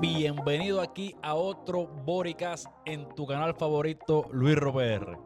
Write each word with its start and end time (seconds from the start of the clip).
Bienvenido 0.00 0.80
aquí 0.80 1.16
a 1.22 1.34
otro 1.34 1.86
Boricast 1.86 2.66
en 2.84 3.08
tu 3.16 3.26
canal 3.26 3.54
favorito, 3.54 4.28
Luis 4.32 4.56
Robert. 4.56 5.18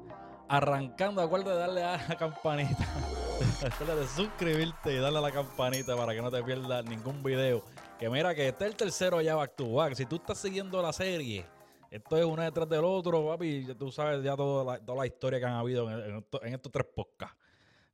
Arrancando, 0.48 1.20
acuérdate 1.20 1.50
de 1.50 1.56
darle 1.56 1.84
a 1.84 2.08
la 2.08 2.16
campanita. 2.16 2.88
Acuérdate 3.66 4.00
de 4.00 4.06
suscribirte 4.08 4.94
y 4.94 4.96
darle 4.96 5.18
a 5.18 5.22
la 5.22 5.30
campanita 5.30 5.96
para 5.96 6.14
que 6.14 6.22
no 6.22 6.30
te 6.30 6.42
pierdas 6.42 6.84
ningún 6.86 7.22
video. 7.22 7.62
Que 7.98 8.08
mira 8.08 8.34
que 8.34 8.48
este 8.48 8.64
es 8.64 8.70
el 8.70 8.76
tercero 8.76 9.20
ya 9.20 9.34
back 9.34 9.54
to 9.56 9.72
back. 9.72 9.94
Si 9.94 10.06
tú 10.06 10.16
estás 10.16 10.38
siguiendo 10.38 10.80
la 10.80 10.92
serie, 10.92 11.44
esto 11.90 12.16
es 12.16 12.24
uno 12.24 12.42
detrás 12.42 12.68
del 12.68 12.84
otro, 12.84 13.26
papi. 13.26 13.66
Tú 13.78 13.92
sabes 13.92 14.22
ya 14.22 14.36
toda 14.36 14.64
la, 14.64 14.84
toda 14.84 14.98
la 14.98 15.06
historia 15.06 15.38
que 15.38 15.46
han 15.46 15.54
habido 15.54 15.90
en, 15.90 16.24
en 16.42 16.54
estos 16.54 16.72
tres 16.72 16.86
podcasts. 16.94 17.36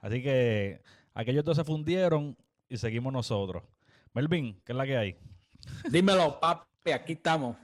Así 0.00 0.22
que 0.22 0.80
aquellos 1.12 1.44
dos 1.44 1.56
se 1.56 1.64
fundieron 1.64 2.36
y 2.68 2.76
seguimos 2.76 3.12
nosotros. 3.12 3.62
Melvin, 4.14 4.60
¿qué 4.64 4.72
es 4.72 4.76
la 4.76 4.86
que 4.86 4.96
hay? 4.96 5.18
Dímelo, 5.90 6.38
papi, 6.40 6.92
aquí 6.92 7.12
estamos, 7.14 7.56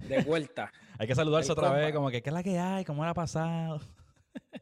de 0.00 0.22
vuelta. 0.22 0.72
Hay 0.98 1.06
que 1.06 1.14
saludarse 1.14 1.50
otra 1.52 1.70
vez, 1.70 1.92
como 1.92 2.10
que, 2.10 2.22
¿qué 2.22 2.30
es 2.30 2.34
la 2.34 2.42
que 2.42 2.58
hay? 2.58 2.84
¿Cómo 2.84 3.02
era 3.02 3.12
pasado? 3.14 3.80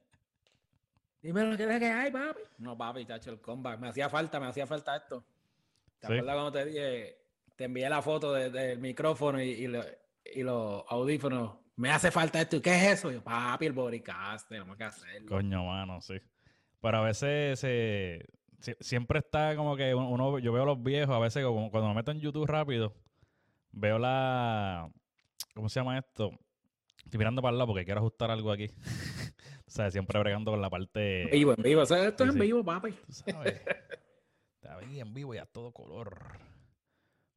Dímelo, 1.22 1.56
¿qué 1.56 1.64
es 1.64 1.78
que 1.78 1.86
hay, 1.90 2.10
papi? 2.10 2.40
No, 2.58 2.78
papi, 2.78 3.04
chacho, 3.04 3.30
el 3.30 3.40
comeback. 3.40 3.78
Me 3.78 3.88
hacía 3.88 4.08
falta, 4.08 4.40
me 4.40 4.46
hacía 4.46 4.66
falta 4.66 4.96
esto. 4.96 5.22
¿Te 5.98 6.06
Sí. 6.06 6.12
acuerdas 6.14 6.34
cuando 6.34 6.52
te 6.52 6.64
dije, 6.64 7.18
te 7.56 7.64
envié 7.64 7.90
la 7.90 8.00
foto 8.00 8.32
de- 8.32 8.48
del 8.50 8.78
micrófono 8.78 9.42
y, 9.42 9.50
y 9.50 9.66
lo- 9.66 9.84
y 10.24 10.42
los 10.42 10.82
audífonos? 10.88 11.58
Me 11.76 11.90
hace 11.90 12.10
falta 12.10 12.40
esto. 12.40 12.56
¿Y 12.56 12.60
qué 12.62 12.74
es 12.74 12.82
eso? 12.98 13.10
Yo, 13.10 13.22
papi, 13.22 13.66
el 13.66 13.72
bodycast, 13.74 14.48
tenemos 14.48 14.76
que 14.78 14.84
hacerlo. 14.84 15.28
Coño, 15.28 15.64
mano, 15.64 16.00
sí. 16.00 16.14
Pero 16.80 16.98
a 16.98 17.02
veces 17.02 17.60
se, 17.60 18.24
si- 18.60 18.76
siempre 18.80 19.18
está 19.20 19.56
como 19.56 19.76
que 19.76 19.94
uno, 19.94 20.38
yo 20.38 20.52
veo 20.52 20.64
los 20.64 20.82
viejos, 20.82 21.14
a 21.14 21.18
veces 21.18 21.44
como 21.44 21.70
cuando 21.70 21.88
me 21.88 21.94
meto 21.96 22.10
en 22.10 22.20
YouTube 22.20 22.46
rápido, 22.46 22.94
veo 23.72 23.98
la, 23.98 24.90
¿cómo 25.54 25.68
se 25.68 25.80
llama 25.80 25.98
esto? 25.98 26.30
Estoy 27.04 27.18
mirando 27.18 27.42
para 27.42 27.52
el 27.52 27.58
lado 27.58 27.68
porque 27.68 27.84
quiero 27.84 28.00
ajustar 28.00 28.30
algo 28.30 28.52
aquí. 28.52 28.66
o 29.66 29.70
sea, 29.70 29.90
siempre 29.90 30.18
bregando 30.20 30.50
con 30.50 30.60
la 30.60 30.70
parte, 30.70 31.22
En 31.24 31.30
vivo, 31.30 31.54
en 31.56 31.62
vivo. 31.62 31.82
O 31.82 31.86
sea, 31.86 32.06
esto 32.08 32.24
Sí, 32.24 32.28
es 32.30 32.34
en 32.36 32.40
vivo, 32.40 32.64
papi. 32.64 32.92
tú 32.92 33.12
sabes, 33.12 33.60
está 34.54 34.76
ahí 34.78 35.00
en 35.00 35.12
vivo 35.14 35.34
y 35.34 35.38
a 35.38 35.46
todo 35.46 35.72
color. 35.72 36.38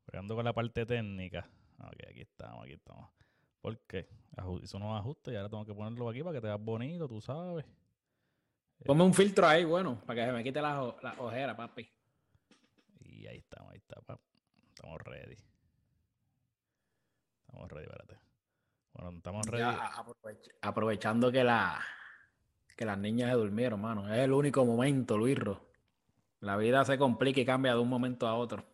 Bregando 0.05 0.35
con 0.35 0.45
la 0.45 0.53
parte 0.53 0.85
técnica. 0.85 1.49
Ok, 1.79 1.95
aquí 2.09 2.21
estamos, 2.21 2.63
aquí 2.65 2.73
estamos. 2.73 3.09
¿Por 3.61 3.79
qué? 3.87 4.07
Aju- 4.35 4.61
Hizo 4.61 4.77
unos 4.77 4.99
ajustes 4.99 5.33
y 5.33 5.37
ahora 5.37 5.49
tengo 5.49 5.65
que 5.65 5.73
ponerlo 5.73 6.09
aquí 6.09 6.21
para 6.21 6.33
que 6.35 6.41
te 6.41 6.47
veas 6.47 6.59
bonito, 6.61 7.07
tú 7.07 7.21
sabes. 7.21 7.65
Ponme 8.85 9.03
un 9.03 9.13
filtro 9.13 9.47
ahí, 9.47 9.63
bueno, 9.63 10.01
para 10.05 10.21
que 10.21 10.25
se 10.27 10.33
me 10.33 10.43
quite 10.43 10.61
las 10.61 10.77
o- 10.79 10.97
las 11.01 11.17
ojeras, 11.17 11.55
papi. 11.55 11.89
Y 12.99 13.27
ahí 13.27 13.37
estamos, 13.37 13.71
ahí 13.71 13.77
está. 13.77 14.01
pap. 14.01 14.19
Estamos 14.69 15.01
ready. 15.03 15.37
Estamos 17.47 17.71
ready, 17.71 17.85
espérate. 17.85 18.19
Bueno, 18.93 19.17
estamos 19.17 19.45
ready. 19.47 19.61
Ya, 19.63 19.69
a- 19.71 20.03
aprovech- 20.03 20.51
aprovechando 20.61 21.31
que, 21.31 21.43
la, 21.43 21.81
que 22.75 22.85
las 22.85 22.97
niñas 22.97 23.29
se 23.31 23.37
durmieron, 23.37 23.81
mano. 23.81 24.11
Es 24.13 24.19
el 24.19 24.31
único 24.33 24.65
momento, 24.65 25.17
Luisro. 25.17 25.69
La 26.39 26.57
vida 26.57 26.83
se 26.83 26.97
complica 26.97 27.39
y 27.39 27.45
cambia 27.45 27.73
de 27.73 27.79
un 27.79 27.89
momento 27.89 28.27
a 28.27 28.35
otro. 28.35 28.65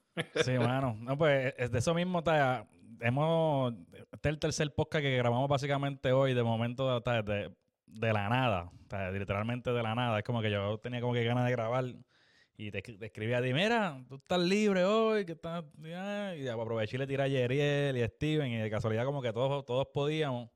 Sí, 0.44 0.54
mano. 0.58 0.96
No, 1.00 1.18
pues 1.18 1.54
es 1.58 1.72
de 1.72 1.80
eso 1.80 1.94
mismo, 1.94 2.24
ta, 2.24 2.68
hemos. 3.00 3.74
Este 4.12 4.30
es 4.30 4.34
el 4.34 4.40
tercer 4.40 4.74
podcast 4.74 5.04
que 5.04 5.18
grabamos 5.18 5.48
básicamente 5.48 6.12
hoy, 6.12 6.34
de 6.34 6.44
momento, 6.44 7.00
de, 7.00 7.54
de 7.90 8.14
la 8.14 8.30
nada. 8.30 8.72
literalmente 9.12 9.72
de 9.72 9.84
la 9.84 9.96
nada. 9.96 10.20
Es 10.20 10.24
como 10.24 10.42
que 10.42 10.52
yo 10.52 10.78
tenía 10.80 11.02
como 11.02 11.14
que 11.14 11.24
ganas 11.24 11.46
de 11.46 11.52
grabar. 11.52 11.86
Y 12.58 12.72
te, 12.72 12.82
te 12.82 13.06
escribí 13.06 13.34
a 13.34 13.42
ti, 13.42 13.54
mira, 13.54 14.04
tú 14.10 14.16
estás 14.16 14.40
libre 14.40 14.84
hoy, 14.84 15.26
que 15.26 15.32
estás. 15.32 15.64
ah", 15.96 16.34
Y 16.36 16.48
aproveché 16.48 16.98
y 16.98 17.00
le 17.00 17.08
tiré 17.08 17.24
a 17.24 17.28
Yeriel 17.28 17.96
y 17.98 18.02
a 18.02 18.08
Steven, 18.08 18.52
y 18.52 18.58
de 18.58 18.70
casualidad, 18.70 19.06
como 19.06 19.22
que 19.22 19.32
todos, 19.32 19.66
todos 19.66 19.88
podíamos. 19.94 20.50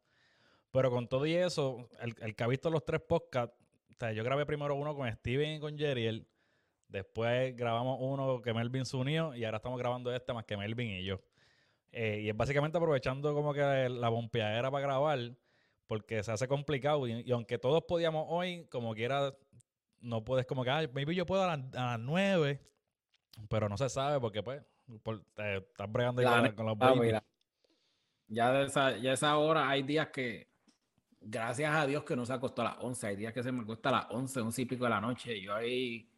Pero 0.71 0.91
con 0.91 1.07
todo 1.07 1.25
y 1.25 1.33
eso, 1.33 1.89
el, 2.01 2.13
el 2.19 2.35
que 2.35 2.43
ha 2.43 2.47
visto 2.47 2.69
los 2.69 2.83
tres 2.83 2.99
podcasts, 3.01 3.55
yo 4.11 4.23
grabé 4.23 4.45
primero 4.45 4.75
uno 4.75 4.95
con 4.95 5.09
Steven 5.11 5.55
y 5.55 5.59
con 5.59 5.77
Yeriel. 5.77 6.27
Después 6.87 7.55
grabamos 7.55 7.97
uno 8.01 8.41
que 8.41 8.53
Melvin 8.53 8.85
se 8.85 8.97
unió 8.97 9.33
y 9.35 9.45
ahora 9.45 9.57
estamos 9.57 9.79
grabando 9.79 10.13
este 10.13 10.33
más 10.33 10.45
que 10.45 10.57
Melvin 10.57 10.89
y 10.89 11.03
yo. 11.05 11.21
Eh, 11.91 12.21
y 12.23 12.29
es 12.29 12.35
básicamente 12.35 12.77
aprovechando 12.77 13.33
como 13.33 13.53
que 13.53 13.87
la 13.89 14.09
bompeadera 14.09 14.69
para 14.69 14.85
grabar, 14.85 15.19
porque 15.87 16.23
se 16.23 16.31
hace 16.31 16.47
complicado. 16.47 17.07
Y, 17.07 17.21
y 17.21 17.31
aunque 17.31 17.57
todos 17.57 17.83
podíamos 17.87 18.25
hoy, 18.29 18.65
como 18.69 18.93
quiera, 18.93 19.33
no 19.99 20.23
puedes 20.23 20.45
como 20.45 20.63
que, 20.63 20.69
"Ay, 20.69 20.89
maybe 20.93 21.15
yo 21.15 21.25
puedo 21.25 21.43
a, 21.43 21.55
las- 21.57 21.73
a 21.75 21.85
las 21.91 21.99
9, 21.99 22.61
pero 23.49 23.69
no 23.69 23.77
se 23.77 23.89
sabe 23.89 24.19
porque 24.19 24.43
pues 24.43 24.63
por- 25.01 25.23
te- 25.33 25.57
estás 25.57 25.91
bregando 25.91 26.21
ahí 26.21 26.25
La 26.43 26.53
con, 26.53 26.65
los 26.65 26.77
papi, 26.77 26.97
babies. 26.99 27.13
la- 27.13 27.23
Ya 28.27 28.51
de 28.51 28.65
esa, 28.65 28.97
ya 28.97 29.13
esa 29.13 29.37
hora 29.37 29.69
hay 29.69 29.83
días 29.83 30.07
que, 30.09 30.51
gracias 31.21 31.73
a 31.73 31.85
Dios 31.85 32.03
que 32.03 32.15
no 32.15 32.25
se 32.25 32.33
acostó 32.33 32.61
a 32.61 32.65
las 32.65 32.77
11, 32.79 33.07
hay 33.07 33.15
días 33.15 33.33
que 33.33 33.43
se 33.43 33.51
me 33.51 33.61
acuesta 33.61 33.89
a 33.89 33.91
las 33.93 34.05
11, 34.09 34.39
11 34.41 34.61
y 34.61 34.65
pico 34.65 34.83
de 34.85 34.89
la 34.89 34.99
noche. 35.01 35.39
Yo 35.41 35.53
ahí, 35.55 36.09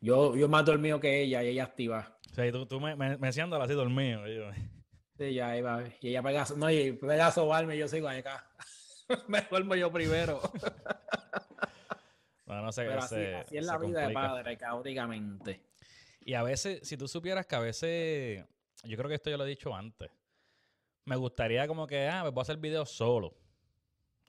yo, 0.00 0.34
yo 0.36 0.48
más 0.48 0.64
dormido 0.64 0.98
que 1.00 1.22
ella 1.22 1.42
y 1.42 1.48
ella 1.48 1.64
activa. 1.64 2.18
O 2.30 2.34
sea, 2.34 2.46
y 2.46 2.52
tú, 2.52 2.64
tú 2.66 2.80
me, 2.80 2.96
me, 2.96 3.18
me 3.18 3.28
así 3.28 3.40
dormido. 3.40 4.26
yo, 4.26 4.50
Sí, 5.18 5.34
ya 5.34 5.56
iba, 5.56 5.84
y 6.00 6.08
ella 6.08 6.22
pega, 6.22 6.46
no, 6.56 6.70
y 6.70 6.92
pega 6.92 7.26
a 7.26 7.30
sobarme 7.32 7.76
y 7.76 7.78
yo 7.80 7.88
sigo 7.88 8.08
acá. 8.08 8.48
me 9.28 9.40
duermo 9.42 9.74
yo 9.74 9.90
primero. 9.92 10.40
no, 12.46 12.62
no 12.62 12.72
sé, 12.72 12.84
Pero 12.84 12.98
así, 13.02 13.14
se- 13.14 13.34
así 13.34 13.56
es 13.56 13.66
la 13.66 13.78
vida 13.78 14.06
de 14.06 14.14
padre, 14.14 14.56
caóticamente. 14.56 15.62
Y 16.20 16.34
a 16.34 16.42
veces, 16.42 16.80
si 16.86 16.96
tú 16.96 17.08
supieras 17.08 17.46
que 17.46 17.56
a 17.56 17.60
veces, 17.60 18.44
yo 18.84 18.96
creo 18.96 19.08
que 19.08 19.16
esto 19.16 19.30
ya 19.30 19.36
lo 19.36 19.44
he 19.44 19.48
dicho 19.48 19.74
antes, 19.74 20.10
me 21.04 21.16
gustaría 21.16 21.66
como 21.66 21.86
que, 21.86 22.08
ah, 22.08 22.20
pues 22.22 22.32
voy 22.34 22.40
a 22.40 22.42
hacer 22.42 22.56
videos 22.58 22.90
solo. 22.90 23.34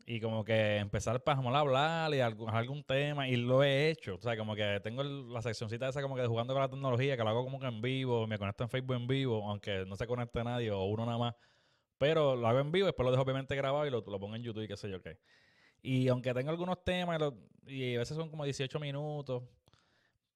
Y 0.05 0.19
como 0.19 0.43
que 0.43 0.77
empezar 0.77 1.23
para 1.23 1.39
a 1.39 1.59
hablar 1.59 2.13
y 2.13 2.19
algún, 2.19 2.49
algún 2.49 2.83
tema, 2.83 3.29
y 3.29 3.37
lo 3.37 3.63
he 3.63 3.89
hecho. 3.89 4.15
O 4.15 4.21
sea, 4.21 4.35
como 4.35 4.53
que 4.55 4.81
tengo 4.83 5.01
el- 5.01 5.31
la 5.31 5.41
seccioncita 5.41 5.87
esa 5.87 6.01
como 6.01 6.15
que 6.15 6.21
de 6.23 6.27
jugando 6.27 6.53
con 6.53 6.61
la 6.61 6.69
tecnología, 6.69 7.15
que 7.15 7.23
lo 7.23 7.29
hago 7.29 7.43
como 7.45 7.59
que 7.59 7.67
en 7.67 7.81
vivo, 7.81 8.27
me 8.27 8.37
conecto 8.37 8.63
en 8.63 8.69
Facebook 8.69 8.95
en 8.97 9.07
vivo, 9.07 9.47
aunque 9.49 9.85
no 9.85 9.95
se 9.95 10.05
conecte 10.05 10.43
nadie 10.43 10.71
o 10.71 10.83
uno 10.83 11.05
nada 11.05 11.17
más. 11.17 11.35
Pero 11.97 12.35
lo 12.35 12.47
hago 12.47 12.59
en 12.59 12.71
vivo, 12.71 12.85
después 12.87 13.05
lo 13.05 13.11
dejo 13.11 13.23
obviamente 13.23 13.55
grabado 13.55 13.85
y 13.85 13.89
lo, 13.89 14.01
lo 14.05 14.19
pongo 14.19 14.35
en 14.35 14.43
YouTube 14.43 14.63
y 14.63 14.67
qué 14.67 14.77
sé 14.77 14.89
yo 14.89 15.01
qué. 15.01 15.17
Y 15.81 16.07
aunque 16.07 16.33
tengo 16.33 16.49
algunos 16.49 16.83
temas, 16.83 17.17
y, 17.17 17.19
lo- 17.19 17.37
y 17.67 17.95
a 17.95 17.99
veces 17.99 18.15
son 18.17 18.29
como 18.29 18.43
18 18.45 18.79
minutos, 18.79 19.43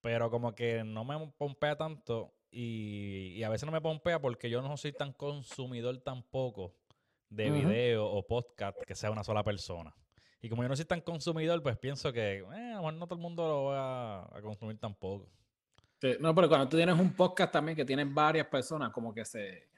pero 0.00 0.30
como 0.30 0.54
que 0.54 0.84
no 0.84 1.04
me 1.04 1.32
pompea 1.36 1.76
tanto 1.76 2.32
y, 2.50 3.34
y 3.36 3.42
a 3.42 3.48
veces 3.48 3.66
no 3.66 3.72
me 3.72 3.80
pompea 3.80 4.20
porque 4.20 4.48
yo 4.48 4.62
no 4.62 4.76
soy 4.76 4.92
tan 4.92 5.12
consumidor 5.12 5.98
tampoco 5.98 6.74
de 7.28 7.50
Ujú. 7.50 7.54
video 7.68 8.06
o 8.06 8.26
podcast 8.26 8.80
que 8.86 8.94
sea 8.94 9.10
una 9.10 9.24
sola 9.24 9.42
persona. 9.42 9.94
Y 10.40 10.48
como 10.48 10.62
yo 10.62 10.68
no 10.68 10.76
soy 10.76 10.84
tan 10.84 11.00
consumidor, 11.00 11.60
pues 11.62 11.76
pienso 11.76 12.12
que 12.12 12.38
eh, 12.38 12.42
a 12.44 12.76
lo 12.76 12.82
mejor 12.82 12.94
no 12.94 13.06
todo 13.06 13.16
el 13.16 13.22
mundo 13.22 13.46
lo 13.48 13.64
va 13.64 14.20
a, 14.22 14.38
a 14.38 14.40
consumir 14.40 14.78
tampoco. 14.78 15.28
Sí, 16.00 16.12
No, 16.20 16.32
pero 16.34 16.48
cuando 16.48 16.68
tú 16.68 16.76
tienes 16.76 16.96
un 16.98 17.12
podcast 17.12 17.52
también 17.52 17.74
que 17.74 17.84
tienes 17.84 18.12
varias 18.14 18.46
personas, 18.46 18.92
como 18.92 19.12
que 19.12 19.24
se... 19.24 19.68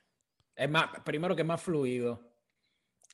Es 0.54 0.68
más, 0.68 0.90
primero 1.04 1.34
que 1.34 1.42
es 1.42 1.48
más 1.48 1.62
fluido. 1.62 2.20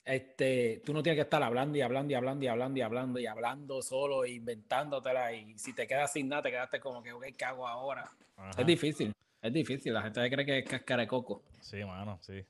Este, 0.05 0.83
tú 0.85 0.93
no 0.93 1.03
tienes 1.03 1.17
que 1.17 1.23
estar 1.23 1.43
hablando 1.43 1.77
y 1.77 1.81
hablando 1.81 2.13
y 2.13 2.15
hablando 2.15 2.45
y 2.45 2.49
hablando 2.49 2.79
y 2.79 2.83
hablando 2.83 3.19
y 3.19 3.27
hablando 3.27 3.83
solo, 3.83 4.25
e 4.25 4.31
inventándotela. 4.31 5.33
Y 5.33 5.59
si 5.59 5.75
te 5.75 5.87
quedas 5.87 6.13
sin 6.13 6.29
nada, 6.29 6.43
te 6.43 6.51
quedaste 6.51 6.79
como 6.79 7.03
que, 7.03 7.13
ok, 7.13 7.25
¿qué 7.37 7.45
hago 7.45 7.67
ahora? 7.67 8.09
Ajá. 8.37 8.61
Es 8.61 8.67
difícil, 8.67 9.13
es 9.43 9.53
difícil. 9.53 9.93
La 9.93 10.03
gente 10.03 10.31
cree 10.31 10.47
que 10.47 10.59
es 10.59 10.65
cáscara 10.65 11.03
de 11.03 11.09
coco. 11.09 11.43
Sí, 11.61 11.85
mano, 11.85 12.19
sí. 12.23 12.45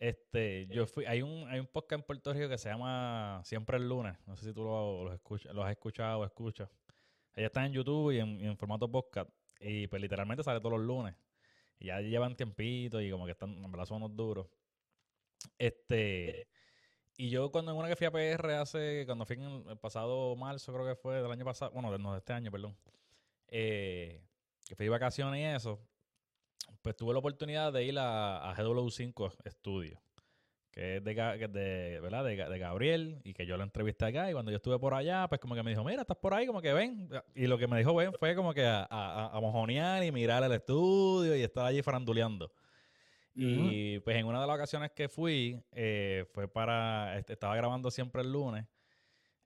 Este, 0.00 0.66
yo 0.68 0.86
fui, 0.86 1.04
hay 1.06 1.22
un, 1.22 1.48
hay 1.48 1.60
un 1.60 1.66
podcast 1.66 2.00
en 2.00 2.06
Puerto 2.06 2.32
Rico 2.32 2.48
que 2.48 2.58
se 2.58 2.68
llama 2.68 3.42
Siempre 3.44 3.76
el 3.76 3.88
lunes. 3.88 4.16
No 4.26 4.36
sé 4.36 4.46
si 4.46 4.52
tú 4.52 4.64
lo, 4.64 5.04
lo 5.04 5.52
lo 5.52 5.64
has 5.64 5.70
escuchado 5.70 6.20
o 6.20 6.24
escuchas. 6.24 6.68
Ella 7.34 7.46
está 7.46 7.64
en 7.64 7.72
YouTube 7.72 8.12
y 8.12 8.18
en, 8.18 8.40
y 8.40 8.46
en 8.46 8.56
formato 8.56 8.90
podcast. 8.90 9.30
Y 9.60 9.86
pues 9.86 10.02
literalmente 10.02 10.42
sale 10.42 10.60
todos 10.60 10.78
los 10.78 10.86
lunes. 10.86 11.14
Ya 11.80 12.00
llevan 12.00 12.36
tiempito 12.36 13.00
y 13.00 13.10
como 13.10 13.26
que 13.26 13.32
están, 13.32 13.64
en 13.64 13.70
verdad 13.70 13.86
son 13.86 14.02
unos 14.02 14.16
duros. 14.16 14.48
Este, 15.58 16.48
y 17.16 17.30
yo 17.30 17.50
cuando 17.50 17.72
en 17.72 17.78
una 17.78 17.88
que 17.88 17.96
fui 17.96 18.06
a 18.06 18.12
PR 18.12 18.56
hace, 18.56 19.04
cuando 19.06 19.26
fui 19.26 19.36
en 19.36 19.68
el, 19.68 19.78
pasado 19.78 20.34
marzo, 20.36 20.72
creo 20.72 20.86
que 20.86 20.94
fue 20.94 21.22
del 21.22 21.30
año 21.30 21.44
pasado, 21.44 21.72
bueno, 21.72 21.96
no, 21.98 22.12
de 22.12 22.18
este 22.18 22.32
año, 22.32 22.50
perdón. 22.50 22.76
eh, 23.48 24.22
que 24.66 24.76
fui 24.76 24.86
de 24.86 24.90
vacaciones 24.90 25.40
y 25.40 25.44
eso, 25.44 25.80
pues 26.82 26.96
tuve 26.96 27.12
la 27.12 27.20
oportunidad 27.20 27.72
de 27.72 27.84
ir 27.84 27.98
a, 27.98 28.50
a 28.50 28.54
GW5 28.54 29.50
Studio, 29.50 30.00
que 30.70 30.96
es 30.98 31.04
de, 31.04 31.16
Ga- 31.16 31.38
que 31.38 31.44
es 31.46 31.52
de, 31.52 31.98
¿verdad? 32.00 32.24
De, 32.24 32.36
de 32.36 32.58
Gabriel, 32.58 33.20
y 33.24 33.32
que 33.34 33.46
yo 33.46 33.56
lo 33.56 33.64
entrevisté 33.64 34.04
acá, 34.06 34.30
y 34.30 34.32
cuando 34.32 34.50
yo 34.50 34.56
estuve 34.58 34.78
por 34.78 34.94
allá, 34.94 35.26
pues 35.28 35.40
como 35.40 35.54
que 35.54 35.62
me 35.62 35.70
dijo, 35.70 35.82
mira, 35.84 36.02
estás 36.02 36.16
por 36.18 36.34
ahí, 36.34 36.46
como 36.46 36.60
que 36.62 36.72
ven, 36.72 37.08
y 37.34 37.46
lo 37.46 37.58
que 37.58 37.66
me 37.66 37.78
dijo, 37.78 37.94
ven, 37.94 38.12
fue 38.18 38.34
como 38.36 38.52
que 38.54 38.64
a, 38.64 38.82
a, 38.82 39.26
a- 39.26 39.36
a 39.36 39.40
mojonear 39.40 40.04
y 40.04 40.12
mirar 40.12 40.42
el 40.44 40.52
estudio 40.52 41.34
y 41.36 41.42
estar 41.42 41.64
allí 41.66 41.82
faranduleando. 41.82 42.52
Y 43.34 43.98
pues 44.00 44.16
en 44.16 44.26
una 44.26 44.40
de 44.40 44.46
las 44.46 44.56
ocasiones 44.56 44.90
que 44.92 45.08
fui, 45.08 45.62
eh, 45.72 46.24
fue 46.32 46.48
para, 46.48 47.16
este, 47.18 47.34
estaba 47.34 47.54
grabando 47.56 47.90
siempre 47.90 48.22
el 48.22 48.32
lunes, 48.32 48.66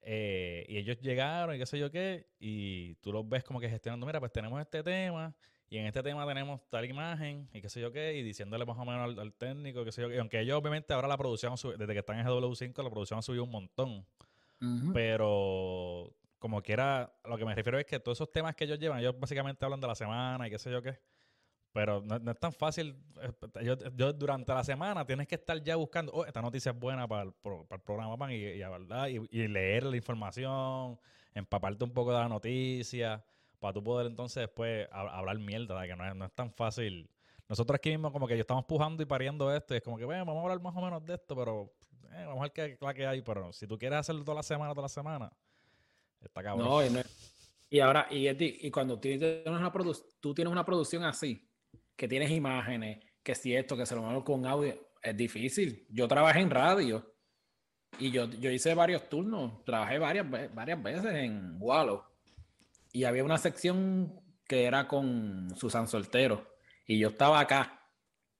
eh, 0.00 0.64
y 0.68 0.78
ellos 0.78 0.98
llegaron 1.00 1.54
y 1.54 1.58
qué 1.58 1.66
sé 1.66 1.78
yo 1.78 1.90
qué, 1.90 2.26
y 2.40 2.94
tú 2.96 3.12
los 3.12 3.28
ves 3.28 3.44
como 3.44 3.60
que 3.60 3.68
gestionando, 3.68 4.04
mira, 4.06 4.18
pues 4.18 4.32
tenemos 4.32 4.60
este 4.60 4.82
tema, 4.82 5.34
y 5.72 5.78
en 5.78 5.86
este 5.86 6.02
tema 6.02 6.26
tenemos 6.26 6.60
tal 6.68 6.84
imagen 6.84 7.48
y 7.50 7.62
qué 7.62 7.70
sé 7.70 7.80
yo 7.80 7.90
qué, 7.90 8.14
y 8.14 8.22
diciéndole 8.22 8.66
más 8.66 8.76
o 8.76 8.84
menos 8.84 9.18
al, 9.18 9.32
técnico, 9.32 9.86
qué 9.86 9.90
sé 9.90 10.02
yo 10.02 10.08
qué. 10.10 10.16
Y 10.16 10.18
aunque 10.18 10.38
ellos 10.38 10.58
obviamente 10.58 10.92
ahora 10.92 11.08
la 11.08 11.16
producción, 11.16 11.54
desde 11.78 11.94
que 11.94 12.00
están 12.00 12.18
en 12.18 12.26
GW5, 12.26 12.82
la 12.82 12.90
producción 12.90 13.18
ha 13.18 13.22
subido 13.22 13.44
un 13.44 13.50
montón. 13.50 14.06
Pero 14.92 16.14
como 16.38 16.60
quiera, 16.60 17.10
lo 17.24 17.38
que 17.38 17.46
me 17.46 17.54
refiero 17.54 17.78
es 17.78 17.86
que 17.86 17.98
todos 17.98 18.18
esos 18.18 18.30
temas 18.30 18.54
que 18.54 18.64
ellos 18.64 18.78
llevan, 18.78 18.98
ellos 18.98 19.18
básicamente 19.18 19.64
hablan 19.64 19.80
de 19.80 19.86
la 19.86 19.94
semana 19.94 20.46
y 20.46 20.50
qué 20.50 20.58
sé 20.58 20.70
yo 20.70 20.82
qué. 20.82 21.00
Pero 21.72 22.02
no, 22.02 22.30
es 22.30 22.38
tan 22.38 22.52
fácil. 22.52 22.94
Eh, 23.22 23.64
yo, 23.94 24.12
durante 24.12 24.52
la 24.52 24.62
semana 24.62 25.06
tienes 25.06 25.26
que 25.26 25.36
estar 25.36 25.58
ya 25.62 25.76
buscando, 25.76 26.12
oh, 26.12 26.26
esta 26.26 26.42
noticia 26.42 26.72
es 26.72 26.78
buena 26.78 27.08
para 27.08 27.22
el, 27.22 27.32
para 27.32 27.76
el 27.76 27.80
programa, 27.80 28.18
pan, 28.18 28.30
y, 28.30 28.34
y, 28.34 29.28
y, 29.30 29.48
leer 29.48 29.84
la 29.84 29.96
información, 29.96 31.00
empaparte 31.32 31.82
un 31.82 31.92
poco 31.92 32.12
de 32.12 32.18
la 32.18 32.28
noticia 32.28 33.24
para 33.62 33.74
tú 33.74 33.84
poder 33.84 34.08
entonces 34.08 34.40
después 34.40 34.88
hablar 34.90 35.38
mierda, 35.38 35.86
que 35.86 35.94
no 35.94 36.04
es, 36.04 36.16
no 36.16 36.24
es 36.24 36.32
tan 36.32 36.52
fácil. 36.52 37.08
Nosotros 37.48 37.76
aquí 37.76 37.90
mismo 37.90 38.10
como 38.10 38.26
que 38.26 38.34
yo 38.34 38.40
estamos 38.40 38.64
pujando 38.64 39.04
y 39.04 39.06
pariendo 39.06 39.54
esto 39.54 39.72
y 39.72 39.76
es 39.76 39.84
como 39.84 39.96
que, 39.96 40.04
bueno, 40.04 40.24
vamos 40.24 40.40
a 40.40 40.42
hablar 40.42 40.60
más 40.60 40.76
o 40.76 40.80
menos 40.80 41.06
de 41.06 41.14
esto, 41.14 41.36
pero 41.36 41.72
eh, 42.12 42.24
vamos 42.26 42.38
a 42.38 42.42
ver 42.42 42.52
qué 42.52 42.76
la 42.80 42.92
que 42.92 43.06
hay. 43.06 43.22
Pero 43.22 43.52
si 43.52 43.68
tú 43.68 43.78
quieres 43.78 44.00
hacerlo 44.00 44.24
toda 44.24 44.34
la 44.34 44.42
semana, 44.42 44.72
toda 44.72 44.82
la 44.82 44.88
semana, 44.88 45.32
está 46.20 46.42
cabrón. 46.42 46.66
No, 46.66 47.04
y, 47.70 47.78
ahora, 47.78 48.08
y, 48.10 48.28
y 48.66 48.70
cuando 48.72 48.96
tú 48.96 49.02
tienes, 49.02 49.46
una 49.46 49.72
tú 50.18 50.34
tienes 50.34 50.50
una 50.50 50.64
producción 50.64 51.04
así, 51.04 51.48
que 51.94 52.08
tienes 52.08 52.32
imágenes, 52.32 52.98
que 53.22 53.36
si 53.36 53.54
esto, 53.54 53.76
que 53.76 53.86
se 53.86 53.94
lo 53.94 54.02
mando 54.02 54.24
con 54.24 54.44
audio, 54.44 54.74
es 55.00 55.16
difícil. 55.16 55.86
Yo 55.88 56.08
trabajé 56.08 56.40
en 56.40 56.50
radio 56.50 57.14
y 57.96 58.10
yo, 58.10 58.28
yo 58.28 58.50
hice 58.50 58.74
varios 58.74 59.08
turnos, 59.08 59.64
trabajé 59.64 60.00
varias, 60.00 60.26
varias 60.52 60.82
veces 60.82 61.14
en 61.14 61.58
Wallow 61.60 62.11
y 62.92 63.04
había 63.04 63.24
una 63.24 63.38
sección 63.38 64.20
que 64.46 64.64
era 64.64 64.86
con 64.86 65.54
Susan 65.56 65.88
Soltero 65.88 66.56
y 66.86 66.98
yo 66.98 67.08
estaba 67.08 67.40
acá 67.40 67.90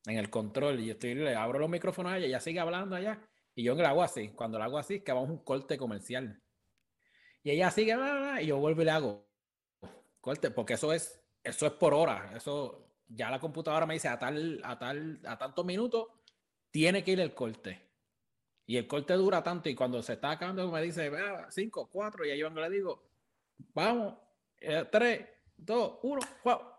en 0.07 0.19
el 0.19 0.31
control 0.31 0.81
y 0.81 0.87
yo 0.87 0.93
estoy, 0.93 1.15
le 1.15 1.35
abro 1.35 1.59
los 1.59 1.71
micrófonos 1.71 2.13
a 2.13 2.19
ella, 2.19 2.27
ella 2.27 2.41
sigue 2.41 2.61
hablando 2.61 2.97
allá 2.97 3.21
y 3.55 3.65
yo 3.65 3.75
le 3.75 3.87
hago 3.87 4.03
así, 4.03 4.31
cuando 4.31 4.59
le 4.59 4.65
hago 4.65 4.79
así 4.79 5.01
que 5.01 5.13
vamos 5.13 5.31
un 5.31 5.45
corte 5.45 5.79
comercial 5.79 6.43
y 7.43 7.51
ella 7.51 7.71
sigue 7.71 7.97
y 8.41 8.47
yo 8.47 8.59
vuelvo 8.59 8.83
y 8.83 8.85
le 8.85 8.91
hago 8.91 9.29
corte 10.21 10.51
porque 10.51 10.75
eso 10.75 10.93
es 10.93 11.19
eso 11.43 11.67
es 11.67 11.73
por 11.73 11.95
hora, 11.95 12.33
eso 12.37 12.89
ya 13.09 13.31
la 13.31 13.41
computadora 13.41 13.87
me 13.87 13.95
dice 13.95 14.09
a 14.09 14.19
tal 14.19 14.61
a 14.65 14.79
tal 14.79 15.21
a 15.25 15.37
tantos 15.39 15.65
minutos 15.65 16.09
tiene 16.73 17.05
que 17.05 17.13
ir 17.13 17.21
el 17.21 17.35
corte. 17.35 17.93
Y 18.67 18.77
el 18.77 18.89
corte 18.89 19.13
dura 19.15 19.43
tanto 19.43 19.69
y 19.69 19.75
cuando 19.75 20.03
se 20.03 20.15
está 20.15 20.33
acabando 20.33 20.71
me 20.71 20.83
dice, 20.83 21.11
5, 21.51 21.91
4 21.93 22.25
y 22.25 22.39
yo 22.39 22.49
le 22.49 22.71
digo, 22.71 23.11
vamos, 23.75 24.15
3, 24.91 25.21
2, 25.57 25.93
1, 26.03 26.21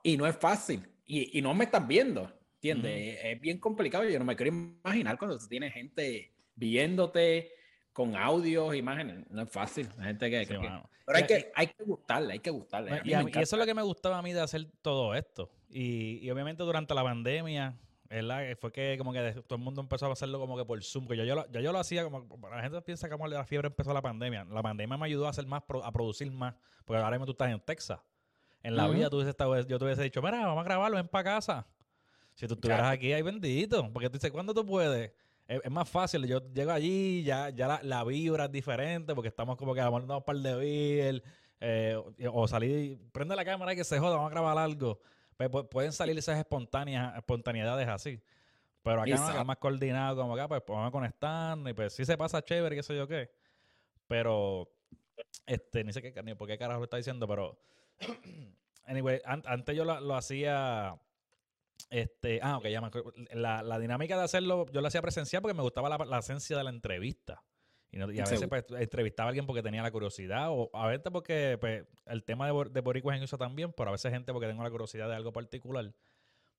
y 0.04 0.18
no 0.18 0.28
es 0.28 0.36
fácil. 0.38 0.88
Y, 1.06 1.38
y 1.38 1.42
no 1.42 1.54
me 1.54 1.66
están 1.66 1.88
viendo, 1.88 2.32
¿entiendes? 2.56 3.20
Es 3.24 3.42
bien 3.42 3.60
complicado. 3.60 4.08
Yo 4.08 4.20
no 4.20 4.26
me 4.26 4.36
quiero 4.36 4.56
imaginar 4.56 5.18
cuando 5.18 5.38
tú 5.38 5.48
tienes 5.48 5.74
gente 5.74 6.34
viéndote 6.56 7.52
con 7.92 8.16
audios, 8.16 8.76
imágenes. 8.76 9.30
No 9.30 9.44
es 9.44 9.50
fácil. 9.50 9.88
gente 10.02 10.30
que, 10.30 10.46
pero 11.06 11.18
hay 11.18 11.26
que, 11.26 11.52
hay 11.54 11.68
que 11.68 11.84
gustarle, 11.84 12.34
hay 12.34 12.40
que 12.40 12.50
gustarle. 12.50 13.02
Y, 13.04 13.14
eso 13.14 13.56
es 13.56 13.60
lo 13.60 13.66
que 13.66 13.74
me 13.74 13.82
gustaba 13.82 14.18
a 14.18 14.22
mí 14.22 14.34
de 14.34 14.42
hacer 14.42 14.68
todo 14.82 15.14
esto. 15.16 15.52
Y, 15.70 16.20
y 16.22 16.32
obviamente 16.32 16.64
durante 16.64 16.94
la 16.94 17.04
pandemia, 17.04 17.78
¿verdad? 18.10 18.58
Fue 18.60 18.72
que 18.72 18.96
como 18.98 19.14
que 19.14 19.44
todo 19.48 19.56
el 19.56 19.62
mundo 19.62 19.82
empezó 19.82 20.08
a 20.08 20.12
hacerlo 20.12 20.40
como 20.40 20.58
que 20.58 20.66
por 20.66 20.82
Zoom, 20.84 21.08
que 21.08 21.18
yo, 21.18 21.24
yo, 21.24 21.36
lo, 21.36 21.50
yo, 21.52 21.72
lo 21.72 21.80
hacía 21.80 22.04
como, 22.04 22.50
la 22.50 22.62
gente 22.62 22.82
piensa 22.82 23.08
que 23.08 23.14
como 23.14 23.28
la 23.28 23.46
fiebre 23.46 23.68
empezó 23.68 23.94
la 23.94 24.02
pandemia. 24.02 24.46
La 24.46 24.62
pandemia 24.62 24.98
me 24.98 25.06
ayudó 25.06 25.28
a 25.28 25.30
hacer 25.30 25.46
más, 25.46 25.64
a 25.84 25.92
producir 25.92 26.32
más, 26.32 26.56
porque 26.86 27.02
ahora 27.02 27.12
mismo 27.12 27.26
tú 27.26 27.32
estás 27.32 27.52
en 27.52 27.60
Texas. 27.60 28.00
En 28.62 28.78
la 28.78 28.88
vida 28.88 29.10
tú 29.10 29.22
estado, 29.22 29.60
yo 29.68 29.78
te 29.78 29.86
hubiese 29.86 30.04
dicho, 30.04 30.22
mira, 30.22 30.46
vamos 30.46 30.62
a 30.62 30.64
grabarlo, 30.64 30.96
ven 30.96 31.08
para 31.08 31.36
casa. 31.36 31.68
Si 32.34 32.48
tú 32.48 32.54
estuvieras 32.54 32.92
aquí, 32.92 33.12
ahí 33.12 33.22
bendito. 33.22 33.92
Porque 33.92 34.10
tú 34.10 34.14
dices, 34.14 34.32
¿cuándo 34.32 34.54
tú 34.54 34.66
puedes? 34.66 35.12
Es, 35.48 35.70
más 35.70 35.90
fácil. 35.90 36.26
Yo 36.26 36.40
llego 36.54 36.72
allí, 36.72 37.24
ya, 37.24 37.50
ya 37.50 37.80
la, 37.84 38.04
vibra 38.06 38.46
es 38.46 38.52
diferente, 38.52 39.14
porque 39.14 39.28
estamos 39.28 39.58
como 39.58 39.74
que 39.74 39.82
vamos 39.82 40.10
a 40.10 40.18
un 40.18 40.24
par 40.24 40.38
de 40.38 40.56
beer, 40.56 41.24
eh, 41.60 42.02
o 42.32 42.48
salir, 42.48 43.00
prende 43.12 43.36
la 43.36 43.46
cámara 43.46 43.74
y 43.74 43.76
que 43.76 43.84
se 43.84 44.00
joda, 44.00 44.16
vamos 44.16 44.32
a 44.32 44.34
grabar 44.34 44.58
algo. 44.58 45.00
Pues, 45.38 45.50
pueden 45.70 45.92
salir 45.92 46.18
esas 46.18 46.38
espontáneas, 46.38 47.16
espontaneidades 47.18 47.88
así. 47.88 48.22
Pero 48.84 49.02
acá 49.02 49.34
no, 49.34 49.46
más 49.46 49.58
coordinado, 49.58 50.22
como 50.22 50.34
acá, 50.34 50.48
pues, 50.48 50.62
pues 50.66 50.76
vamos 50.76 50.90
a 50.90 50.92
conectar, 50.92 51.58
y 51.58 51.74
pues 51.74 51.94
sí 51.94 52.04
se 52.04 52.18
pasa 52.18 52.42
chévere, 52.44 52.76
qué 52.76 52.84
sé 52.84 52.96
yo 52.96 53.08
qué. 53.08 53.32
Pero, 54.08 54.70
este, 55.46 55.84
ni 55.86 55.94
sé 55.94 56.02
qué, 56.02 56.22
ni 56.24 56.36
por 56.36 56.48
qué 56.48 56.58
carajo 56.58 56.80
lo 56.80 56.84
está 56.84 56.98
diciendo, 56.98 57.26
pero, 57.26 57.58
anyway, 58.86 59.22
antes 59.24 59.76
yo 59.76 59.86
lo, 59.86 60.16
hacía, 60.16 61.00
este, 61.90 62.42
ah, 62.44 62.58
ok, 62.58 62.68
ya 62.68 62.82
me 62.82 62.92
la, 63.34 63.64
la 63.64 63.80
dinámica 63.80 64.18
de 64.18 64.24
hacerlo, 64.24 64.66
yo 64.74 64.82
lo 64.82 64.88
hacía 64.88 65.02
presencial 65.02 65.42
porque 65.42 65.56
me 65.56 65.64
gustaba 65.64 65.88
la, 65.88 65.98
la 66.04 66.20
esencia 66.20 66.58
de 66.58 66.66
la 66.66 66.70
entrevista. 66.70 67.42
Y, 67.94 68.02
a 68.02 68.06
veces 68.08 68.48
pues, 68.50 68.66
entrevistaba 68.72 69.28
a 69.28 69.30
alguien 69.30 69.46
porque 69.46 69.62
tenía 69.62 69.84
la 69.84 69.92
curiosidad, 69.92 70.48
o 70.50 70.72
a 70.74 70.88
veces 70.88 71.12
porque 71.12 71.58
pues, 71.60 71.86
el 72.08 72.24
tema 72.24 72.52
de, 72.52 72.70
de 72.72 72.82
Boricua 72.82 73.16
en 73.16 73.22
eso 73.22 73.38
también, 73.38 73.72
pero 73.72 73.90
a 73.90 73.92
veces 73.92 74.12
gente 74.12 74.34
porque 74.34 74.48
tengo 74.48 74.64
la 74.64 74.72
curiosidad 74.72 75.08
de 75.08 75.16
algo 75.16 75.32
particular. 75.32 75.94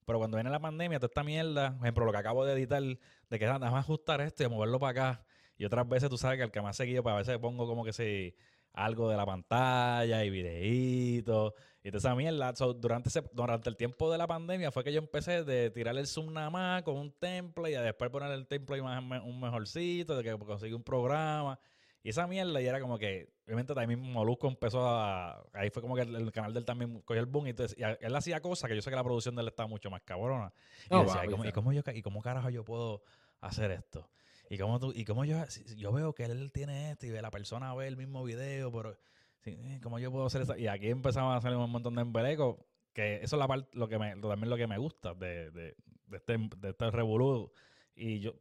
Pero 0.07 0.19
cuando 0.19 0.37
viene 0.37 0.51
la 0.51 0.61
pandemia, 0.61 1.01
toda 1.01 1.09
esta 1.09 1.25
mierda, 1.25 1.73
por 1.77 1.87
ejemplo, 1.87 2.05
lo 2.05 2.13
que 2.13 2.19
acabo 2.19 2.45
de 2.45 2.53
editar, 2.53 2.83
de 2.83 3.39
que 3.39 3.47
nada 3.47 3.59
más 3.59 3.85
ajustar 3.85 4.21
esto 4.21 4.45
y 4.45 4.49
moverlo 4.49 4.79
para 4.79 4.91
acá. 4.91 5.27
Y 5.57 5.65
otras 5.65 5.89
veces 5.89 6.09
tú 6.09 6.19
sabes 6.19 6.39
que 6.39 6.45
el 6.45 6.51
que 6.51 6.61
ha 6.61 6.73
seguido, 6.73 7.03
pues 7.03 7.15
a 7.15 7.19
veces 7.19 7.39
pongo 7.39 7.67
como 7.67 7.85
que 7.85 7.93
si 7.93 8.35
algo 8.75 9.09
de 9.09 9.17
la 9.17 9.25
pantalla 9.25 10.25
y 10.25 10.31
videitos 10.31 11.55
y 11.82 11.91
toda 11.91 11.99
esa 11.99 12.15
mierda. 12.15 12.53
durante, 12.76 13.11
durante 13.32 13.69
el 13.69 13.76
tiempo 13.76 14.11
de 14.11 14.19
la 14.19 14.26
pandemia 14.26 14.71
fue 14.73 14.82
que 14.82 14.93
yo 14.93 14.99
empecé 14.99 15.44
de 15.44 15.71
tirar 15.71 15.97
el 15.97 16.06
Zoom 16.06 16.32
nada 16.32 16.50
más 16.50 16.82
con 16.82 16.97
un 16.97 17.12
template 17.12 17.73
y 17.73 17.76
después 17.76 18.11
poner 18.11 18.32
el 18.32 18.47
template 18.47 18.82
más, 18.82 19.03
un 19.23 19.41
mejorcito, 19.41 20.17
de 20.17 20.25
que 20.25 20.38
conseguí 20.38 20.73
un 20.73 20.82
programa. 20.82 21.59
Y 22.03 22.11
esa 22.11 22.26
mierda 22.26 22.61
y 22.61 22.67
era 22.67 22.81
como 22.81 22.99
que, 22.99 23.32
obviamente 23.47 23.75
también 23.75 24.00
Molusco 24.00 24.47
empezó 24.49 24.87
a... 24.87 25.43
Ahí 25.55 25.71
fue 25.71 25.81
como 25.81 25.94
que 25.94 26.03
el, 26.03 26.32
canal 26.32 26.53
de 26.53 26.59
él 26.59 26.65
también 26.67 27.00
cogió 27.00 27.21
el 27.21 27.26
boom 27.26 27.47
y, 27.47 27.50
entonces, 27.50 27.79
él 27.79 28.17
hacía 28.17 28.41
cosas 28.41 28.69
que 28.69 28.76
yo 28.76 28.82
sé 28.82 28.91
que 28.91 28.97
la 28.97 29.05
producción 29.05 29.35
de 29.35 29.43
él 29.43 29.49
estaba 29.49 29.69
mucho 29.69 29.91
más 29.91 30.03
cabrona. 30.03 30.53
Y, 30.91 31.03
decía, 31.03 31.25
¿y, 31.25 31.53
cómo, 31.53 31.73
yo, 31.73 31.82
¿y 31.94 32.03
cómo 32.03 32.21
carajo 32.21 32.50
yo 32.50 32.62
puedo 32.62 33.03
hacer 33.41 33.71
esto? 33.71 34.06
Y 34.50 34.58
cómo, 34.58 34.79
tú, 34.79 34.93
y 34.94 35.05
cómo 35.05 35.25
yo, 35.25 35.43
yo 35.76 35.93
veo 35.93 36.14
que 36.14 36.25
él 36.25 36.52
tiene 36.52 36.91
esto 36.91 37.06
y 37.06 37.11
la 37.11 37.31
persona 37.31 37.75
ve 37.75 37.87
el 37.87 37.96
mismo 37.96 38.23
video, 38.25 38.70
pero 38.70 38.99
eh, 39.44 39.81
¿cómo 39.82 39.99
yo 39.99 40.11
puedo 40.11 40.26
hacer 40.26 40.43
eso? 40.43 40.56
Y 40.56 40.67
aquí 40.67 40.88
empezamos 40.91 41.37
a 41.37 41.41
salir 41.41 41.56
un 41.56 41.70
montón 41.70 41.95
de 41.95 42.02
embelecos, 42.02 42.59
que 42.92 43.16
eso 43.16 43.37
es 43.37 43.40
la 43.40 43.49
parte, 43.49 43.69
lo 43.73 43.88
que 43.88 43.99
me, 43.99 44.16
también 44.16 44.50
lo 44.50 44.57
que 44.57 44.66
me 44.66 44.78
gusta 44.78 45.14
de, 45.14 45.50
de, 45.50 45.76
de 46.07 46.16
este, 46.16 46.37
de 46.59 46.71
este 46.71 46.90
revolú. 46.90 47.52
Y 47.95 48.21
yo, 48.21 48.35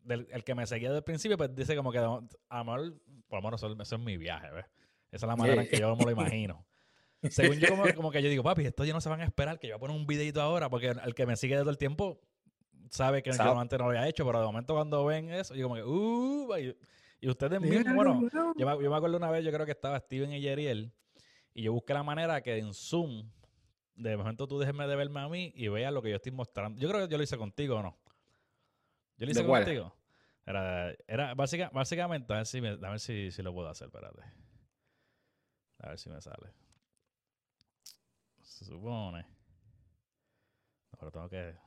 del, 0.00 0.26
el 0.30 0.44
que 0.44 0.54
me 0.54 0.66
seguía 0.66 0.88
desde 0.88 0.98
el 0.98 1.04
principio, 1.04 1.36
pues 1.36 1.54
dice 1.54 1.76
como 1.76 1.92
que, 1.92 1.98
amor, 2.48 3.00
por 3.28 3.38
amor, 3.38 3.54
eso, 3.54 3.74
eso 3.80 3.96
es 3.96 4.02
mi 4.02 4.16
viaje, 4.16 4.50
¿ves? 4.52 4.66
Esa 5.10 5.26
es 5.26 5.28
la 5.28 5.36
manera 5.36 5.62
en 5.62 5.68
que 5.68 5.78
yo 5.78 5.94
me 5.96 6.04
lo 6.04 6.10
imagino. 6.10 6.66
Según 7.30 7.56
yo, 7.58 7.68
como, 7.68 7.84
como, 7.94 8.10
que 8.10 8.22
yo 8.22 8.28
digo, 8.28 8.42
papi, 8.42 8.66
esto 8.66 8.84
ya 8.84 8.92
no 8.92 9.00
se 9.00 9.08
van 9.08 9.20
a 9.20 9.24
esperar 9.24 9.58
que 9.58 9.68
yo 9.68 9.74
voy 9.74 9.78
a 9.78 9.80
poner 9.80 9.96
un 9.96 10.06
videito 10.06 10.40
ahora, 10.40 10.68
porque 10.68 10.88
el 10.88 11.14
que 11.14 11.26
me 11.26 11.36
sigue 11.36 11.56
desde 11.56 11.70
el 11.70 11.78
tiempo 11.78 12.20
sabe 12.90 13.22
que 13.22 13.32
yo 13.32 13.58
antes 13.58 13.78
no 13.78 13.84
lo 13.84 13.90
había 13.90 14.08
hecho, 14.08 14.24
pero 14.24 14.40
de 14.40 14.46
momento 14.46 14.74
cuando 14.74 15.04
ven 15.04 15.30
eso, 15.30 15.54
yo 15.54 15.68
como 15.68 15.74
que, 15.76 15.84
uh, 15.84 16.74
y, 17.20 17.28
ustedes 17.28 17.60
mismos, 17.60 17.94
bueno, 17.94 18.28
yo 18.56 18.66
me, 18.66 18.82
yo 18.82 18.90
me, 18.90 18.96
acuerdo 18.96 19.16
una 19.16 19.30
vez, 19.30 19.44
yo 19.44 19.52
creo 19.52 19.66
que 19.66 19.72
estaba 19.72 19.98
Steven 19.98 20.32
y 20.32 20.40
Yeriel, 20.40 20.92
y 21.52 21.62
yo 21.62 21.72
busqué 21.72 21.94
la 21.94 22.02
manera 22.02 22.40
que 22.42 22.58
en 22.58 22.72
Zoom, 22.74 23.30
de 23.94 24.16
momento 24.16 24.46
tú 24.46 24.58
déjeme 24.58 24.86
de 24.86 24.94
verme 24.94 25.20
a 25.20 25.28
mí 25.28 25.52
y 25.56 25.68
vea 25.68 25.90
lo 25.90 26.02
que 26.02 26.10
yo 26.10 26.16
estoy 26.16 26.32
mostrando. 26.32 26.78
Yo 26.78 26.88
creo 26.88 27.06
que 27.06 27.10
yo 27.10 27.16
lo 27.16 27.24
hice 27.24 27.38
contigo 27.38 27.76
o 27.76 27.82
no. 27.82 27.98
Yo 29.16 29.24
lo 29.24 29.32
hice 29.32 29.44
contigo. 29.44 29.96
Era, 30.44 30.94
era 31.08 31.34
básica, 31.34 31.70
básicamente, 31.72 32.32
a 32.32 32.36
ver, 32.36 32.46
si, 32.46 32.58
a 32.58 32.90
ver 32.90 33.00
si, 33.00 33.30
si 33.32 33.42
lo 33.42 33.52
puedo 33.52 33.68
hacer, 33.68 33.88
espérate. 33.88 34.22
A 35.78 35.88
ver 35.88 35.98
si 35.98 36.10
me 36.10 36.20
sale. 36.20 36.52
Se 38.42 38.64
supone. 38.64 39.26
Pero 40.98 41.10
tengo 41.10 41.28
que 41.28 41.65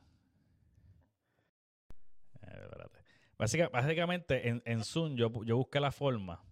básicamente, 3.38 4.48
en, 4.48 4.62
en, 4.64 4.84
Zoom 4.84 5.16
yo, 5.16 5.30
yo 5.44 5.56
busqué 5.56 5.80
la 5.80 5.92
forma 5.92 6.42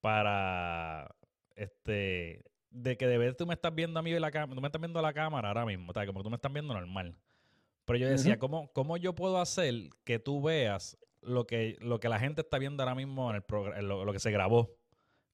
para 0.00 1.14
este 1.56 2.44
de 2.70 2.96
que 2.96 3.06
de 3.06 3.18
vez 3.18 3.36
tú 3.36 3.46
me 3.46 3.54
estás 3.54 3.74
viendo 3.74 4.00
a 4.00 4.02
mí 4.02 4.12
la 4.12 4.30
cámara, 4.30 4.54
tú 4.54 4.60
me 4.60 4.68
estás 4.68 4.80
viendo 4.80 5.00
la 5.00 5.12
cámara 5.12 5.48
ahora 5.48 5.64
mismo, 5.64 5.92
como 5.92 6.22
tú 6.22 6.30
me 6.30 6.36
estás 6.36 6.52
viendo 6.52 6.74
normal. 6.74 7.16
Pero 7.84 7.98
yo 7.98 8.08
decía, 8.08 8.38
¿cómo, 8.38 8.72
¿cómo 8.72 8.96
yo 8.96 9.14
puedo 9.14 9.40
hacer 9.40 9.74
que 10.04 10.18
tú 10.18 10.42
veas 10.42 10.98
lo 11.20 11.46
que, 11.46 11.76
lo 11.80 12.00
que 12.00 12.08
la 12.08 12.18
gente 12.18 12.40
está 12.40 12.58
viendo 12.58 12.82
ahora 12.82 12.94
mismo 12.94 13.30
en 13.30 13.36
el 13.36 13.42
programa, 13.42 13.80
lo, 13.82 14.12
que 14.12 14.18
se 14.18 14.30
grabó? 14.30 14.76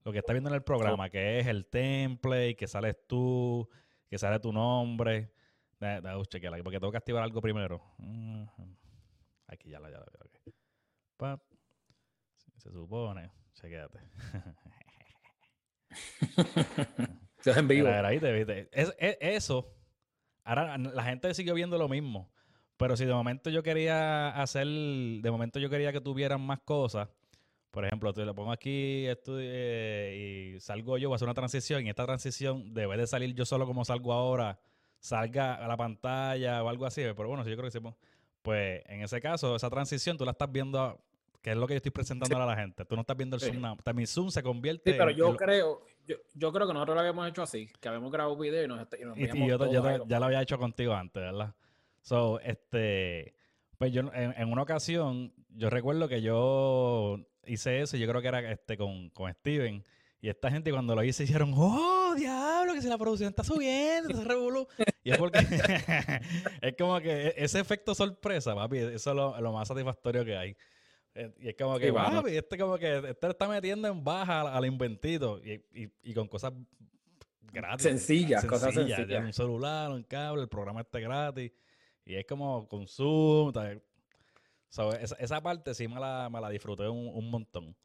Lo 0.05 0.13
que 0.13 0.19
está 0.19 0.33
viendo 0.33 0.51
en 0.51 0.55
el 0.55 0.63
programa, 0.63 1.11
que 1.11 1.39
es 1.39 1.47
el 1.47 1.67
template, 1.67 2.57
que 2.57 2.67
sales 2.67 2.97
tú, 3.07 3.69
que 4.09 4.19
sale 4.19 4.41
tu 4.41 4.53
nombre. 4.53 5.33
Déjame 5.79 6.23
chequearla, 6.27 6.63
porque 6.63 6.81
tengo 6.81 6.91
que 6.91 6.99
activar 6.99 7.23
algo 7.23 7.41
primero. 7.41 7.83
Aquí 9.51 9.71
ya 9.71 9.81
la, 9.81 9.91
ya 9.91 9.99
la 9.99 10.07
veo. 11.19 11.41
Se 12.57 12.71
supone. 12.71 13.31
Chequéate. 13.55 13.99
Estás 17.39 17.57
en 17.57 17.69
vivo. 17.69 17.89
ahí 17.89 18.21
te, 18.21 18.33
viste. 18.33 18.69
Es, 18.73 18.95
eso, 18.99 19.75
Ahora 20.45 20.79
la 20.79 21.03
gente 21.05 21.33
siguió 21.35 21.55
viendo 21.55 21.79
lo 21.79 21.89
mismo. 21.89 22.31
Pero 22.77 22.97
si 22.97 23.05
de 23.05 23.13
momento 23.13 23.51
yo 23.51 23.63
quería 23.63 24.31
hacer, 24.31 24.67
de 24.67 25.31
momento 25.31 25.59
yo 25.59 25.69
quería 25.69 25.93
que 25.93 26.01
tuvieran 26.01 26.41
más 26.41 26.61
cosas, 26.61 27.09
por 27.71 27.85
ejemplo, 27.85 28.13
te 28.15 28.25
lo 28.25 28.35
pongo 28.35 28.53
aquí 28.53 29.05
eh, 29.07 30.55
y 30.57 30.61
salgo 30.61 30.97
yo, 30.97 31.09
voy 31.09 31.15
a 31.15 31.17
hacer 31.17 31.29
una 31.29 31.35
transición 31.35 31.87
y 31.87 31.91
esta 31.91 32.07
transición 32.07 32.73
debe 32.73 32.97
de 32.97 33.07
salir 33.07 33.35
yo 33.35 33.45
solo 33.45 33.67
como 33.67 33.85
salgo 33.85 34.13
ahora, 34.13 34.59
salga 34.99 35.55
a 35.55 35.69
la 35.69 35.77
pantalla 35.77 36.63
o 36.65 36.69
algo 36.69 36.87
así, 36.87 37.03
pero 37.17 37.29
bueno, 37.29 37.45
si 37.45 37.51
yo 37.51 37.57
creo 37.57 37.71
que 37.71 37.79
sí, 37.79 37.85
pues 38.43 38.83
en 38.87 39.03
ese 39.03 39.21
caso, 39.21 39.57
esa 39.57 39.71
transición 39.71 40.17
tú 40.17 40.25
la 40.25 40.33
estás 40.33 40.51
viendo, 40.51 41.01
que 41.43 41.51
es 41.51 41.57
lo 41.57 41.67
que 41.67 41.75
yo 41.75 41.77
estoy 41.77 41.93
presentando 41.93 42.37
a 42.37 42.47
la 42.47 42.57
gente, 42.57 42.85
tú 42.85 42.95
no 42.95 43.03
estás 43.03 43.17
viendo 43.17 43.37
el 43.37 43.43
zoom, 43.43 43.61
nada. 43.61 43.77
mi 43.93 44.07
zoom 44.07 44.31
se 44.31 44.43
convierte 44.43 44.93
Sí, 44.93 44.99
pero 44.99 45.11
yo 45.11 45.37
creo, 45.37 45.83
yo, 46.35 46.53
creo 46.53 46.67
que 46.67 46.73
nosotros 46.73 46.95
lo 46.95 47.01
habíamos 47.01 47.29
hecho 47.29 47.43
así, 47.43 47.69
que 47.81 47.89
habíamos 47.89 48.11
grabado 48.11 48.35
un 48.35 48.41
video 48.41 48.65
y 48.65 48.69
nos, 48.69 48.87
y, 49.17 49.47
yo, 49.47 50.07
ya 50.07 50.19
lo 50.19 50.27
había 50.27 50.43
hecho 50.43 50.59
contigo 50.59 50.95
antes, 50.95 51.23
¿verdad? 51.23 51.55
So, 52.03 52.41
este, 52.41 53.35
pues 53.79 53.93
yo 53.93 54.03
en, 54.13 54.53
una 54.53 54.63
ocasión, 54.63 55.33
yo 55.51 55.71
recuerdo 55.71 56.09
que 56.09 56.23
yo 56.23 57.19
hice 57.47 57.81
eso, 57.81 57.97
yo 57.97 58.09
creo 58.09 58.23
que 58.23 58.29
era 58.29 58.53
este 58.53 58.77
con, 58.77 59.11
con 59.11 59.33
Steven. 59.33 59.85
Y 60.23 60.29
esta 60.29 60.51
gente 60.51 60.71
cuando 60.71 60.95
lo 60.95 61.03
hice 61.03 61.25
hicieron, 61.25 61.55
¡oh, 61.57 62.15
diablo! 62.15 62.75
Que 62.75 62.83
si 62.83 62.89
la 62.89 62.99
producción 62.99 63.31
está 63.31 63.43
subiendo, 63.43 64.15
se 64.15 64.23
revolú. 64.23 64.67
Y 65.03 65.11
es 65.11 65.19
porque 65.19 65.39
es 66.63 66.77
como 66.77 67.01
que 67.01 67.29
e, 67.29 67.35
ese 67.37 67.61
efecto 67.61 67.95
sorpresa, 67.95 68.55
papi, 68.55 68.79
eso 68.79 69.11
es 69.11 69.43
lo, 69.43 69.53
más 69.53 69.69
satisfactorio 69.69 70.25
que 70.25 70.37
hay. 70.37 70.57
Eh, 71.15 71.33
y 71.41 71.49
es 71.49 71.57
como 71.57 71.79
que, 71.79 71.93
papi, 71.93 72.37
este 72.37 72.59
como 72.59 72.79
que 72.79 72.99
este 72.99 73.29
está 73.29 73.49
metiendo 73.49 73.89
en 73.89 74.05
baja 74.05 74.43
al, 74.43 74.67
inventito 74.67 75.41
y, 75.43 75.53
y, 75.73 75.93
y, 76.03 76.15
con 76.15 76.29
cosas 76.29 76.53
gratis. 77.53 77.83
Sencillas, 77.83 78.45
cosas 78.45 78.75
sencillas. 78.75 79.25
Un 79.25 79.33
celular, 79.33 79.91
un 79.91 80.03
cable, 80.05 80.43
el 80.43 80.49
programa 80.49 80.81
este 80.81 81.01
gratis. 81.01 81.53
Y 82.05 82.15
es 82.15 82.27
como 82.27 82.67
con 82.69 82.87
Zoom, 82.87 83.53
esa, 85.19 85.43
parte 85.43 85.75
sí 85.75 85.89
me 85.89 85.99
la, 86.01 86.29
me 86.31 86.41
la 86.41 86.49
disfruté 86.49 86.89
un, 86.89 87.31
montón. 87.31 87.77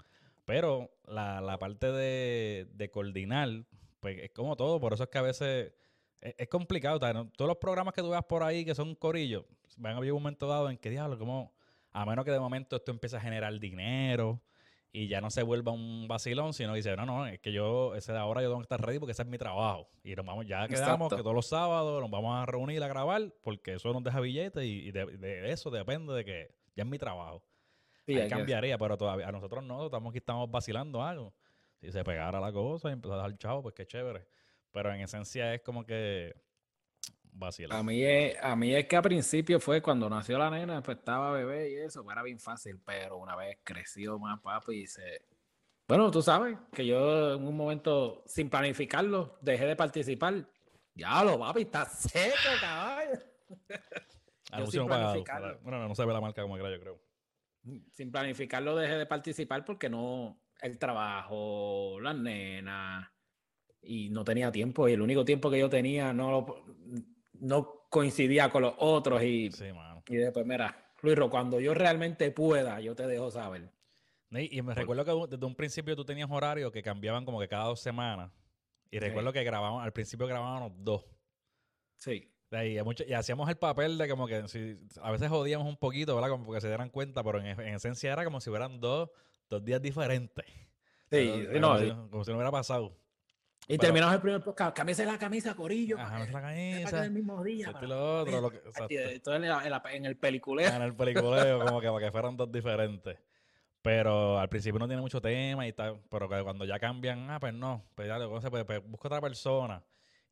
Pero 0.45 0.91
la, 1.05 1.57
parte 1.59 1.91
de, 1.91 2.89
coordinar, 2.91 3.65
pues 3.99 4.19
es 4.19 4.31
como 4.31 4.55
todo. 4.55 4.79
Por 4.79 4.93
eso 4.93 5.03
es 5.03 5.09
que 5.09 5.17
a 5.17 5.23
veces 5.23 5.73
es, 6.21 6.47
complicado. 6.47 6.99
Todos 6.99 7.47
los 7.47 7.57
programas 7.57 7.93
que 7.93 8.01
tú 8.01 8.09
veas 8.09 8.25
por 8.25 8.43
ahí 8.43 8.65
que 8.65 8.75
son 8.75 8.95
corillos, 8.95 9.45
van 9.77 9.93
a 9.93 9.97
haber 9.97 10.11
un 10.11 10.21
momento 10.21 10.47
dado 10.47 10.69
en 10.69 10.77
que, 10.77 10.89
diablo, 10.89 11.17
como 11.17 11.53
a 11.91 12.05
menos 12.05 12.25
que 12.25 12.31
de 12.31 12.39
momento 12.39 12.75
esto 12.75 12.91
empiece 12.91 13.15
a 13.15 13.21
generar 13.21 13.57
dinero 13.59 14.41
y 14.91 15.07
ya 15.07 15.19
no 15.19 15.29
se 15.29 15.43
vuelva 15.43 15.73
un 15.73 16.07
vacilón, 16.07 16.53
sino 16.53 16.73
dice, 16.73 16.95
no, 16.95 17.05
no, 17.05 17.27
es 17.27 17.39
que 17.39 17.51
yo, 17.51 17.95
ese 17.95 18.13
de 18.13 18.17
ahora 18.17 18.41
yo 18.41 18.47
tengo 18.47 18.59
que 18.59 18.63
estar 18.63 18.81
ready 18.81 18.97
porque 18.97 19.11
ese 19.11 19.23
es 19.23 19.27
mi 19.27 19.37
trabajo. 19.37 19.89
Y 20.03 20.15
nos 20.15 20.25
vamos, 20.25 20.45
ya 20.45 20.67
quedamos 20.67 21.13
que 21.13 21.21
todos 21.21 21.35
los 21.35 21.47
sábados 21.47 22.01
nos 22.01 22.09
vamos 22.09 22.41
a 22.41 22.45
reunir 22.45 22.81
a 22.81 22.87
grabar 22.87 23.33
porque 23.41 23.73
eso 23.73 23.91
nos 23.91 24.03
deja 24.03 24.21
billetes 24.21 24.63
y, 24.63 24.91
de, 24.91 25.51
eso 25.51 25.69
depende 25.69 26.13
de 26.13 26.23
que 26.23 26.55
ya 26.75 26.83
es 26.83 26.89
mi 26.89 26.97
trabajo. 26.97 27.43
Sí, 28.05 28.15
cambiaría, 28.29 28.77
pero 28.77 28.97
todavía 28.97 29.27
a 29.27 29.31
nosotros 29.31 29.63
no, 29.63 29.85
estamos 29.85 30.11
aquí, 30.11 30.19
estamos 30.19 30.49
vacilando 30.49 31.03
algo. 31.03 31.33
Si 31.81 31.91
se 31.91 32.03
pegara 32.03 32.39
la 32.39 32.53
cosa 32.53 32.89
y 32.89 32.93
empezara 32.93 33.25
a 33.25 33.27
dar 33.27 33.37
chavo, 33.37 33.63
pues 33.63 33.75
qué 33.75 33.85
chévere. 33.85 34.25
Pero 34.75 34.93
en 34.93 34.99
esencia 34.99 35.53
es 35.53 35.61
como 35.61 35.85
que 35.85 36.35
a 37.69 37.81
mí, 37.81 38.03
es, 38.03 38.37
a 38.41 38.55
mí 38.57 38.75
es 38.75 38.87
que 38.87 38.97
a 38.97 39.01
principio 39.01 39.59
fue 39.61 39.81
cuando 39.81 40.09
nació 40.09 40.37
la 40.37 40.49
nena, 40.49 40.81
pues 40.83 40.97
estaba 40.97 41.31
bebé 41.31 41.71
y 41.71 41.75
eso, 41.75 42.05
era 42.11 42.21
bien 42.23 42.39
fácil, 42.39 42.81
pero 42.85 43.17
una 43.17 43.37
vez 43.37 43.57
creció 43.63 44.19
más 44.19 44.41
papi 44.41 44.83
y 44.83 44.87
se... 44.87 45.25
Bueno, 45.87 46.11
tú 46.11 46.21
sabes 46.21 46.57
que 46.73 46.85
yo 46.85 47.35
en 47.35 47.47
un 47.47 47.55
momento, 47.55 48.21
sin 48.25 48.49
planificarlo, 48.49 49.37
dejé 49.41 49.65
de 49.65 49.77
participar. 49.77 50.45
Ya 50.93 51.23
lo, 51.23 51.39
papi, 51.39 51.61
está 51.61 51.85
seco, 51.85 52.35
caballo. 52.59 53.19
sin 54.71 54.85
planificarlo. 54.87 55.59
Bueno, 55.61 55.87
no 55.87 55.95
se 55.95 56.05
ve 56.05 56.11
la 56.11 56.21
marca 56.21 56.41
como 56.41 56.57
era, 56.57 56.69
yo 56.69 56.81
creo. 56.81 56.99
Sin 57.93 58.11
planificarlo 58.11 58.75
dejé 58.75 58.95
de 58.95 59.05
participar 59.05 59.63
porque 59.63 59.89
no, 59.89 60.41
el 60.61 60.77
trabajo, 60.77 61.97
las 62.01 62.15
nenas, 62.15 63.09
y 63.85 64.09
no 64.09 64.23
tenía 64.23 64.51
tiempo. 64.51 64.87
Y 64.89 64.93
el 64.93 65.01
único 65.01 65.23
tiempo 65.25 65.49
que 65.49 65.59
yo 65.59 65.69
tenía 65.69 66.13
no 66.13 66.31
lo, 66.31 66.65
no 67.39 67.87
coincidía 67.89 68.49
con 68.49 68.63
los 68.63 68.73
otros 68.77 69.23
y, 69.23 69.49
y 70.07 70.15
después, 70.15 70.45
mira, 70.45 70.91
Luis, 71.01 71.17
cuando 71.29 71.59
yo 71.59 71.73
realmente 71.73 72.31
pueda, 72.31 72.79
yo 72.81 72.95
te 72.95 73.07
dejo 73.07 73.31
saber. 73.31 73.69
Y, 74.31 74.61
me 74.61 74.73
recuerdo 74.73 75.05
que 75.05 75.35
desde 75.35 75.45
un 75.45 75.55
principio 75.55 75.95
tú 75.95 76.03
tenías 76.03 76.29
horarios 76.29 76.71
que 76.71 76.81
cambiaban 76.81 77.23
como 77.23 77.39
que 77.39 77.47
cada 77.47 77.65
dos 77.65 77.79
semanas. 77.79 78.31
Y 78.91 78.99
recuerdo 78.99 79.31
que 79.31 79.43
grabábamos, 79.43 79.83
al 79.83 79.93
principio 79.93 80.27
grabábamos 80.27 80.73
dos. 80.77 81.05
Sí. 81.95 82.31
Y, 82.51 83.13
hacíamos 83.13 83.49
el 83.49 83.57
papel 83.57 83.97
de 83.97 84.07
como 84.07 84.27
que 84.27 84.47
si, 84.47 84.77
a 85.01 85.11
veces 85.11 85.29
jodíamos 85.29 85.67
un 85.67 85.77
poquito, 85.77 86.15
¿verdad? 86.15 86.29
Como 86.29 86.51
que 86.53 86.61
se 86.61 86.67
dieran 86.67 86.89
cuenta, 86.89 87.23
pero 87.23 87.39
en, 87.39 87.59
esencia 87.75 88.11
era 88.11 88.23
como 88.23 88.41
si 88.41 88.49
hubieran 88.49 88.79
dos, 88.79 89.09
dos 89.49 89.63
días 89.63 89.81
diferentes. 89.81 90.45
Sí, 91.11 91.47
no, 91.59 92.09
como 92.09 92.23
si 92.23 92.31
no 92.31 92.37
hubiera 92.37 92.51
pasado. 92.51 92.97
Y 93.67 93.77
terminamos 93.77 94.15
el 94.15 94.21
primer 94.21 94.43
podcast. 94.43 94.75
Camisa 94.75 95.05
la 95.05 95.17
camisa, 95.17 95.55
Corillo. 95.55 95.99
Ajá, 95.99 96.19
la 96.31 96.41
camisa. 96.41 97.05
el 97.05 97.11
mismo 97.11 97.43
día. 97.43 97.71
Este 97.73 97.87
lo 97.87 98.21
otro. 98.21 98.41
Lo 98.41 98.49
que, 98.51 98.61
en, 98.89 99.43
en, 99.43 100.05
el 100.05 100.17
peliculeo. 100.17 100.69
En 100.69 100.81
el 100.81 100.95
peliculeo, 100.95 101.59
como 101.65 101.81
que 101.81 101.87
para 101.87 102.05
que 102.05 102.11
fueran 102.11 102.37
dos 102.37 102.51
diferentes. 102.51 103.17
Pero 103.81 104.39
al 104.39 104.49
principio 104.49 104.79
no 104.79 104.87
tiene 104.87 105.01
mucho 105.01 105.21
tema 105.21 105.67
y 105.67 105.73
tal. 105.73 105.99
Pero 106.09 106.29
que 106.29 106.43
cuando 106.43 106.65
ya 106.65 106.79
cambian, 106.79 107.29
ah, 107.29 107.39
pues 107.39 107.53
no. 107.53 107.83
Pues 107.95 108.07
ya, 108.07 108.17
pues, 108.27 108.65
pues, 108.65 108.83
busca 108.85 109.07
otra 109.07 109.21
persona. 109.21 109.83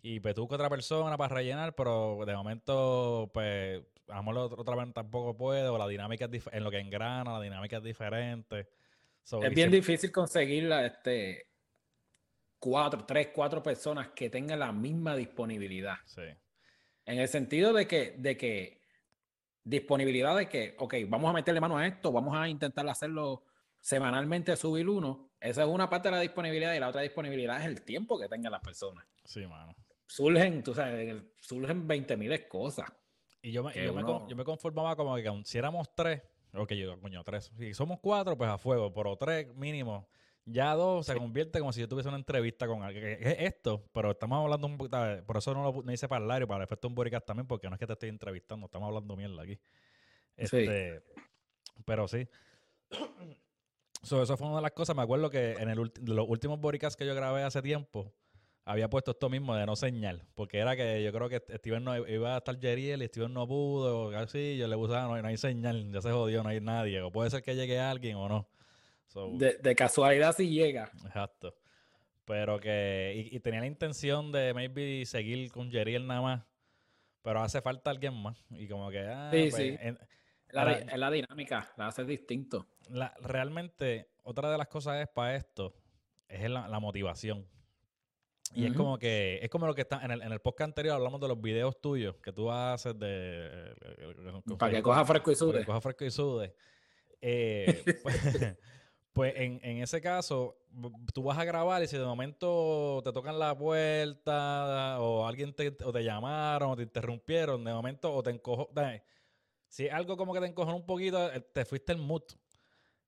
Y 0.02 0.20
pues 0.20 0.36
tú 0.36 0.42
busca 0.42 0.56
otra 0.56 0.70
persona 0.70 1.18
para 1.18 1.36
rellenar, 1.36 1.74
pero 1.75 2.20
de 2.25 2.36
momento, 2.36 3.32
pues, 3.34 3.82
a 4.10 4.22
lo 4.22 4.44
otra 4.46 4.75
vez 4.75 4.94
tampoco 4.94 5.36
puede. 5.36 5.68
O 5.70 5.78
la 5.78 5.88
dinámica 5.88 6.30
es 6.32 6.44
en 6.52 6.63
lo 6.63 6.70
que 6.70 6.80
engrana, 6.80 7.34
la 7.34 7.42
dinámica 7.42 7.78
es 7.78 7.84
diferente. 7.84 8.68
es 9.42 9.56
bien 9.56 9.72
difícil 9.72 10.12
conseguirla, 10.12 10.86
este 10.86 11.52
cuatro, 12.63 13.03
tres, 13.03 13.27
cuatro 13.34 13.62
personas 13.62 14.12
que 14.15 14.29
tengan 14.29 14.60
la 14.60 14.72
misma 14.72 15.17
disponibilidad. 15.17 15.98
Sí. 16.05 16.22
En 17.05 17.20
el 17.20 17.27
sentido 17.27 17.74
de 17.74 17.86
que, 17.86 18.15
de 18.17 18.38
que 18.38 18.82
disponibilidad 19.65 20.38
de 20.38 20.48
que, 20.48 20.74
ok, 20.79 20.96
vamos 21.10 21.29
a 21.29 21.34
meterle 21.34 21.60
mano 21.60 21.77
a 21.77 21.86
esto, 21.86 22.13
vamos 22.13 22.34
a 22.38 22.48
intentar 22.48 22.88
hacerlo 22.88 23.43
semanalmente, 23.82 24.55
subir 24.55 24.88
uno. 24.88 25.32
Esa 25.41 25.63
es 25.63 25.67
una 25.67 25.89
parte 25.89 26.08
de 26.08 26.15
la 26.15 26.22
disponibilidad 26.22 26.74
y 26.74 26.79
la 26.79 26.88
otra 26.88 27.01
disponibilidad 27.01 27.60
es 27.60 27.65
el 27.65 27.82
tiempo 27.82 28.17
que 28.17 28.29
tengan 28.29 28.53
las 28.53 28.62
personas. 28.62 29.05
Sí, 29.25 29.46
mano. 29.46 29.75
Surgen, 30.08 30.63
tú 30.63 30.74
sabes, 30.74 31.22
surgen 31.41 31.86
20 31.86 32.15
mil 32.15 32.48
cosas. 32.48 32.89
Y 33.41 33.51
yo 33.51 33.62
me, 33.62 33.74
yo, 33.74 33.93
me, 34.38 34.46
conformaba 34.46 34.96
como 34.96 35.17
que 35.17 35.41
si 35.43 35.58
éramos 35.58 35.93
tres, 35.93 36.22
ok, 36.53 36.72
yo, 36.72 36.98
coño, 37.01 37.25
tres. 37.25 37.51
Si 37.58 37.74
somos 37.74 38.00
cuatro, 38.00 38.38
pues 38.38 38.50
a 38.50 38.58
fuego, 38.58 38.93
pero 38.93 39.17
tres 39.17 39.53
mínimo 39.53 40.08
ya 40.46 40.74
dos 40.76 41.06
se 41.06 41.16
convierte 41.16 41.60
como 41.60 41.72
si 41.72 41.80
yo 41.80 41.88
tuviese 41.88 42.10
una 42.10 42.18
entrevista 42.18 42.68
con 42.68 42.84
alguien. 42.84 43.18
Es 43.22 43.38
esto, 43.40 43.84
pero 43.94 44.12
estamos 44.12 44.44
hablando 44.44 44.68
un 44.68 44.78
poquito. 44.78 44.98
Por 45.26 45.38
eso 45.38 45.54
no 45.54 45.72
lo 45.72 45.92
hice 45.92 46.08
para 46.08 46.24
el 46.24 46.32
área, 46.32 46.48
para 46.48 46.60
el 46.60 46.64
efecto 46.64 46.88
un 46.88 46.96
boricas 46.96 47.26
también, 47.26 47.48
porque 47.48 47.70
no 47.70 47.76
es 47.76 47.80
que 47.80 47.88
te 47.88 47.94
estoy 47.94 48.10
entrevistando, 48.10 48.66
estamos 48.66 48.88
hablando 48.88 49.16
mierda 49.16 49.44
aquí. 49.44 49.58
Este, 50.36 51.02
Pero 51.86 52.08
sí. 52.08 52.28
eso 54.02 54.38
fue 54.38 54.48
una 54.48 54.58
de 54.58 54.62
las 54.64 54.72
cosas. 54.72 54.96
Me 54.96 55.02
acuerdo 55.02 55.30
que 55.30 55.54
en 55.54 55.70
el 55.70 55.92
de 55.94 56.14
los 56.14 56.28
últimos 56.28 56.60
boricas 56.60 56.98
que 56.98 57.06
yo 57.06 57.16
grabé 57.16 57.44
hace 57.44 57.62
tiempo, 57.62 58.12
había 58.66 58.90
puesto 58.90 59.12
esto 59.12 59.30
mismo 59.30 59.56
de 59.56 59.66
no 59.66 59.78
señal. 59.78 60.26
Porque 60.36 60.58
era 60.58 60.76
que 60.76 61.02
yo 61.04 61.14
creo 61.14 61.30
que 61.30 61.42
Steven 61.58 61.84
no 61.84 61.96
iba 62.08 62.36
a 62.36 62.38
estar 62.40 62.60
Jeriel 62.60 63.02
y 63.02 63.08
Steven 63.08 63.34
no 63.34 63.48
pudo, 63.48 64.08
o 64.08 64.12
así. 64.12 64.58
Yo 64.58 64.68
le 64.68 64.76
usaba, 64.76 65.04
no, 65.04 65.22
no 65.22 65.28
hay 65.28 65.38
señal, 65.38 65.90
ya 65.90 66.02
se 66.02 66.12
jodió, 66.12 66.44
no 66.44 66.50
hay 66.50 66.60
nadie. 66.60 67.02
O 67.02 67.12
puede 67.12 67.30
ser 67.30 67.44
que 67.44 67.56
llegue 67.56 67.80
alguien 67.80 68.18
o 68.18 68.28
no 68.28 68.50
de, 69.13 69.75
casualidad 69.75 70.36
si 70.36 70.50
llega. 70.50 70.91
Exacto. 71.05 71.55
Pero 72.25 72.60
que. 72.60 73.29
Y, 73.32 73.39
tenía 73.39 73.62
la 73.62 73.67
intención 73.67 74.32
de 74.32 74.53
maybe 74.53 75.05
seguir 75.05 75.51
con 75.51 75.72
Jeriel 75.72 76.08
nada 76.08 76.22
más. 76.22 76.43
Pero 77.22 77.41
hace 77.41 77.62
falta 77.62 77.89
alguien 77.89 78.13
más. 78.13 78.38
Y 78.51 78.67
como 78.67 78.89
que. 78.89 79.00
Ah, 79.00 79.29
sí, 79.32 79.48
pues, 79.50 79.55
sí. 79.55 79.77
En, 79.79 79.98
la, 80.51 80.79
la, 80.98 81.12
dinámica, 81.12 81.72
la 81.77 81.88
hace 81.88 82.03
distinto. 82.05 82.67
La, 82.89 83.13
realmente, 83.22 84.12
otra 84.22 84.51
de 84.51 84.58
las 84.58 84.67
cosas 84.67 85.01
es 85.01 85.08
para 85.08 85.36
esto, 85.36 85.74
es 86.27 86.50
la, 86.50 86.79
motivación. 86.79 87.48
Y 88.53 88.67
es 88.67 88.74
como 88.74 89.00
que, 89.00 89.39
es 89.41 89.50
como 89.50 89.65
lo 89.65 89.74
que 89.74 89.82
está 89.82 90.03
en 90.03 90.12
el, 90.12 90.22
en 90.22 90.32
el 90.32 90.39
podcast 90.39 90.67
anterior 90.70 90.96
hablamos 90.96 91.20
de 91.20 91.27
los 91.27 91.41
videos 91.41 91.82
tuyos 91.82 92.17
que 92.17 92.32
tú 92.32 92.51
haces 92.51 92.98
de. 93.00 93.74
Para 94.60 94.72
que 94.72 94.84
coja 94.84 95.03
fresco 95.05 95.32
y 95.32 95.36
sude. 95.36 95.51
Para 95.51 95.60
que 95.62 95.65
coja 95.65 95.82
fresco 95.82 96.05
y 96.05 96.12
sude. 96.12 96.55
Eh, 97.20 97.84
pues, 98.03 98.58
pues 99.13 99.34
en, 99.38 99.60
ese 99.63 100.01
caso, 100.01 100.58
tú 101.13 101.24
vas 101.24 101.38
a 101.38 101.46
grabar 101.46 101.84
y 101.84 101.88
si 101.88 101.98
de 101.98 102.03
momento 102.03 103.00
te 103.03 103.13
tocan 103.13 103.38
la 103.38 103.55
puerta 103.55 105.00
o 105.00 105.27
alguien 105.27 105.53
te, 105.53 105.77
o 105.84 105.93
te 105.93 106.03
llamaron 106.03 106.72
o 106.72 106.75
te 106.75 106.82
interrumpieron, 106.82 107.63
de 107.63 107.72
momento 107.72 108.12
o 108.12 108.24
te 108.24 108.32
encojo. 108.32 108.72
Si 109.67 109.86
es 109.86 109.93
algo 109.93 110.17
como 110.17 110.34
que 110.34 110.39
te 110.39 110.48
encojan 110.48 110.74
un 110.74 110.86
poquito, 110.86 111.32
eh, 111.32 111.41
te 111.41 111.63
fuiste 111.63 111.91
el 111.91 112.00
mood. 112.00 112.24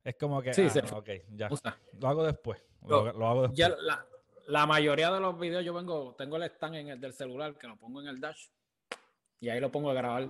Es 0.03 0.15
como 0.15 0.43
que, 0.43 0.53
sí, 0.53 0.67
ah, 0.67 0.97
ok, 0.97 1.09
ya. 1.29 1.49
Lo 1.99 2.07
hago 2.07 2.23
después. 2.23 2.61
Lo, 2.85 2.97
hago 3.27 3.41
después. 3.47 3.57
Ya 3.57 3.75
la, 4.45 4.67
mayoría 4.67 5.11
de 5.11 5.19
los 5.19 5.39
videos 5.39 5.65
yo 5.65 5.73
vengo, 5.73 6.13
tengo 6.15 6.37
el 6.37 6.43
stand 6.43 6.75
en 6.75 6.89
el 6.89 7.01
del 7.01 7.13
celular 7.13 7.57
que 7.57 7.67
lo 7.67 7.77
pongo 7.77 8.01
en 8.01 8.07
el 8.07 8.19
dash 8.19 8.49
y 9.39 9.49
ahí 9.49 9.59
lo 9.59 9.71
pongo 9.71 9.89
a 9.89 9.95
grabar. 9.95 10.29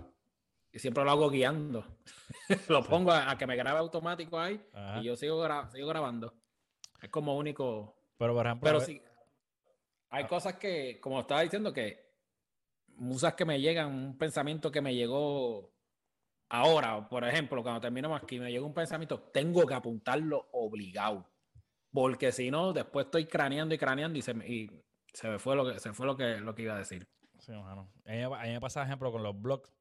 Y 0.76 0.80
siempre 0.80 1.06
lo 1.06 1.12
hago 1.12 1.30
guiando. 1.30 1.86
lo 2.68 2.84
pongo 2.84 3.14
a, 3.14 3.38
que 3.38 3.48
me 3.48 3.56
grabe 3.56 3.80
automático 3.80 4.38
ahí 4.38 4.62
y 5.00 5.06
yo 5.06 5.16
sigo, 5.16 5.48
sigo 5.72 5.88
grabando. 5.88 6.34
Es 7.02 7.10
como 7.10 7.38
único. 7.38 7.96
Pero 8.18 8.34
por 8.34 8.46
ejemplo. 8.46 8.68
Pero 8.68 8.82
sí. 8.82 9.02
Hay 10.10 10.26
ah. 10.26 10.28
cosas 10.28 10.56
que, 10.56 11.00
como 11.00 11.22
estaba 11.22 11.42
diciendo, 11.42 11.72
que 11.72 12.12
musas 12.98 13.36
que 13.36 13.46
me 13.46 13.62
llegan, 13.62 13.88
un 13.88 14.18
pensamiento 14.18 14.70
que 14.70 14.82
me 14.82 14.94
llegó 14.94 15.74
ahora, 16.50 17.08
por 17.08 17.24
ejemplo, 17.24 17.64
cuando 17.64 17.80
terminamos 17.80 18.22
aquí, 18.22 18.38
me 18.38 18.52
llegó 18.52 18.66
un 18.66 18.74
pensamiento, 18.74 19.20
tengo 19.34 19.66
que 19.66 19.74
apuntarlo 19.74 20.50
obligado. 20.52 21.26
Porque 21.90 22.34
si 22.34 22.52
no, 22.52 22.74
después 22.74 23.06
estoy 23.06 23.28
craneando 23.28 23.74
y 23.74 23.78
craneando 23.78 24.20
y 24.20 24.22
se 24.22 24.34
me, 24.34 24.46
y 24.46 24.70
se 25.14 25.30
me 25.30 25.40
fue 25.40 25.56
lo 25.56 25.72
que 25.72 25.80
se 25.80 25.94
fue 25.94 26.06
lo 26.06 26.18
que, 26.18 26.38
lo 26.42 26.54
que 26.54 26.64
iba 26.64 26.76
a 26.76 26.80
decir. 26.80 27.08
Sí, 27.40 27.54
mano. 27.54 27.94
A 28.06 28.44
mí, 28.44 28.52
me 28.52 28.60
pasa, 28.60 28.84
ejemplo, 28.84 29.10
con 29.10 29.24
los 29.24 29.40
blogs. 29.40 29.72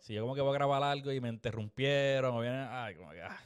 Si 0.00 0.14
yo 0.14 0.22
como 0.22 0.34
que 0.34 0.40
voy 0.40 0.50
a 0.50 0.54
grabar 0.54 0.82
algo 0.82 1.12
y 1.12 1.20
me 1.20 1.28
interrumpieron 1.28 2.34
o 2.34 2.40
viene, 2.40 2.66
ay, 2.70 2.94
como 2.94 3.10
que, 3.10 3.22
ah, 3.22 3.38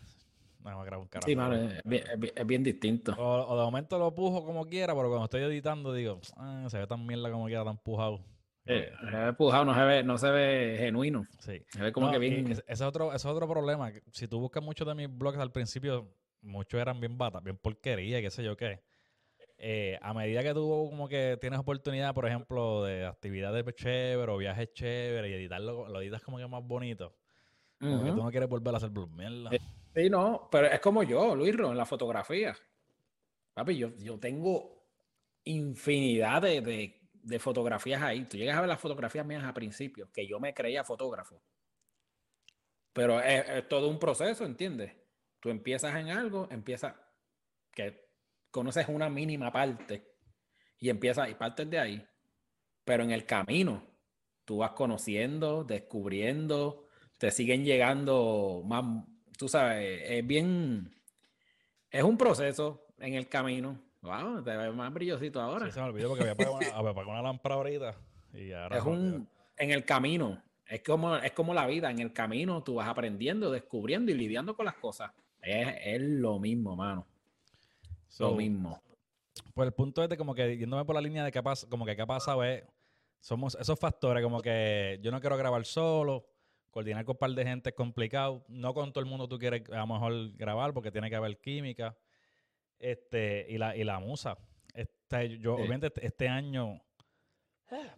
no, 0.61 0.79
me 0.79 0.85
grabar 0.85 0.99
un 0.99 1.09
carajo. 1.09 1.29
Sí, 1.29 1.37
mano, 1.37 1.57
es 1.57 1.83
bien, 1.85 2.05
es 2.35 2.47
bien, 2.47 2.63
distinto. 2.63 3.15
O, 3.19 3.57
de 3.57 3.65
momento 3.65 3.99
lo 3.99 4.15
pujo 4.15 4.45
como 4.45 4.67
quiera, 4.67 4.95
pero 4.95 5.09
cuando 5.09 5.25
estoy 5.25 5.43
editando 5.43 5.93
digo, 5.93 6.21
ah, 6.37 6.67
se 6.69 6.79
ve 6.79 6.87
tan 6.87 7.05
mierda 7.07 7.31
como 7.31 7.47
quiera, 7.47 7.65
tan 7.65 7.77
pujado. 7.77 8.21
Eh, 8.67 8.91
se 9.11 9.17
ve 9.17 9.33
pujado, 9.35 9.65
no 9.65 9.75
se 9.75 9.83
ve, 9.83 10.03
no 10.03 10.17
se 10.17 10.31
ve 10.31 10.77
genuino. 10.79 11.27
Sí. 11.39 11.63
Se 11.69 11.83
ve 11.83 11.93
como 11.93 12.11
que 12.11 12.19
bien. 12.19 12.51
Ese 12.51 12.65
es 12.67 12.81
otro, 12.81 13.09
ese 13.09 13.17
es 13.17 13.27
otro 13.27 13.47
problema. 13.47 13.93
Si 14.13 14.27
tú 14.27 14.41
buscas 14.41 14.63
muchos 14.63 14.87
de 14.87 14.95
mis 14.95 15.15
blogs 15.15 15.39
al 15.39 15.53
principio, 15.53 16.09
muchos 16.41 16.81
eran 16.81 16.99
bien 17.01 17.19
batas, 17.19 17.43
bien 17.43 17.59
porquería, 17.59 18.23
qué 18.23 18.31
sé 18.31 18.43
yo 18.43 18.57
qué. 18.57 18.81
Eh, 19.67 19.99
a 20.03 20.13
medida 20.13 20.43
que 20.43 20.53
tú 20.53 20.89
como 20.91 21.09
que 21.09 21.39
tienes 21.41 21.59
oportunidad, 21.59 22.13
por 22.13 22.27
ejemplo, 22.27 22.85
de 22.85 23.07
actividades 23.07 23.65
chéveres 23.75 24.29
o 24.29 24.37
viajes 24.37 24.75
chéveres 24.75 25.31
y 25.31 25.35
editarlo, 25.35 25.89
lo 25.89 26.03
editas 26.03 26.23
como 26.23 26.37
que 26.37 26.47
más 26.47 26.63
bonito. 26.63 27.17
Como 27.81 28.05
que 28.05 28.11
tú 28.11 28.23
no 28.23 28.31
quieres 28.31 28.47
volver 28.47 28.75
a 28.75 28.77
hacer 28.77 28.91
mierda. 28.91 29.49
Eh, 29.53 29.61
sí, 29.95 30.11
no, 30.11 30.51
pero 30.53 30.67
es 30.67 30.81
como 30.81 31.03
yo, 31.03 31.35
Luis, 31.35 31.55
en 31.55 31.79
la 31.79 31.87
fotografía. 31.87 32.55
Papi, 33.55 33.79
yo, 33.79 33.97
yo 33.97 34.19
tengo 34.19 34.85
infinidad 35.45 36.43
de, 36.43 37.01
de, 37.15 37.39
fotografías 37.39 38.03
ahí. 38.03 38.27
Tú 38.27 38.37
llegas 38.37 38.59
a 38.59 38.61
ver 38.61 38.69
las 38.69 38.81
fotografías 38.81 39.25
mías 39.25 39.45
a 39.45 39.55
principio, 39.55 40.13
que 40.13 40.27
yo 40.27 40.39
me 40.41 40.53
creía 40.53 40.85
fotógrafo. 40.85 41.43
Pero 42.93 43.19
es 43.19 43.67
todo 43.71 43.89
un 43.89 43.99
proceso, 43.99 44.45
¿entiendes? 44.45 44.95
Tú 45.41 45.49
empiezas 45.49 45.97
en 45.97 46.11
algo, 46.11 46.49
empiezas 46.51 46.95
que 47.73 48.04
conoces 48.55 48.87
una 48.89 49.11
mínima 49.11 49.51
parte 49.51 50.07
y 50.79 50.89
empiezas 50.89 51.29
y 51.29 51.35
partes 51.35 51.69
de 51.69 51.77
ahí. 51.77 52.07
Pero 52.85 53.03
en 53.03 53.11
el 53.11 53.27
camino 53.27 53.83
tú 54.45 54.59
vas 54.59 54.71
conociendo, 54.71 55.65
descubriendo, 55.65 56.87
te 57.19 57.33
siguen 57.33 57.65
llegando 57.65 58.63
más, 58.65 58.85
tú 59.37 59.49
sabes, 59.49 60.03
es 60.09 60.25
bien, 60.25 60.95
es 61.91 62.05
un 62.05 62.17
proceso 62.17 62.87
en 63.01 63.15
el 63.15 63.29
camino. 63.29 63.77
Wow, 64.03 64.45
te 64.45 64.57
ves 64.57 64.73
más 64.73 64.93
brillosito 64.93 65.41
ahora. 65.41 65.67
Sí, 65.67 65.73
se 65.73 65.81
me 65.81 65.87
olvidó 65.87 66.11
porque 66.11 66.29
había 66.29 66.51
una, 66.51 67.23
lámpara 67.23 67.57
ahorita. 67.57 67.97
Y 68.35 68.53
ahora 68.53 68.79
es 68.79 68.85
un, 68.85 69.29
en 69.57 69.71
el 69.73 69.85
camino, 69.85 70.41
es 70.65 70.81
como, 70.83 71.17
es 71.17 71.33
como 71.33 71.55
la 71.55 71.67
vida, 71.67 71.91
en 71.91 71.99
el 71.99 72.13
camino 72.13 72.63
tú 72.63 72.77
vas 72.77 72.89
aprendiendo, 72.89 73.51
descubriendo 73.51 74.13
y 74.13 74.15
lidiando 74.15 74.55
con 74.55 74.67
las 74.67 74.77
cosas. 74.77 75.11
Es, 75.43 76.01
lo 76.01 76.39
mismo, 76.39 76.77
mano. 76.77 77.09
Lo 78.19 78.35
mismo. 78.35 78.81
Pues 79.55 79.67
el 79.67 79.73
punto 79.73 80.03
es 80.03 80.09
de 80.09 80.17
como 80.17 80.35
que 80.35 80.57
yéndome 80.57 80.85
por 80.85 80.95
la 80.95 81.01
línea 81.01 81.25
de 81.25 81.33
qué 81.33 81.43
pasa, 81.43 81.69
como 81.69 81.85
que 81.85 81.97
qué 81.97 82.03
ha 82.03 82.07
pasado 82.07 82.45
es, 82.45 82.65
somos 83.21 83.57
esos 83.61 83.79
factores, 83.79 84.23
como 84.23 84.41
que 84.41 84.99
yo 85.03 85.11
no 85.11 85.21
quiero 85.21 85.37
grabar 85.37 85.65
solo, 85.65 86.27
coordinar 86.71 87.05
con 87.05 87.15
un 87.15 87.19
par 87.19 87.31
de 87.31 87.45
gente 87.45 87.71
es 87.71 87.77
complicado, 87.77 88.45
no 88.49 88.75
con 88.75 88.93
todo 88.93 89.03
el 89.03 89.09
mundo 89.09 89.29
tú 89.29 89.39
quieres 89.39 89.63
a 89.71 89.79
lo 89.79 89.87
mejor 89.87 90.33
grabar 90.37 90.73
porque 90.75 90.91
tiene 90.91 91.09
que 91.09 91.17
haber 91.17 91.41
química, 91.41 91.97
este, 92.79 93.47
y 93.49 93.59
la, 93.59 93.77
y 93.77 93.85
la 93.85 93.99
musa. 93.99 94.37
Este, 94.75 95.39
yo, 95.39 95.55
obviamente, 95.55 95.87
este, 95.87 96.07
este 96.07 96.29
año, 96.29 96.81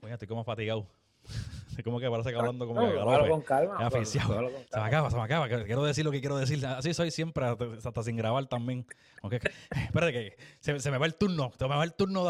pues 0.00 0.12
estoy 0.12 0.28
como 0.28 0.44
fatigado. 0.44 0.86
Como 1.84 2.00
que 2.00 2.10
parece 2.10 2.30
que 2.30 2.36
hablando 2.36 2.66
como 2.66 2.88
que 2.88 3.28
con 3.28 3.42
calma. 3.42 3.90
Se 3.90 4.08
me 4.08 4.82
acaba, 4.82 5.10
se 5.10 5.16
me 5.16 5.22
acaba. 5.22 5.48
Quiero 5.48 5.84
decir 5.84 6.04
lo 6.04 6.10
que 6.10 6.20
quiero 6.20 6.36
decir. 6.36 6.64
Así 6.66 6.94
soy 6.94 7.10
siempre, 7.10 7.46
hasta 7.46 8.02
sin 8.02 8.16
grabar 8.16 8.46
también. 8.46 8.86
Aunque, 9.22 9.36
espérate 9.70 10.12
que 10.12 10.36
se, 10.60 10.78
se, 10.80 10.90
me 10.90 10.98
va 10.98 11.06
el 11.06 11.14
turno. 11.14 11.52
Se 11.58 11.68
me 11.68 11.76
va 11.76 11.84
el 11.84 11.94
turno 11.94 12.24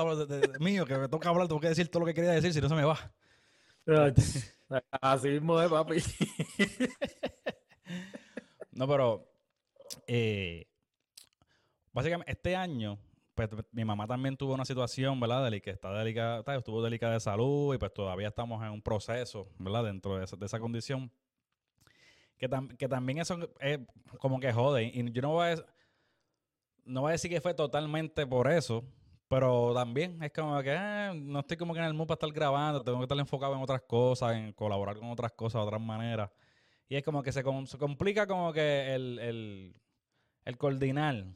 mío, 0.61 0.85
que 0.85 0.99
me 0.99 1.09
toca 1.09 1.29
hablar, 1.29 1.49
tengo 1.49 1.61
que 1.61 1.69
decir 1.69 1.89
todo 1.89 2.01
lo 2.01 2.07
que 2.07 2.15
quería 2.15 2.33
decir, 2.33 2.53
si 2.53 2.61
no 2.61 2.69
se 2.69 2.75
me 2.75 2.85
va. 2.85 2.99
Así 5.01 5.29
mismo 5.29 5.61
es, 5.61 5.71
papi. 5.71 5.97
no, 8.73 8.89
pero 8.89 9.29
eh, 10.07 10.67
básicamente 11.93 12.33
este 12.33 12.57
año 12.57 12.99
pues 13.37 13.51
mi 13.71 13.85
mamá 13.85 14.07
también 14.07 14.37
tuvo 14.37 14.55
una 14.55 14.65
situación, 14.65 15.21
¿verdad? 15.21 15.53
que 15.61 15.71
está 15.71 15.93
delicada, 15.93 16.43
estuvo 16.57 16.83
delicada 16.83 17.13
de 17.13 17.21
salud 17.21 17.75
y 17.75 17.79
pues 17.79 17.93
todavía 17.93 18.29
estamos 18.29 18.65
en 18.65 18.71
un 18.71 18.81
proceso, 18.81 19.49
¿verdad? 19.59 19.85
Dentro 19.85 20.19
de 20.19 20.25
esa, 20.25 20.59
condición. 20.59 21.13
Que, 22.39 22.49
que, 22.79 22.89
también 22.89 23.19
eso 23.19 23.39
es 23.61 23.79
como 24.19 24.41
que 24.41 24.53
jode. 24.53 24.85
Y 24.85 25.13
yo 25.13 25.21
no 25.21 25.33
voy, 25.33 25.49
a, 25.49 25.57
no 26.87 27.03
voy 27.03 27.11
a 27.11 27.13
decir 27.13 27.31
que 27.31 27.43
fue 27.43 27.53
totalmente 27.53 28.27
por 28.27 28.51
eso, 28.51 28.83
pero 29.29 29.75
también 29.75 30.23
es 30.23 30.33
como 30.33 30.63
que 30.63 30.75
eh, 30.75 31.13
no 31.15 31.41
estoy 31.41 31.59
como 31.59 31.75
que 31.75 31.81
en 31.81 31.87
el 31.87 31.95
mood 31.95 32.07
para 32.07 32.15
estar 32.15 32.33
grabando, 32.33 32.83
tengo 32.83 32.99
que 32.99 33.05
estar 33.05 33.19
enfocado 33.19 33.55
en 33.55 33.61
otras 33.61 33.83
cosas, 33.83 34.35
en 34.35 34.55
colaborar 34.55 34.97
con 34.97 35.11
otras 35.11 35.33
cosas 35.33 35.61
de 35.61 35.67
otras 35.67 35.81
maneras. 35.81 36.31
Y 36.89 36.97
es 36.97 37.03
como 37.03 37.23
que 37.23 37.33
se, 37.33 37.43
complica 37.43 38.27
como 38.27 38.53
que 38.55 38.95
el, 38.95 39.19
el, 39.19 39.77
el 40.45 40.57
coordinar 40.57 41.27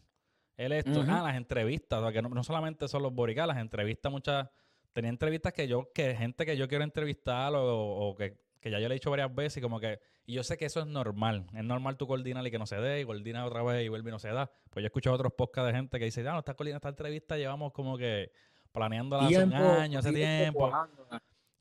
él 0.60 0.72
esto, 0.72 1.02
ah, 1.08 1.22
las 1.24 1.36
entrevistas, 1.36 1.98
o 1.98 2.02
sea, 2.02 2.12
que 2.12 2.20
no, 2.20 2.44
solamente 2.44 2.86
son 2.86 3.02
los 3.02 3.14
boricas, 3.14 3.46
las 3.46 3.56
entrevistas 3.56 4.12
muchas, 4.12 4.48
tenía 4.92 5.08
entrevistas 5.08 5.54
que 5.54 5.66
yo, 5.66 5.90
que 5.94 6.14
gente 6.14 6.44
que 6.44 6.54
yo 6.54 6.68
quiero 6.68 6.84
entrevistar 6.84 7.52
o, 7.56 8.14
que, 8.14 8.36
ya 8.62 8.78
yo 8.78 8.88
le 8.88 8.94
he 8.94 8.98
dicho 8.98 9.10
varias 9.10 9.34
veces 9.34 9.56
y 9.56 9.60
como 9.62 9.80
que, 9.80 10.00
y 10.26 10.34
yo 10.34 10.44
sé 10.44 10.58
que 10.58 10.66
eso 10.66 10.80
es 10.80 10.86
normal, 10.86 11.46
es 11.54 11.64
normal 11.64 11.96
tú 11.96 12.06
coordinar 12.06 12.46
y 12.46 12.50
que 12.50 12.58
no 12.58 12.66
se 12.66 12.76
dé, 12.76 13.00
y 13.00 13.04
coordinas 13.06 13.46
otra 13.46 13.62
vez 13.62 13.86
y 13.86 13.88
vuelve 13.88 14.10
y 14.10 14.12
no 14.12 14.18
se 14.18 14.28
da. 14.28 14.52
Pues 14.68 14.82
yo 14.82 14.86
he 14.86 14.86
escuchado 14.88 15.16
otros 15.16 15.32
podcasts 15.32 15.68
de 15.68 15.78
gente 15.78 15.98
que 15.98 16.04
dice, 16.04 16.22
ya, 16.22 16.32
no, 16.32 16.40
esta 16.40 16.54
esta 16.58 16.88
entrevista 16.90 17.38
llevamos 17.38 17.72
como 17.72 17.96
que 17.96 18.30
planeando 18.70 19.16
hace 19.18 19.42
un 19.42 19.54
año, 19.54 19.98
hace 19.98 20.12
tiempo. 20.12 20.70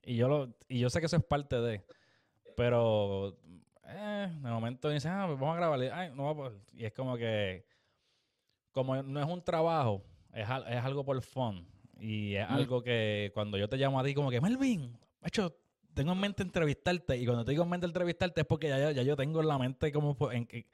Y 0.02 0.16
yo, 0.16 0.28
lo, 0.28 0.54
y 0.68 0.78
yo 0.78 0.90
sé 0.90 1.00
que 1.00 1.06
eso 1.06 1.16
es 1.16 1.24
parte 1.24 1.58
de, 1.58 1.84
pero 2.54 3.38
eh, 3.86 4.28
de 4.30 4.50
momento 4.50 4.90
dice, 4.90 5.08
ah, 5.08 5.24
pues 5.26 5.40
vamos 5.40 5.54
a 5.54 5.58
grabar, 5.58 5.80
Ay, 5.94 6.12
no, 6.14 6.52
y 6.74 6.84
es 6.84 6.92
como 6.92 7.16
que 7.16 7.64
como 8.72 9.02
no 9.02 9.20
es 9.20 9.26
un 9.26 9.42
trabajo, 9.42 10.02
es, 10.32 10.48
es 10.68 10.84
algo 10.84 11.04
por 11.04 11.20
fun. 11.22 11.66
Y 11.98 12.34
es 12.34 12.48
algo 12.48 12.82
que 12.82 13.30
cuando 13.34 13.58
yo 13.58 13.68
te 13.68 13.76
llamo 13.76 14.00
a 14.00 14.04
ti, 14.04 14.14
como 14.14 14.30
que, 14.30 14.40
Melvin, 14.40 14.98
hecho, 15.22 15.54
tengo 15.94 16.12
en 16.12 16.18
mente 16.18 16.42
entrevistarte. 16.42 17.16
Y 17.18 17.26
cuando 17.26 17.44
te 17.44 17.50
digo 17.50 17.62
en 17.62 17.68
mente 17.68 17.86
entrevistarte 17.86 18.40
es 18.40 18.46
porque 18.46 18.68
ya, 18.68 18.90
ya, 18.90 19.02
yo 19.02 19.16
tengo 19.16 19.40
en 19.40 19.48
la 19.48 19.58
mente 19.58 19.92
como 19.92 20.16
en 20.32 20.46
qué, 20.46 20.66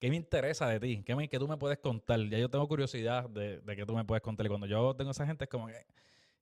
me 0.00 0.16
interesa 0.16 0.66
de 0.68 0.80
ti, 0.80 1.02
qué, 1.04 1.14
me, 1.14 1.28
tú 1.28 1.46
me 1.46 1.58
puedes 1.58 1.78
contar. 1.78 2.18
Ya 2.28 2.38
yo 2.38 2.48
tengo 2.48 2.66
curiosidad 2.66 3.28
de, 3.28 3.60
de 3.60 3.76
qué 3.76 3.84
tú 3.84 3.94
me 3.94 4.04
puedes 4.04 4.22
contar. 4.22 4.46
Y 4.46 4.48
cuando 4.48 4.66
yo 4.66 4.94
tengo 4.96 5.10
esa 5.10 5.26
gente 5.26 5.44
es 5.44 5.50
como 5.50 5.66
que... 5.66 5.86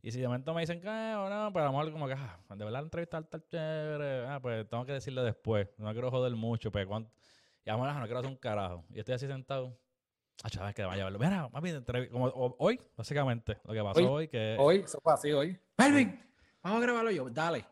Y 0.00 0.12
si 0.12 0.20
de 0.20 0.28
momento 0.28 0.54
me 0.54 0.60
dicen 0.60 0.80
que, 0.80 0.88
ah, 0.88 1.26
no, 1.28 1.52
pues 1.52 1.64
a 1.64 1.66
lo 1.66 1.72
mejor 1.72 1.90
como 1.90 2.06
que, 2.06 2.12
ah, 2.12 2.38
de 2.54 2.64
verdad 2.64 2.84
entrevistar 2.84 3.24
tal 3.24 3.44
chévere, 3.48 4.28
ah, 4.28 4.38
pues 4.40 4.68
tengo 4.68 4.86
que 4.86 4.92
decirle 4.92 5.22
después. 5.22 5.68
No 5.76 5.90
quiero 5.90 6.10
joder 6.12 6.32
mucho, 6.36 6.70
pues 6.70 6.86
cuando... 6.86 7.10
Y 7.64 7.70
a 7.70 7.72
lo 7.72 7.82
mejor 7.82 7.98
no 7.98 8.04
quiero 8.04 8.20
hacer 8.20 8.30
un 8.30 8.36
carajo. 8.36 8.84
Y 8.94 9.00
estoy 9.00 9.16
así 9.16 9.26
sentado 9.26 9.76
Ah, 10.44 10.50
chaval, 10.50 10.72
que 10.72 10.84
vaya 10.84 11.02
a 11.02 11.04
verlo. 11.06 11.18
Mira, 11.18 11.48
mami, 11.48 11.72
como 12.10 12.26
hoy, 12.58 12.80
básicamente, 12.96 13.58
lo 13.64 13.72
que 13.74 13.82
pasó 13.82 14.12
hoy, 14.12 14.28
que... 14.28 14.56
Hoy, 14.58 14.76
eso 14.84 15.00
fue 15.02 15.12
así 15.12 15.32
hoy. 15.32 15.58
Melvin, 15.76 16.20
vamos 16.62 16.78
a 16.78 16.82
grabarlo 16.82 17.10
yo. 17.10 17.28
Dale. 17.28 17.64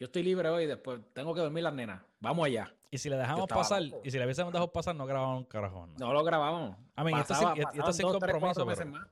Yo 0.00 0.06
estoy 0.06 0.22
libre 0.22 0.48
hoy, 0.48 0.66
después 0.66 1.00
tengo 1.12 1.34
que 1.34 1.40
dormir 1.40 1.64
las 1.64 1.74
nenas. 1.74 2.00
Vamos 2.20 2.46
allá. 2.46 2.72
Y 2.90 2.98
si 2.98 3.10
le 3.10 3.16
dejamos 3.16 3.46
pasar, 3.48 3.82
y 3.82 4.10
si 4.10 4.18
le 4.18 4.24
hubiésemos 4.24 4.52
dejado 4.52 4.72
pasar, 4.72 4.94
no 4.94 5.04
grabamos 5.04 5.38
un 5.40 5.44
carajón. 5.44 5.94
No, 5.98 6.12
lo 6.12 6.24
grabamos. 6.24 6.76
A 6.96 7.04
mí, 7.04 7.12
esto, 7.12 7.34
sin, 7.34 7.48
esto 7.74 7.92
sin 7.92 8.06
compromiso. 8.08 8.64
Meses 8.64 8.86
más. 8.86 9.06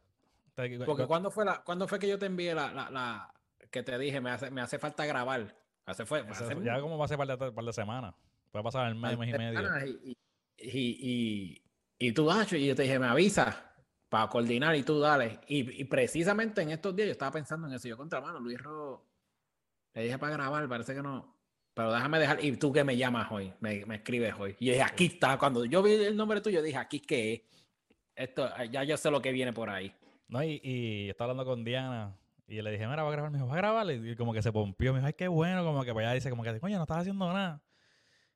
Porque 0.87 1.07
cuando 1.07 1.31
fue 1.31 1.45
la, 1.45 1.63
cuando 1.63 1.87
fue 1.87 1.99
que 1.99 2.09
yo 2.09 2.19
te 2.19 2.25
envié 2.27 2.55
la, 2.55 2.73
la, 2.73 2.91
la 2.91 3.35
que 3.71 3.83
te 3.83 3.99
dije, 3.99 4.23
me 4.23 4.31
hace, 4.31 4.51
me 4.51 4.63
hace 4.63 4.79
falta 4.79 5.05
grabar. 5.05 5.55
Hace 5.85 6.07
fue, 6.07 6.25
ya 6.65 6.81
como 6.81 6.97
va 6.97 7.05
a 7.05 7.09
ser 7.09 7.19
par 7.19 7.27
de, 7.27 7.53
par 7.53 7.65
de 7.65 7.73
semanas. 7.73 8.15
Puede 8.51 8.63
pasar 8.63 8.89
el 8.89 8.95
mes, 8.95 9.19
mes 9.19 9.29
y 9.29 9.39
medio. 9.39 9.61
y, 9.87 10.17
y, 10.59 11.57
y 11.59 11.63
tú, 12.13 12.31
ah, 12.31 12.47
y 12.51 12.67
yo 12.67 12.75
te 12.75 12.83
dije, 12.83 12.99
me 12.99 13.07
avisa 13.07 13.67
para 14.09 14.29
coordinar 14.29 14.75
y 14.77 14.83
tú 14.83 15.01
dale. 15.01 15.41
Y, 15.49 15.85
precisamente 15.85 16.63
en 16.63 16.71
estos 16.71 16.95
días 16.95 17.07
yo 17.07 17.13
estaba 17.13 17.33
pensando 17.33 17.67
en 17.67 17.75
eso. 17.75 17.89
Yo 17.89 17.97
contra 17.97 18.21
mano, 18.21 18.41
Luis 18.41 18.59
Ro, 18.59 19.05
le 19.95 20.05
dije 20.05 20.19
para 20.19 20.33
grabar, 20.33 20.69
parece 20.69 20.95
que 20.95 21.03
no. 21.03 21.35
Pero 21.75 21.93
déjame 21.93 22.19
dejar. 22.19 22.43
Y 22.43 22.57
tú 22.57 22.73
que 22.73 22.85
me 22.85 22.97
llamas 22.97 23.31
hoy, 23.31 23.53
me, 23.61 23.85
escribes 23.95 24.35
hoy. 24.39 24.57
Y 24.59 24.71
dije, 24.71 24.83
aquí 24.83 25.07
está. 25.07 25.39
Cuando 25.39 25.65
yo 25.65 25.83
vi 25.83 25.93
el 25.93 26.17
nombre 26.17 26.41
tuyo, 26.41 26.63
dije, 26.63 26.79
aquí 26.79 27.01
qué 27.01 27.47
Esto, 28.15 28.49
ya 28.71 28.85
yo 28.85 28.97
sé 28.97 29.11
lo 29.11 29.21
que 29.21 29.33
viene 29.33 29.53
por 29.53 29.69
ahí. 29.69 29.95
No, 30.29 30.43
y, 30.43 30.61
y 30.63 31.11
estaba 31.11 31.31
hablando 31.31 31.49
con 31.49 31.63
Diana 31.65 32.17
Y 32.49 32.61
le 32.63 32.71
dije, 32.73 32.87
mira, 32.89 33.03
va 33.03 33.11
a 33.11 33.13
grabar. 33.13 33.31
Me 33.31 33.39
dijo, 33.39 33.49
va 33.49 33.55
a 33.55 33.59
grabar. 33.59 33.91
Y 33.91 34.17
como 34.17 34.33
que 34.33 34.43
se 34.43 34.53
pompió. 34.53 34.93
Me 34.93 35.01
dijo, 35.01 35.07
ay, 35.09 35.13
qué 35.13 35.29
bueno. 35.29 35.65
Como 35.65 35.85
que 35.85 35.93
para 35.93 36.07
allá 36.07 36.15
dice, 36.15 36.31
como 36.31 36.43
que, 36.43 36.59
coño, 36.61 36.77
no 36.77 36.85
estás 36.85 36.99
haciendo 36.99 37.31
nada. 37.33 37.63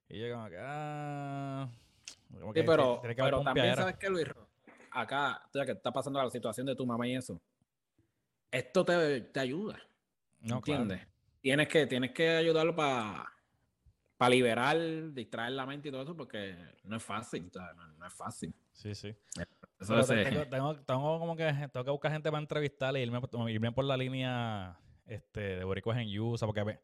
Y 0.08 0.18
yo, 0.18 0.34
como 0.34 0.48
que, 0.50 0.56
ah. 0.60 1.68
Como 2.38 2.52
sí, 2.52 2.62
pero, 2.64 3.00
pero 3.02 3.42
también, 3.42 3.74
¿sabes 3.76 3.96
qué, 3.96 4.08
Luis? 4.08 4.26
Acá, 4.92 5.42
ya 5.52 5.64
que 5.64 5.72
está 5.72 5.92
pasando 5.92 6.22
la 6.22 6.30
situación 6.30 6.66
de 6.66 6.74
tu 6.74 6.86
mamá 6.86 7.06
y 7.06 7.16
eso. 7.16 7.40
Esto 8.50 8.84
te, 8.84 9.20
te 9.20 9.40
ayuda. 9.40 9.80
No, 10.40 10.56
¿Entiendes? 10.56 11.06
Tienes, 11.40 11.68
que, 11.68 11.86
tienes 11.86 12.12
que 12.12 12.28
ayudarlo 12.28 12.74
para 12.74 13.30
para 14.20 14.34
liberar, 14.34 14.76
distraer 15.14 15.52
la 15.52 15.64
mente 15.64 15.88
y 15.88 15.90
todo 15.90 16.02
eso, 16.02 16.14
porque 16.14 16.54
no 16.84 16.98
es 16.98 17.02
fácil, 17.02 17.50
no, 17.96 18.06
es 18.06 18.12
fácil. 18.12 18.54
Sí, 18.74 18.94
sí. 18.94 19.16
tengo, 20.50 20.76
tengo, 20.76 21.18
como 21.18 21.34
que, 21.34 21.50
tengo 21.72 21.84
que 21.86 21.90
buscar 21.90 22.12
gente 22.12 22.30
para 22.30 22.42
entrevistar 22.42 22.94
y 22.98 23.00
irme, 23.00 23.18
irme 23.48 23.72
por 23.72 23.86
la 23.86 23.96
línea 23.96 24.78
este, 25.06 25.40
de 25.56 25.64
boricuas 25.64 25.96
en 25.96 26.20
USA, 26.20 26.44
porque 26.44 26.78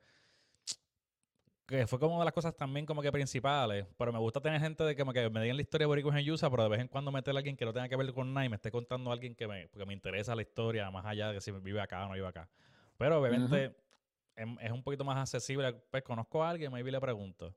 que 1.66 1.87
fue 1.87 1.98
como 1.98 2.18
de 2.18 2.24
las 2.24 2.33
cosas 2.33 2.57
también 2.57 2.87
como 2.87 3.02
que 3.02 3.11
principales, 3.11 3.87
pero 3.98 4.12
me 4.12 4.18
gusta 4.18 4.40
tener 4.40 4.61
gente 4.61 4.85
de 4.85 4.94
que, 4.94 5.05
que 5.05 5.31
me 5.31 5.42
digan 5.42 5.57
la 5.57 5.62
historia 5.62 5.85
de 5.85 5.88
boricuas 5.88 6.16
en 6.16 6.31
USA, 6.31 6.48
pero 6.48 6.62
de 6.62 6.68
vez 6.68 6.81
en 6.81 6.88
cuando 6.88 7.11
meter 7.11 7.35
a 7.35 7.38
alguien 7.38 7.57
que 7.57 7.64
no 7.64 7.72
tenga 7.72 7.88
que 7.88 7.96
ver 7.96 8.12
con 8.12 8.33
nada 8.33 8.46
y 8.46 8.48
me 8.48 8.57
esté 8.57 8.70
contando 8.70 9.11
a 9.11 9.12
alguien 9.12 9.35
que 9.35 9.48
me, 9.48 9.66
porque 9.68 9.85
me 9.85 9.92
interesa 9.92 10.35
la 10.37 10.42
historia, 10.42 10.90
más 10.90 11.05
allá 11.05 11.29
de 11.29 11.35
que 11.35 11.40
si 11.40 11.50
vive 11.50 11.81
acá 11.81 12.05
o 12.05 12.09
no 12.09 12.14
vive 12.14 12.26
acá. 12.26 12.48
Pero 12.96 13.20
obviamente 13.20 13.74
es, 14.37 14.70
un 14.70 14.83
poquito 14.83 15.05
más 15.05 15.16
accesible. 15.16 15.72
Pues 15.90 16.02
conozco 16.02 16.42
a 16.42 16.50
alguien, 16.50 16.72
maybe 16.72 16.90
le 16.90 17.00
pregunto. 17.00 17.55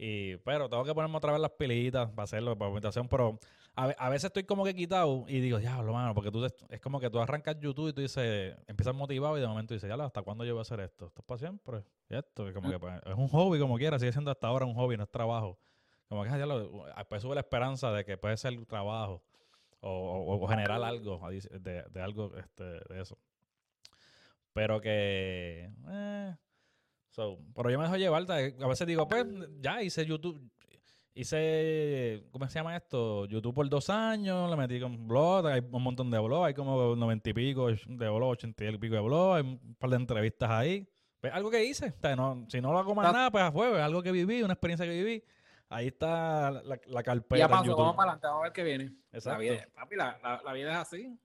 Y, 0.00 0.36
pero 0.38 0.68
tengo 0.68 0.84
que 0.84 0.94
ponerme 0.94 1.16
otra 1.16 1.32
vez 1.32 1.40
las 1.40 1.50
pilitas 1.50 2.08
para 2.10 2.22
hacerlo, 2.22 2.56
para 2.56 2.70
presentación. 2.70 3.08
Pero 3.08 3.38
a, 3.74 4.08
veces 4.08 4.26
estoy 4.26 4.44
como 4.44 4.64
que 4.64 4.74
quitado 4.74 5.24
y 5.26 5.40
digo, 5.40 5.58
diablo, 5.58 5.92
mano, 5.92 6.14
porque 6.14 6.30
tú 6.30 6.44
es 6.44 6.80
como 6.80 7.00
que 7.00 7.10
tú 7.10 7.18
arrancas 7.18 7.58
YouTube 7.60 7.88
y 7.88 7.92
tú 7.92 8.00
dices, 8.00 8.56
empiezas 8.68 8.94
motivado 8.94 9.36
y 9.36 9.40
de 9.40 9.48
momento 9.48 9.74
dices, 9.74 9.88
ya, 9.88 10.02
¿hasta 10.02 10.22
cuándo 10.22 10.44
yo 10.44 10.54
voy 10.54 10.60
a 10.60 10.62
hacer 10.62 10.78
esto? 10.80 11.06
Esto 11.06 11.20
es 11.20 11.26
para 11.26 11.38
siempre. 11.38 11.84
Y 12.08 12.14
esto, 12.14 12.52
como 12.54 12.70
que 12.70 12.78
pues, 12.78 12.94
es 13.04 13.14
un 13.14 13.28
hobby 13.28 13.58
como 13.58 13.76
quiera, 13.76 13.98
sigue 13.98 14.12
siendo 14.12 14.30
hasta 14.30 14.46
ahora 14.46 14.66
un 14.66 14.74
hobby, 14.74 14.96
no 14.96 15.02
es 15.02 15.10
trabajo. 15.10 15.58
Como 16.08 16.22
que 16.22 16.30
lo, 16.30 16.86
después 16.96 17.20
sube 17.20 17.34
la 17.34 17.40
esperanza 17.40 17.90
de 17.92 18.04
que 18.04 18.16
puede 18.16 18.36
ser 18.36 18.64
trabajo 18.66 19.22
o, 19.80 20.38
o, 20.40 20.48
generar 20.48 20.82
algo 20.82 21.20
de, 21.28 21.82
de 21.82 22.00
algo 22.00 22.36
este, 22.36 22.64
de 22.64 23.00
eso. 23.00 23.18
Pero 24.52 24.80
que. 24.80 25.70
Eh, 25.88 26.36
pero 27.54 27.70
yo 27.70 27.78
me 27.78 27.84
dejo 27.84 27.96
llevar. 27.96 28.24
A 28.30 28.66
veces 28.66 28.86
digo, 28.86 29.06
pues 29.08 29.26
ya 29.60 29.82
hice 29.82 30.04
YouTube. 30.04 30.40
Hice. 31.14 32.24
¿Cómo 32.30 32.46
se 32.48 32.58
llama 32.58 32.76
esto? 32.76 33.26
YouTube 33.26 33.54
por 33.54 33.68
dos 33.68 33.90
años. 33.90 34.48
Le 34.50 34.56
metí 34.56 34.80
con 34.80 35.08
blog. 35.08 35.46
Hay 35.46 35.60
un 35.70 35.82
montón 35.82 36.10
de 36.10 36.18
blogs. 36.18 36.46
Hay 36.46 36.54
como 36.54 36.94
noventa 36.96 37.30
y 37.30 37.32
pico 37.32 37.68
de 37.68 38.08
blogs, 38.08 38.32
ochenta 38.32 38.64
y 38.64 38.78
pico 38.78 38.94
de 38.94 39.00
blogs. 39.00 39.36
Hay 39.36 39.42
un 39.42 39.74
par 39.78 39.90
de 39.90 39.96
entrevistas 39.96 40.50
ahí. 40.50 40.88
Pues 41.20 41.32
algo 41.32 41.50
que 41.50 41.64
hice. 41.64 41.92
si 42.48 42.60
no 42.60 42.72
lo 42.72 42.78
hago 42.78 42.94
más 42.94 43.12
nada, 43.12 43.30
pues 43.30 43.42
a 43.42 43.50
fuego. 43.50 43.76
Algo 43.76 44.02
que 44.02 44.12
viví, 44.12 44.42
una 44.42 44.54
experiencia 44.54 44.86
que 44.86 44.92
viví. 44.92 45.24
Ahí 45.70 45.88
está 45.88 46.50
la, 46.50 46.80
la 46.86 47.02
carpeta. 47.02 47.36
Ya 47.36 47.48
pasó, 47.48 47.76
vamos 47.76 47.96
para 47.96 48.12
adelante, 48.12 48.26
vamos 48.26 48.40
a 48.40 48.44
ver 48.44 48.52
qué 48.52 48.62
viene. 48.62 48.84
Exacto. 49.12 49.30
La 49.30 49.38
vida, 49.38 49.68
papi, 49.74 49.96
la, 49.96 50.42
la 50.44 50.52
vida 50.52 50.70
es 50.72 50.78
así 50.78 51.18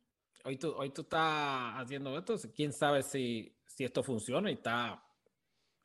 hoy 0.43 0.57
tú, 0.57 0.73
hoy 0.77 0.89
tú 0.89 1.01
estás 1.01 1.73
haciendo 1.75 2.17
esto, 2.17 2.35
quién 2.55 2.73
sabe 2.73 3.03
si, 3.03 3.55
si 3.65 3.83
esto 3.83 4.03
funciona 4.03 4.49
y 4.49 4.53
está, 4.53 5.01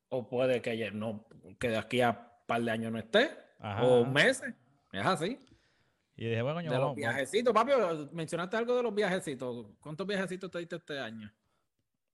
o 0.09 0.29
puede 0.29 0.63
que 0.63 0.91
no, 0.91 1.25
que 1.59 1.69
de 1.69 1.77
aquí 1.79 2.01
a 2.01 2.11
un 2.11 2.47
par 2.47 2.63
de 2.63 2.71
años 2.71 2.93
no 2.93 2.99
esté, 2.99 3.31
o 3.83 4.05
meses, 4.05 4.55
es 4.93 5.07
así. 5.07 5.39
Y 6.17 6.27
dije, 6.29 6.43
bueno, 6.43 6.61
de 6.61 6.79
los 6.79 6.97
viajecitos, 6.97 7.55
papi, 7.55 7.73
mencionaste 8.13 8.57
algo 8.57 8.77
de 8.77 8.83
los 8.83 8.95
viajecitos. 8.95 9.67
¿Cuántos 9.81 10.07
viajecitos 10.07 10.51
te 10.51 10.59
diste 10.59 10.77
este 10.77 10.99
año? 10.99 11.33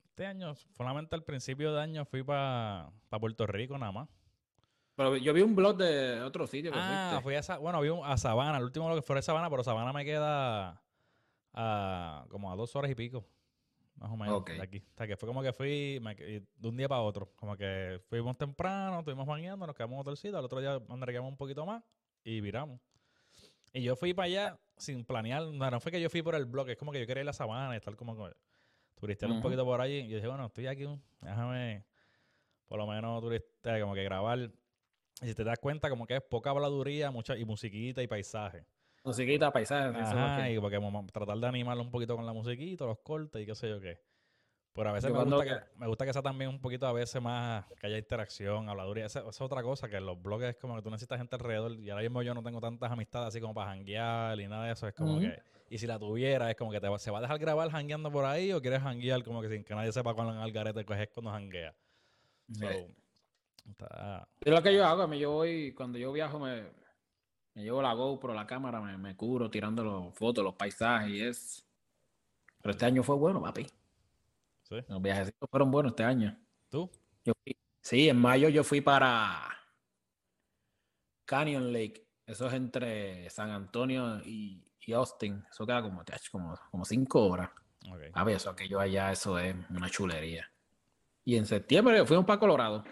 Este 0.04 0.26
año, 0.26 0.54
solamente 0.76 1.14
al 1.14 1.24
principio 1.24 1.72
de 1.72 1.80
año 1.80 2.04
fui 2.04 2.22
para 2.22 2.90
Puerto 3.18 3.46
Rico 3.46 3.78
nada 3.78 3.92
más. 3.92 4.08
Pero 4.94 5.16
yo 5.16 5.32
vi 5.32 5.42
un 5.42 5.56
blog 5.56 5.76
de 5.76 6.20
otro 6.20 6.46
sitio 6.46 6.70
que 6.70 6.78
Ah, 6.80 7.18
fui 7.22 7.34
a, 7.34 7.56
bueno, 7.58 7.80
vi 7.80 7.88
a 8.04 8.16
Sabana, 8.16 8.58
el 8.58 8.64
último 8.64 8.88
lo 8.88 8.94
que 8.94 9.02
fue 9.02 9.18
a 9.18 9.22
Sabana, 9.22 9.50
pero 9.50 9.64
Sabana 9.64 9.92
me 9.92 10.04
queda 10.04 10.80
a 11.52 12.26
como 12.28 12.52
a 12.52 12.56
dos 12.56 12.76
horas 12.76 12.90
y 12.90 12.94
pico, 12.94 13.26
más 13.96 14.10
o 14.10 14.16
menos, 14.16 14.44
de 14.44 14.62
aquí. 14.62 14.78
O 14.78 14.96
sea, 14.96 15.06
que 15.06 15.16
fue 15.16 15.26
como 15.26 15.42
que 15.42 15.52
fui 15.52 15.98
de 15.98 16.68
un 16.68 16.76
día 16.76 16.88
para 16.88 17.00
otro. 17.00 17.32
Como 17.36 17.56
que 17.56 18.00
fuimos 18.08 18.36
temprano, 18.36 18.98
estuvimos 18.98 19.26
bañando, 19.26 19.66
nos 19.66 19.74
quedamos 19.76 19.94
en 19.94 20.00
otro 20.00 20.16
sitio, 20.16 20.38
al 20.38 20.44
otro 20.44 20.60
día 20.60 20.80
andamos 20.88 21.30
un 21.30 21.36
poquito 21.36 21.64
más 21.64 21.82
y 22.22 22.40
viramos. 22.40 22.80
Y 23.72 23.82
yo 23.82 23.96
fui 23.96 24.14
para 24.14 24.26
allá 24.26 24.60
sin 24.76 25.04
planear, 25.04 25.42
no, 25.42 25.70
no 25.70 25.80
fue 25.80 25.92
que 25.92 26.00
yo 26.00 26.10
fui 26.10 26.22
por 26.22 26.34
el 26.34 26.46
blog, 26.46 26.68
es 26.70 26.76
como 26.76 26.92
que 26.92 27.00
yo 27.00 27.06
quería 27.06 27.22
ir 27.22 27.26
a 27.26 27.30
la 27.30 27.32
sabana 27.32 27.74
y 27.74 27.76
estar 27.76 27.96
como, 27.96 28.14
como 28.16 28.30
turistear 28.94 29.30
un 29.30 29.40
poquito 29.40 29.64
por 29.64 29.80
allí. 29.80 29.98
Y 29.98 30.08
yo 30.08 30.16
dije, 30.16 30.28
bueno, 30.28 30.46
estoy 30.46 30.66
aquí, 30.66 30.86
déjame 31.20 31.84
por 32.66 32.78
lo 32.78 32.86
menos 32.86 33.20
turistear, 33.20 33.80
como 33.80 33.94
que 33.94 34.04
grabar. 34.04 34.50
Y 35.20 35.26
si 35.26 35.34
te 35.34 35.44
das 35.44 35.58
cuenta, 35.58 35.88
como 35.88 36.06
que 36.06 36.16
es 36.16 36.22
poca 36.22 36.50
habladuría, 36.50 37.10
mucha 37.10 37.36
y 37.36 37.44
musiquita 37.44 38.02
y 38.02 38.06
paisaje. 38.06 38.66
Musiquita, 39.04 39.52
paisaje. 39.52 39.98
Ajá, 39.98 40.50
y 40.50 40.58
porque 40.58 40.80
tratar 41.12 41.36
de 41.36 41.46
animarlo 41.46 41.82
un 41.82 41.90
poquito 41.90 42.16
con 42.16 42.24
la 42.24 42.32
musiquita, 42.32 42.86
los 42.86 42.98
cortes 43.00 43.42
y 43.42 43.46
qué 43.46 43.54
sé 43.54 43.68
yo 43.68 43.80
qué. 43.80 44.00
Pero 44.72 44.90
a 44.90 44.92
veces 44.92 45.12
me 45.12 45.22
gusta, 45.22 45.44
que, 45.44 45.78
me 45.78 45.86
gusta 45.86 46.04
que 46.06 46.12
sea 46.12 46.22
también 46.22 46.50
un 46.50 46.60
poquito 46.60 46.86
a 46.86 46.92
veces 46.92 47.22
más, 47.22 47.64
que 47.78 47.86
haya 47.86 47.98
interacción, 47.98 48.68
habladuría. 48.68 49.06
Esa, 49.06 49.28
es 49.28 49.40
otra 49.40 49.62
cosa, 49.62 49.88
que 49.88 50.00
los 50.00 50.20
blogs 50.20 50.46
es 50.46 50.56
como 50.56 50.74
que 50.74 50.82
tú 50.82 50.90
necesitas 50.90 51.18
gente 51.18 51.36
alrededor. 51.36 51.78
Y 51.78 51.90
ahora 51.90 52.02
mismo 52.02 52.22
yo 52.22 52.34
no 52.34 52.42
tengo 52.42 52.60
tantas 52.60 52.90
amistades 52.90 53.28
así 53.28 53.40
como 53.40 53.54
para 53.54 53.70
janguear 53.70 54.40
y 54.40 54.48
nada 54.48 54.64
de 54.66 54.72
eso. 54.72 54.88
Es 54.88 54.94
como 54.94 55.20
que, 55.20 55.38
y 55.68 55.78
si 55.78 55.86
la 55.86 55.98
tuviera, 55.98 56.50
es 56.50 56.56
como 56.56 56.72
que 56.72 56.80
te, 56.80 56.98
se 56.98 57.10
va 57.12 57.18
a 57.18 57.20
dejar 57.20 57.38
grabar 57.38 57.70
jangueando 57.70 58.10
por 58.10 58.24
ahí 58.24 58.52
o 58.52 58.60
quieres 58.60 58.82
janguear 58.82 59.22
como 59.22 59.42
que 59.42 59.48
sin 59.48 59.62
que 59.62 59.74
nadie 59.76 59.92
sepa 59.92 60.12
cuándo 60.12 60.32
en 60.32 60.40
Algarete 60.40 60.80
es 60.80 61.08
cuando 61.10 61.30
janguea. 61.30 61.72
So, 62.52 62.66
Es 64.40 64.52
lo 64.52 64.62
que 64.62 64.74
yo 64.74 64.84
hago, 64.84 65.12
yo 65.14 65.30
voy, 65.30 65.72
cuando 65.72 65.98
yo 65.98 66.10
viajo 66.10 66.40
me 66.40 66.64
me 67.54 67.62
llevo 67.62 67.80
la 67.80 67.92
GoPro, 67.92 68.34
la 68.34 68.46
cámara, 68.46 68.80
me, 68.80 68.98
me 68.98 69.16
cubro 69.16 69.50
tirando 69.50 69.84
las 69.84 70.14
fotos, 70.14 70.44
los 70.44 70.54
paisajes 70.54 71.10
y 71.10 71.22
es. 71.22 71.66
Pero 72.60 72.72
este 72.72 72.86
año 72.86 73.02
fue 73.02 73.16
bueno, 73.16 73.40
papi. 73.40 73.66
¿Sí? 74.62 74.76
Los 74.88 75.02
viajes 75.02 75.32
fueron 75.50 75.70
buenos 75.70 75.92
este 75.92 76.04
año. 76.04 76.36
¿Tú? 76.68 76.90
Yo 77.24 77.32
sí, 77.80 78.08
en 78.08 78.18
mayo 78.18 78.48
yo 78.48 78.64
fui 78.64 78.80
para 78.80 79.48
Canyon 81.24 81.72
Lake. 81.72 82.06
Eso 82.26 82.46
es 82.46 82.54
entre 82.54 83.28
San 83.30 83.50
Antonio 83.50 84.20
y, 84.24 84.62
Austin. 84.94 85.44
Eso 85.50 85.66
queda 85.66 85.82
como, 85.82 86.02
como, 86.30 86.58
como 86.70 86.84
cinco 86.84 87.26
horas. 87.26 87.50
A 88.14 88.24
ver, 88.24 88.36
eso 88.36 88.56
que 88.56 88.68
yo 88.68 88.80
allá, 88.80 89.12
eso 89.12 89.38
es 89.38 89.54
una 89.70 89.90
chulería. 89.90 90.50
Y 91.24 91.36
en 91.36 91.46
septiembre 91.46 92.04
fuimos 92.06 92.24
para 92.24 92.40
Colorado. 92.40 92.84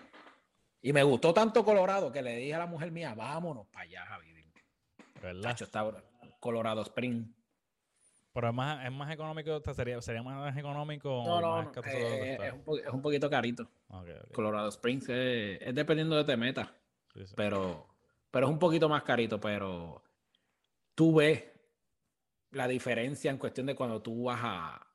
Y 0.80 0.92
me 0.92 1.02
gustó 1.02 1.32
tanto 1.32 1.64
Colorado 1.64 2.12
que 2.12 2.22
le 2.22 2.36
dije 2.36 2.54
a 2.54 2.58
la 2.58 2.66
mujer 2.66 2.90
mía, 2.90 3.14
vámonos 3.14 3.66
para 3.68 3.84
allá, 3.84 4.06
Javi. 4.06 4.31
¿Verdad? 5.22 5.56
está 5.60 5.88
Colorado 6.40 6.82
Spring. 6.82 7.32
Pero 8.34 8.48
es 8.48 8.54
más, 8.54 8.84
es 8.84 8.92
más 8.92 9.12
económico, 9.12 9.62
sería, 9.74 10.00
sería 10.00 10.22
más 10.22 10.56
económico. 10.56 11.22
No, 11.24 11.40
no, 11.40 11.72
eh, 11.84 12.38
es, 12.40 12.52
un 12.66 12.78
es, 12.78 12.92
un 12.92 13.02
poquito 13.02 13.30
carito. 13.30 13.70
Colorado 14.32 14.68
Springs 14.70 15.08
es, 15.10 15.74
dependiendo 15.74 16.16
de 16.16 16.24
te 16.24 16.36
meta. 16.36 16.74
Pero, 17.36 17.86
pero 18.30 18.46
es 18.46 18.52
un 18.52 18.58
poquito 18.58 18.88
más 18.88 19.02
carito, 19.02 19.38
pero 19.38 20.02
tú 20.94 21.16
ves 21.16 21.44
la 22.52 22.66
diferencia 22.66 23.30
en 23.30 23.36
cuestión 23.36 23.66
de 23.66 23.74
cuando 23.74 24.00
tú 24.00 24.24
vas 24.24 24.40
a, 24.42 24.86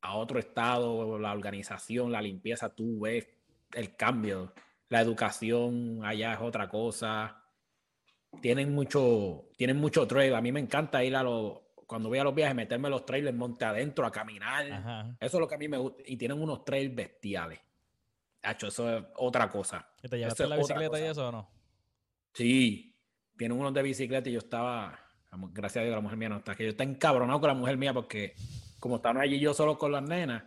a 0.00 0.16
otro 0.16 0.40
estado, 0.40 1.16
la 1.18 1.32
organización, 1.32 2.10
la 2.10 2.20
limpieza, 2.20 2.74
tú 2.74 3.00
ves 3.00 3.28
el 3.72 3.94
cambio. 3.94 4.52
La 4.88 5.00
educación 5.00 6.04
allá 6.04 6.34
es 6.34 6.40
otra 6.40 6.68
cosa 6.68 7.43
tienen 8.40 8.74
mucho, 8.74 9.50
tienen 9.56 9.76
mucho 9.78 10.06
trail. 10.06 10.34
A 10.34 10.40
mí 10.40 10.52
me 10.52 10.60
encanta 10.60 11.02
ir 11.04 11.16
a 11.16 11.22
los, 11.22 11.60
cuando 11.86 12.08
voy 12.08 12.18
a 12.18 12.24
los 12.24 12.34
viajes, 12.34 12.54
meterme 12.54 12.88
los 12.90 13.04
trailers, 13.04 13.36
monte 13.36 13.64
adentro, 13.64 14.06
a 14.06 14.12
caminar. 14.12 15.16
Eso 15.20 15.36
es 15.36 15.40
lo 15.40 15.48
que 15.48 15.54
a 15.54 15.58
mí 15.58 15.68
me 15.68 15.78
gusta. 15.78 16.02
Y 16.06 16.16
tienen 16.16 16.40
unos 16.40 16.64
trails 16.64 16.94
bestiales. 16.94 17.60
Hacho, 18.42 18.68
eso 18.68 18.98
es 18.98 19.04
otra 19.16 19.50
cosa. 19.50 19.88
¿Y 20.02 20.08
te 20.08 20.18
llevaste 20.18 20.46
la 20.46 20.56
bicicleta 20.56 21.00
y 21.00 21.02
eso 21.04 21.28
o 21.28 21.32
no? 21.32 21.50
Sí, 22.32 22.94
tienen 23.36 23.58
unos 23.58 23.72
de 23.72 23.82
bicicleta 23.82 24.28
y 24.28 24.32
yo 24.32 24.40
estaba, 24.40 24.98
gracias 25.52 25.82
a 25.82 25.84
Dios, 25.84 25.94
la 25.94 26.00
mujer 26.00 26.18
mía 26.18 26.28
no 26.28 26.38
está, 26.38 26.54
que 26.54 26.64
yo 26.64 26.70
estaba 26.70 26.90
encabronado 26.90 27.40
con 27.40 27.48
la 27.48 27.54
mujer 27.54 27.76
mía 27.76 27.94
porque 27.94 28.34
como 28.80 28.96
estaban 28.96 29.18
allí 29.18 29.38
yo 29.38 29.54
solo 29.54 29.78
con 29.78 29.92
las 29.92 30.02
nenas, 30.02 30.42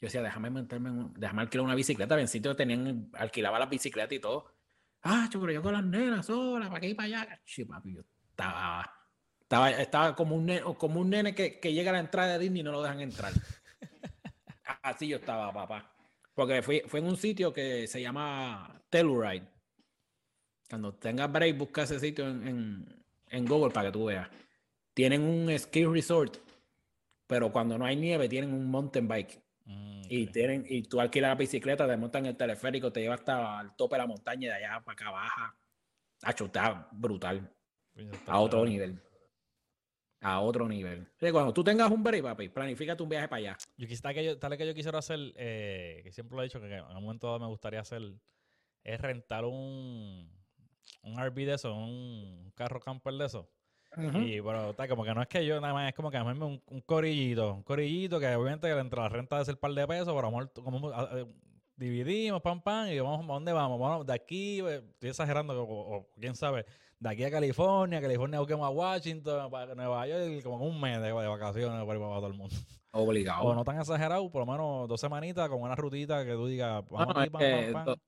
yo 0.00 0.06
decía, 0.06 0.22
déjame 0.22 0.50
meterme, 0.50 1.10
déjame 1.16 1.42
alquilar 1.42 1.66
una 1.66 1.74
bicicleta, 1.74 2.16
bien 2.16 2.26
sitio 2.26 2.56
tenían, 2.56 3.10
alquilaba 3.12 3.58
las 3.58 3.70
bicicletas 3.70 4.12
y 4.12 4.18
todo 4.18 4.59
ah, 5.02 5.28
pero 5.30 5.52
yo 5.52 5.62
con 5.62 5.72
las 5.72 5.84
nenas 5.84 6.26
sola, 6.26 6.68
para 6.68 6.80
qué 6.80 6.88
ir 6.88 6.96
para 6.96 7.06
allá. 7.06 7.40
Sí, 7.44 7.64
papi, 7.64 7.94
yo 7.94 8.02
estaba, 8.30 8.90
estaba, 9.40 9.70
estaba 9.70 10.16
como 10.16 10.36
un 10.36 10.46
nene, 10.46 10.62
como 10.78 11.00
un 11.00 11.10
nene 11.10 11.34
que, 11.34 11.58
que 11.58 11.72
llega 11.72 11.90
a 11.90 11.94
la 11.94 12.00
entrada 12.00 12.32
de 12.32 12.38
Disney 12.38 12.60
y 12.60 12.64
no 12.64 12.72
lo 12.72 12.82
dejan 12.82 13.00
entrar. 13.00 13.32
Así 14.82 15.08
yo 15.08 15.16
estaba, 15.16 15.52
papá. 15.52 15.92
Porque 16.34 16.62
fue, 16.62 16.84
fue 16.86 17.00
en 17.00 17.06
un 17.06 17.16
sitio 17.16 17.52
que 17.52 17.86
se 17.86 18.00
llama 18.00 18.82
Telluride. 18.88 19.46
Cuando 20.68 20.94
tengas 20.94 21.30
break, 21.30 21.58
busca 21.58 21.82
ese 21.82 21.98
sitio 21.98 22.28
en, 22.28 22.46
en, 22.46 23.04
en, 23.28 23.44
Google 23.44 23.72
para 23.72 23.88
que 23.88 23.92
tú 23.92 24.06
veas. 24.06 24.28
Tienen 24.94 25.22
un 25.22 25.58
ski 25.58 25.84
resort, 25.84 26.38
pero 27.26 27.50
cuando 27.50 27.76
no 27.76 27.84
hay 27.84 27.96
nieve, 27.96 28.28
tienen 28.28 28.54
un 28.54 28.70
mountain 28.70 29.08
bike. 29.08 29.42
Mm, 29.70 30.02
Y, 30.08 30.26
tienen, 30.26 30.64
y 30.68 30.82
tú 30.82 31.00
alquilas 31.00 31.30
la 31.30 31.34
bicicleta, 31.36 31.86
te 31.86 31.96
montan 31.96 32.26
el 32.26 32.36
teleférico, 32.36 32.92
te 32.92 33.00
lleva 33.00 33.14
hasta 33.14 33.60
el 33.60 33.72
tope 33.76 33.94
de 33.94 33.98
la 34.02 34.06
montaña 34.06 34.46
y 34.46 34.48
de 34.48 34.54
allá 34.54 34.80
para 34.80 34.92
acá 34.94 35.10
baja. 35.10 35.56
Hacho, 36.22 36.46
está 36.46 36.88
brutal. 36.92 37.48
Está 37.94 38.32
A 38.32 38.40
otro 38.40 38.64
nivel. 38.64 39.00
A 40.22 40.40
otro 40.40 40.68
nivel. 40.68 41.08
Sí, 41.18 41.30
cuando 41.30 41.52
tú 41.54 41.64
tengas 41.64 41.90
un 41.90 42.02
break, 42.02 42.22
papi, 42.22 42.48
planifícate 42.48 43.02
un 43.02 43.08
viaje 43.08 43.28
para 43.28 43.38
allá. 43.38 43.58
Yo 43.78 43.86
quisiera 43.86 44.12
que 44.12 44.24
yo, 44.24 44.38
tal 44.38 44.50
vez 44.50 44.58
que 44.58 44.66
yo 44.66 44.74
quisiera 44.74 44.98
hacer, 44.98 45.18
eh, 45.36 46.00
que 46.02 46.12
siempre 46.12 46.36
lo 46.36 46.42
he 46.42 46.46
dicho, 46.46 46.60
que 46.60 46.66
en 46.74 46.84
un 46.84 47.04
momento 47.04 47.28
dado 47.28 47.38
me 47.38 47.46
gustaría 47.46 47.80
hacer, 47.80 48.02
es 48.82 49.00
rentar 49.00 49.44
un, 49.44 50.30
un 51.02 51.18
RV 51.18 51.46
de 51.46 51.54
eso, 51.54 51.74
un 51.74 52.52
carro 52.54 52.80
camper 52.80 53.14
de 53.14 53.26
eso. 53.26 53.48
Y 53.96 54.40
pero 54.40 54.70
está 54.70 54.86
como 54.88 55.04
que 55.04 55.12
no 55.12 55.22
es 55.22 55.28
que 55.28 55.44
yo 55.44 55.60
nada 55.60 55.74
más, 55.74 55.88
es 55.88 55.94
como 55.94 56.10
que 56.10 56.16
a 56.16 56.24
mí 56.24 56.32
me 56.38 56.44
un, 56.44 56.62
un 56.64 56.80
corillito, 56.82 57.54
un 57.54 57.62
corillito 57.64 58.20
que 58.20 58.34
obviamente 58.34 58.70
entre 58.70 59.00
la 59.00 59.08
renta 59.08 59.38
de 59.38 59.44
ser 59.44 59.58
par 59.58 59.72
de 59.72 59.86
pesos, 59.86 60.14
pero 60.14 60.28
amor, 60.28 60.52
como 60.52 60.90
ah, 60.90 61.08
eh, 61.12 61.26
dividimos, 61.76 62.40
pam, 62.40 62.62
pam, 62.62 62.88
y 62.88 62.98
vamos, 63.00 63.24
¿a 63.24 63.32
dónde 63.32 63.52
vamos? 63.52 63.80
Vamos 63.80 64.06
de 64.06 64.12
aquí, 64.12 64.60
eh, 64.60 64.82
estoy 64.92 65.10
exagerando, 65.10 65.60
o, 65.64 65.96
o 65.96 66.08
quién 66.20 66.36
sabe, 66.36 66.64
de 67.00 67.08
aquí 67.08 67.24
a 67.24 67.30
California, 67.30 68.00
California 68.00 68.38
busquemos 68.38 68.66
a 68.66 68.70
Washington, 68.70 69.50
para 69.50 69.74
Nueva 69.74 70.06
York, 70.06 70.42
como 70.44 70.64
un 70.64 70.80
mes 70.80 71.00
de, 71.00 71.08
de 71.08 71.12
vacaciones 71.12 71.84
para 71.84 71.98
ir 71.98 72.04
para 72.04 72.16
todo 72.16 72.26
el 72.28 72.34
mundo. 72.34 72.54
Obligado. 72.92 73.42
O 73.44 73.54
no 73.54 73.64
tan 73.64 73.80
exagerado, 73.80 74.30
por 74.30 74.46
lo 74.46 74.52
menos 74.52 74.88
dos 74.88 75.00
semanitas 75.00 75.48
con 75.48 75.62
una 75.62 75.74
rutita 75.74 76.24
que 76.24 76.32
tú 76.32 76.46
digas, 76.46 76.84
vamos 76.88 77.14
no, 77.14 77.20
aquí, 77.20 77.30
pam, 77.30 77.40
que 77.40 77.70
pam, 77.72 77.72
pam. 77.72 77.84
do- 77.86 78.00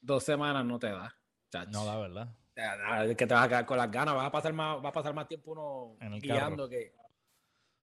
dos 0.00 0.22
semanas 0.22 0.64
no 0.64 0.78
te 0.78 0.90
da. 0.90 1.14
chacho. 1.50 1.70
No, 1.70 1.84
la 1.86 1.96
verdad. 1.96 2.36
Es 2.56 3.16
que 3.16 3.26
te 3.26 3.34
vas 3.34 3.44
a 3.44 3.48
quedar 3.48 3.66
con 3.66 3.76
las 3.76 3.90
ganas, 3.90 4.14
vas 4.14 4.26
a 4.26 4.30
pasar 4.30 4.52
más, 4.52 4.82
va 4.84 4.88
a 4.88 4.92
pasar 4.92 5.12
más 5.14 5.26
tiempo 5.26 5.52
uno 5.52 5.96
En 6.00 6.12
el 6.12 6.20
guiando 6.20 6.68
que 6.68 6.92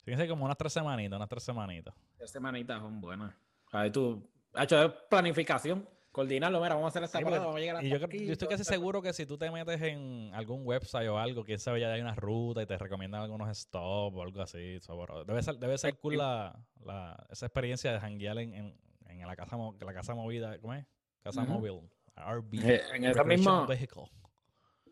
Fíjense 0.03 0.27
como 0.27 0.45
unas 0.45 0.57
tres 0.57 0.73
semanitas, 0.73 1.15
unas 1.17 1.29
tres 1.29 1.43
semanitas. 1.43 1.93
tres 2.17 2.31
semanitas 2.31 2.79
son 2.79 2.99
buenas. 3.01 3.33
A 3.71 3.83
ver, 3.83 3.91
tú, 3.91 4.27
ha 4.53 4.63
hecho 4.63 4.95
planificación, 5.09 5.87
coordinarlo, 6.11 6.59
mira, 6.59 6.73
vamos 6.73 6.87
a 6.87 6.89
hacer 6.89 7.03
esta 7.03 7.19
Sí, 7.19 7.23
parada, 7.23 7.41
vamos 7.45 7.57
a 7.57 7.59
llegar 7.59 7.83
Y 7.83 7.89
yo, 7.89 8.03
aquí, 8.03 8.25
yo 8.25 8.31
estoy 8.33 8.47
casi 8.47 8.61
esto. 8.61 8.73
seguro 8.73 9.01
que 9.01 9.13
si 9.13 9.25
tú 9.27 9.37
te 9.37 9.51
metes 9.51 9.79
en 9.81 10.31
algún 10.33 10.65
website 10.65 11.07
o 11.07 11.19
algo, 11.19 11.43
quién 11.43 11.59
sabe, 11.59 11.81
ya 11.81 11.91
hay 11.93 12.01
una 12.01 12.15
ruta 12.15 12.63
y 12.63 12.65
te 12.65 12.77
recomiendan 12.77 13.21
algunos 13.21 13.55
stops 13.55 14.15
o 14.17 14.21
algo 14.23 14.41
así. 14.41 14.79
debe 15.27 15.43
ser, 15.43 15.57
debe 15.57 15.77
ser 15.77 15.97
cool 15.99 16.17
la, 16.17 16.57
la- 16.83 17.27
esa 17.29 17.45
experiencia 17.45 17.91
de 17.93 17.99
janguear 17.99 18.39
en, 18.39 18.53
en, 18.55 18.77
en 19.05 19.27
la, 19.27 19.35
casa, 19.35 19.55
la 19.79 19.93
casa 19.93 20.15
movida, 20.15 20.57
¿cómo 20.59 20.73
es? 20.73 20.85
Casa 21.21 21.43
Ujú. 21.43 21.53
móvil, 21.53 21.89
RV. 22.15 22.55
Eh, 22.59 22.81
en 22.95 23.03
esa 23.05 23.23
misma, 23.23 23.65
vehicle. 23.67 24.03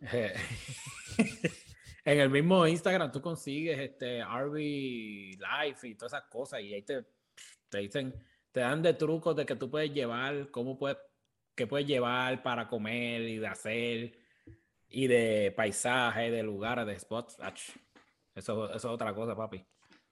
Eh, 0.02 0.34
en 2.06 2.20
el 2.20 2.30
mismo 2.30 2.66
Instagram 2.66 3.12
tú 3.12 3.22
consigues 3.22 3.78
este 3.80 4.20
RV 4.20 4.56
Life 4.58 5.88
y 5.88 5.96
todas 5.96 6.14
esas 6.14 6.30
cosas 6.30 6.62
y 6.62 6.74
ahí 6.74 6.82
te, 6.84 7.06
te 7.70 7.80
dicen, 7.80 8.14
te 8.52 8.62
dan 8.62 8.82
de 8.82 8.94
trucos 8.94 9.36
de 9.36 9.46
que 9.46 9.56
tú 9.56 9.70
puedes 9.70 9.94
llevar, 9.94 10.50
cómo 10.52 10.78
puedes, 10.78 10.98
qué 11.56 11.68
puedes 11.68 11.88
llevar 11.88 12.42
para 12.44 12.68
comer 12.68 13.22
y 13.22 13.38
de 13.38 13.48
hacer 13.48 14.18
y 14.88 15.08
de 15.08 15.54
paisaje, 15.56 16.32
de 16.32 16.42
lugares, 16.44 16.86
de 16.88 16.98
spots. 16.98 17.38
Ach, 17.40 17.60
Eso, 18.36 18.68
eso 18.70 18.76
es 18.78 18.86
otra 18.86 19.14
cosa, 19.14 19.36
papi. 19.36 19.64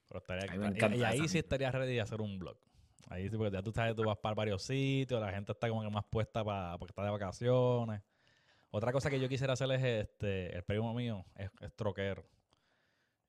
Pero 0.07 0.19
estaría, 0.19 0.95
y- 0.95 0.99
y, 0.99 1.03
ahí 1.03 1.27
sí 1.27 1.39
estaría 1.39 1.71
ready 1.71 1.95
de 1.95 2.01
hacer 2.01 2.21
un 2.21 2.37
blog. 2.37 2.57
Ahí 3.09 3.29
sí, 3.29 3.37
porque 3.37 3.53
ya 3.55 3.63
tú 3.63 3.71
sabes, 3.71 3.95
tú 3.95 4.03
vas 4.03 4.17
para 4.17 4.35
varios 4.35 4.63
sitios, 4.63 5.19
la 5.21 5.31
gente 5.31 5.53
está 5.53 5.69
como 5.69 5.81
que 5.81 5.89
más 5.89 6.03
puesta 6.09 6.43
para 6.43 6.77
porque 6.77 6.91
está 6.91 7.03
de 7.03 7.09
vacaciones. 7.11 8.01
Otra 8.77 8.91
cosa 8.91 9.09
que 9.09 9.19
yo 9.19 9.27
quisiera 9.27 9.53
hacer 9.53 9.71
es 9.71 9.83
este, 9.83 10.55
el 10.55 10.63
primo 10.63 10.93
mío 10.93 11.25
es, 11.35 11.49
es 11.61 11.73
troquero. 11.75 12.23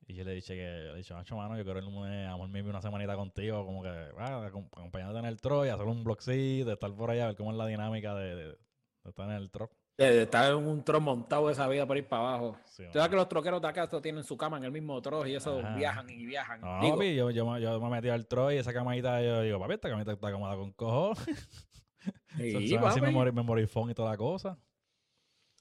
Y 0.07 0.15
yo 0.15 0.25
le 0.25 0.33
dije 0.33 0.55
que, 0.55 0.63
le 0.63 0.93
he 0.93 0.97
dicho, 0.97 1.15
macho, 1.15 1.37
mano, 1.37 1.57
yo 1.57 1.65
quiero 1.65 1.81
irme 1.81 2.27
a 2.27 2.37
mío 2.37 2.65
una 2.65 2.81
semanita 2.81 3.15
contigo, 3.17 3.65
como 3.65 3.83
que, 3.83 3.89
ah, 3.89 4.49
acom- 4.51 4.69
acompañándote 4.73 5.19
en 5.21 5.25
el 5.27 5.41
truck 5.41 5.67
y 5.67 5.69
hacer 5.69 5.87
un 5.87 6.03
blogcito, 6.05 6.73
estar 6.73 6.95
por 6.95 7.11
allá, 7.11 7.27
ver 7.27 7.37
cómo 7.37 7.51
es 7.51 7.57
la 7.59 7.67
dinámica 7.67 8.15
de, 8.15 8.35
de- 8.35 8.47
de 8.49 9.11
estar 9.11 9.27
en 9.29 9.37
el 9.37 9.51
truck. 9.51 9.71
De, 9.99 10.11
de 10.11 10.23
estar 10.23 10.51
en 10.53 10.57
un 10.67 10.85
tron 10.85 11.03
montado 11.03 11.51
esa 11.51 11.67
vida 11.69 11.85
por 11.87 11.97
ir 11.99 12.07
para 12.09 12.23
abajo. 12.29 12.57
Sí, 12.67 12.85
Tú 12.87 12.93
sabes 12.99 13.09
que 13.09 13.17
los 13.17 13.29
troqueros 13.29 13.61
de 13.61 13.69
acá 13.69 13.89
tienen 14.01 14.23
su 14.25 14.37
cama 14.37 14.57
en 14.59 14.65
el 14.65 14.71
mismo 14.73 15.01
tron 15.03 15.27
y 15.29 15.35
eso 15.35 15.59
Ajá. 15.59 15.75
viajan 15.77 16.09
y 16.09 16.25
viajan. 16.27 16.61
No, 16.61 16.81
Digo, 16.81 16.95
papi, 16.97 17.15
yo, 17.17 17.31
yo, 17.31 17.51
me- 17.51 17.61
yo 17.61 17.81
me 17.81 17.91
metí 17.91 18.09
al 18.09 18.27
truck 18.27 18.53
y 18.53 18.57
esa 18.57 18.73
camadita, 18.73 19.21
yo 19.23 19.43
digo, 19.43 19.59
papi, 19.59 19.75
esta 19.75 19.89
camita 19.91 20.13
está 20.13 20.31
cómoda 20.31 20.57
con 20.57 20.73
cojones. 20.73 21.19
sí, 22.39 22.69
Son 22.69 22.85
así 22.87 23.01
papi. 23.01 23.13
memori- 23.13 23.33
memorifón 23.33 23.91
y 23.91 23.95
toda 23.95 24.11
la 24.11 24.17
cosa. 24.17 24.59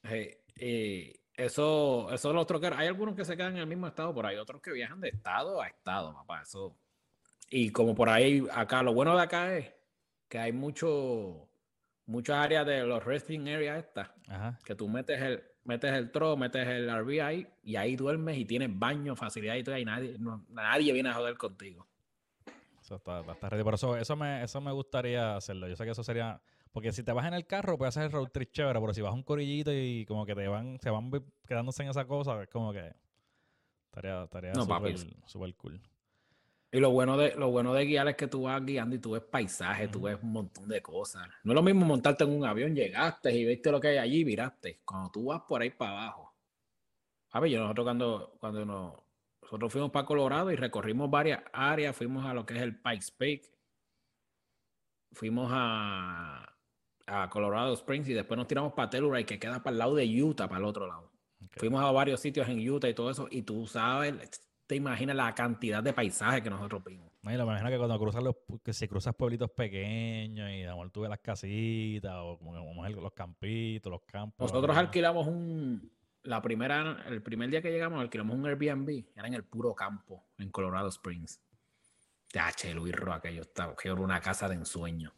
Sí, 0.09 0.29
y 0.65 1.13
eso, 1.35 2.11
eso 2.11 2.33
los 2.33 2.47
troqueros, 2.47 2.77
hay 2.79 2.87
algunos 2.87 3.15
que 3.15 3.25
se 3.25 3.35
quedan 3.37 3.53
en 3.53 3.59
el 3.61 3.67
mismo 3.67 3.87
estado, 3.87 4.13
pero 4.13 4.27
hay 4.27 4.37
otros 4.37 4.61
que 4.61 4.71
viajan 4.71 4.99
de 5.01 5.09
estado 5.09 5.61
a 5.61 5.67
estado, 5.67 6.13
papá. 6.13 6.41
Eso. 6.41 6.75
Y 7.49 7.69
como 7.71 7.93
por 7.95 8.09
ahí, 8.09 8.43
acá, 8.51 8.83
lo 8.83 8.93
bueno 8.93 9.15
de 9.15 9.21
acá 9.23 9.55
es 9.57 9.71
que 10.27 10.39
hay 10.39 10.51
mucho, 10.51 11.47
muchas 12.05 12.37
áreas 12.37 12.65
de 12.65 12.83
los 12.83 13.03
resting 13.05 13.47
areas 13.49 13.79
estas, 13.85 14.09
que 14.65 14.75
tú 14.75 14.87
metes 14.89 15.21
el, 15.21 15.43
metes 15.63 15.93
el 15.93 16.11
tro, 16.11 16.35
metes 16.35 16.67
el 16.67 16.89
RV 16.89 17.21
ahí, 17.21 17.47
y 17.63 17.75
ahí 17.75 17.95
duermes 17.95 18.37
y 18.37 18.45
tienes 18.45 18.69
baño, 18.77 19.15
facilidad 19.15 19.55
y 19.55 19.63
todo, 19.63 19.77
y 19.77 19.85
nadie, 19.85 20.15
no- 20.19 20.45
nadie 20.49 20.91
viene 20.91 21.09
a 21.09 21.13
joder 21.13 21.37
contigo. 21.37 21.87
Eso 22.81 22.95
está, 22.95 23.19
está- 23.19 23.49
ready. 23.49 23.63
Por 23.63 23.73
eso, 23.73 23.95
eso, 23.97 24.15
me, 24.15 24.43
eso 24.43 24.61
me 24.61 24.71
gustaría 24.71 25.35
hacerlo. 25.35 25.67
Yo 25.67 25.75
sé 25.75 25.83
que 25.85 25.91
eso 25.91 26.03
sería. 26.03 26.41
Porque 26.77 26.91
si 26.91 27.01
te 27.01 27.11
vas 27.11 27.25
en 27.25 27.33
el 27.33 27.47
carro, 27.47 27.75
puedes 27.75 27.97
hacer 27.97 28.03
el 28.05 28.11
road 28.11 28.27
trip 28.27 28.51
chévere, 28.51 28.79
pero 28.79 28.93
si 28.93 29.01
vas 29.01 29.09
a 29.09 29.15
un 29.15 29.23
corillito 29.23 29.73
y 29.73 30.05
como 30.05 30.27
que 30.27 30.35
te 30.35 30.47
van, 30.47 30.77
se 30.79 30.91
van 30.91 31.09
quedándose 31.47 31.81
en 31.81 31.89
esa 31.89 32.05
cosa, 32.05 32.39
es 32.43 32.49
como 32.49 32.71
que 32.71 32.93
estaría, 33.87 34.25
estaría 34.25 34.53
No, 34.53 34.61
súper 34.61 35.55
cool. 35.55 35.81
Y 36.71 36.79
lo 36.79 36.91
bueno 36.91 37.17
de 37.17 37.35
lo 37.35 37.49
bueno 37.49 37.73
de 37.73 37.83
guiar 37.83 38.09
es 38.09 38.15
que 38.15 38.27
tú 38.27 38.43
vas 38.43 38.63
guiando 38.63 38.95
y 38.95 38.99
tú 38.99 39.13
ves 39.13 39.23
paisajes, 39.23 39.89
tú 39.89 39.97
Ujú. 39.97 40.05
ves 40.05 40.19
un 40.21 40.31
montón 40.31 40.67
de 40.67 40.79
cosas. 40.83 41.27
No 41.43 41.53
es 41.53 41.55
lo 41.55 41.63
mismo 41.63 41.83
montarte 41.83 42.25
en 42.25 42.29
un 42.29 42.45
avión, 42.45 42.75
llegaste 42.75 43.35
y 43.35 43.43
viste 43.43 43.71
lo 43.71 43.81
que 43.81 43.87
hay 43.87 43.97
allí 43.97 44.19
y 44.19 44.23
viraste. 44.23 44.81
Cuando 44.85 45.09
tú 45.09 45.25
vas 45.25 45.41
por 45.47 45.63
ahí 45.63 45.71
para 45.71 45.93
abajo. 45.93 46.35
A 47.31 47.39
ver, 47.39 47.49
yo 47.49 47.59
nosotros 47.59 47.85
cuando, 47.85 48.37
cuando 48.39 48.63
nos, 48.63 48.93
nosotros 49.41 49.73
fuimos 49.73 49.89
para 49.89 50.05
Colorado 50.05 50.51
y 50.51 50.55
recorrimos 50.55 51.09
varias 51.09 51.41
áreas, 51.51 51.95
fuimos 51.95 52.23
a 52.23 52.35
lo 52.35 52.45
que 52.45 52.53
es 52.55 52.61
el 52.61 52.79
Pikes 52.79 53.07
Peak, 53.17 53.51
fuimos 55.11 55.49
a, 55.51 56.46
a 57.07 57.29
Colorado 57.29 57.73
Springs 57.73 58.07
y 58.09 58.13
después 58.13 58.37
nos 58.37 58.47
tiramos 58.47 58.73
para 58.73 58.89
Telluride, 58.89 59.25
que 59.25 59.39
queda 59.39 59.63
para 59.63 59.71
el 59.71 59.79
lado 59.79 59.95
de 59.95 60.23
Utah, 60.23 60.47
para 60.47 60.59
el 60.59 60.65
otro 60.65 60.85
lado. 60.87 61.11
Fuimos 61.55 61.81
a 61.83 61.91
varios 61.91 62.19
sitios 62.19 62.47
en 62.49 62.69
Utah 62.69 62.89
y 62.89 62.93
todo 62.93 63.09
eso, 63.09 63.27
y 63.31 63.41
tú 63.43 63.65
sabes, 63.65 64.13
te 64.67 64.75
imaginas 64.75 65.15
la 65.15 65.33
cantidad 65.33 65.81
de 65.81 65.93
paisajes 65.93 66.41
que 66.41 66.49
nosotros 66.49 66.83
vimos. 66.83 67.11
No, 67.21 67.31
y 67.31 67.37
lo 67.37 67.43
imagino 67.43 67.69
que 67.69 67.77
cuando 67.77 67.97
cruzas 67.97 68.23
los, 68.23 68.35
que 68.63 68.73
si 68.73 68.87
cruzas 68.87 69.15
pueblitos 69.15 69.49
pequeños 69.51 70.49
y 70.51 70.59
de 70.59 70.67
amor 70.67 70.89
tú 70.91 71.01
ves 71.01 71.09
las 71.09 71.19
casitas 71.19 72.13
o 72.17 72.37
como, 72.37 72.51
como 72.53 72.85
es 72.85 72.93
el- 72.93 73.01
los 73.01 73.13
campitos, 73.13 73.89
los 73.91 74.01
campos. 74.03 74.51
Nosotros 74.51 74.75
¿no? 74.75 74.79
alquilamos 74.79 75.27
un, 75.27 75.91
la 76.23 76.41
primera, 76.41 77.03
el 77.07 77.21
primer 77.21 77.49
día 77.49 77.61
que 77.61 77.71
llegamos, 77.71 78.01
alquilamos 78.01 78.35
un 78.35 78.45
Airbnb, 78.45 79.05
era 79.15 79.27
en 79.27 79.33
el 79.33 79.43
puro 79.43 79.73
campo, 79.73 80.25
en 80.37 80.49
Colorado 80.51 80.89
Springs. 80.89 81.41
Ya, 82.33 82.51
che, 82.51 82.73
Luis 82.73 82.93
Ro, 82.93 83.13
aquello 83.13 83.41
estaba, 83.41 83.71
aquello 83.73 83.93
era 83.95 84.03
una 84.03 84.19
casa 84.19 84.49
de 84.49 84.55
ensueño. 84.55 85.13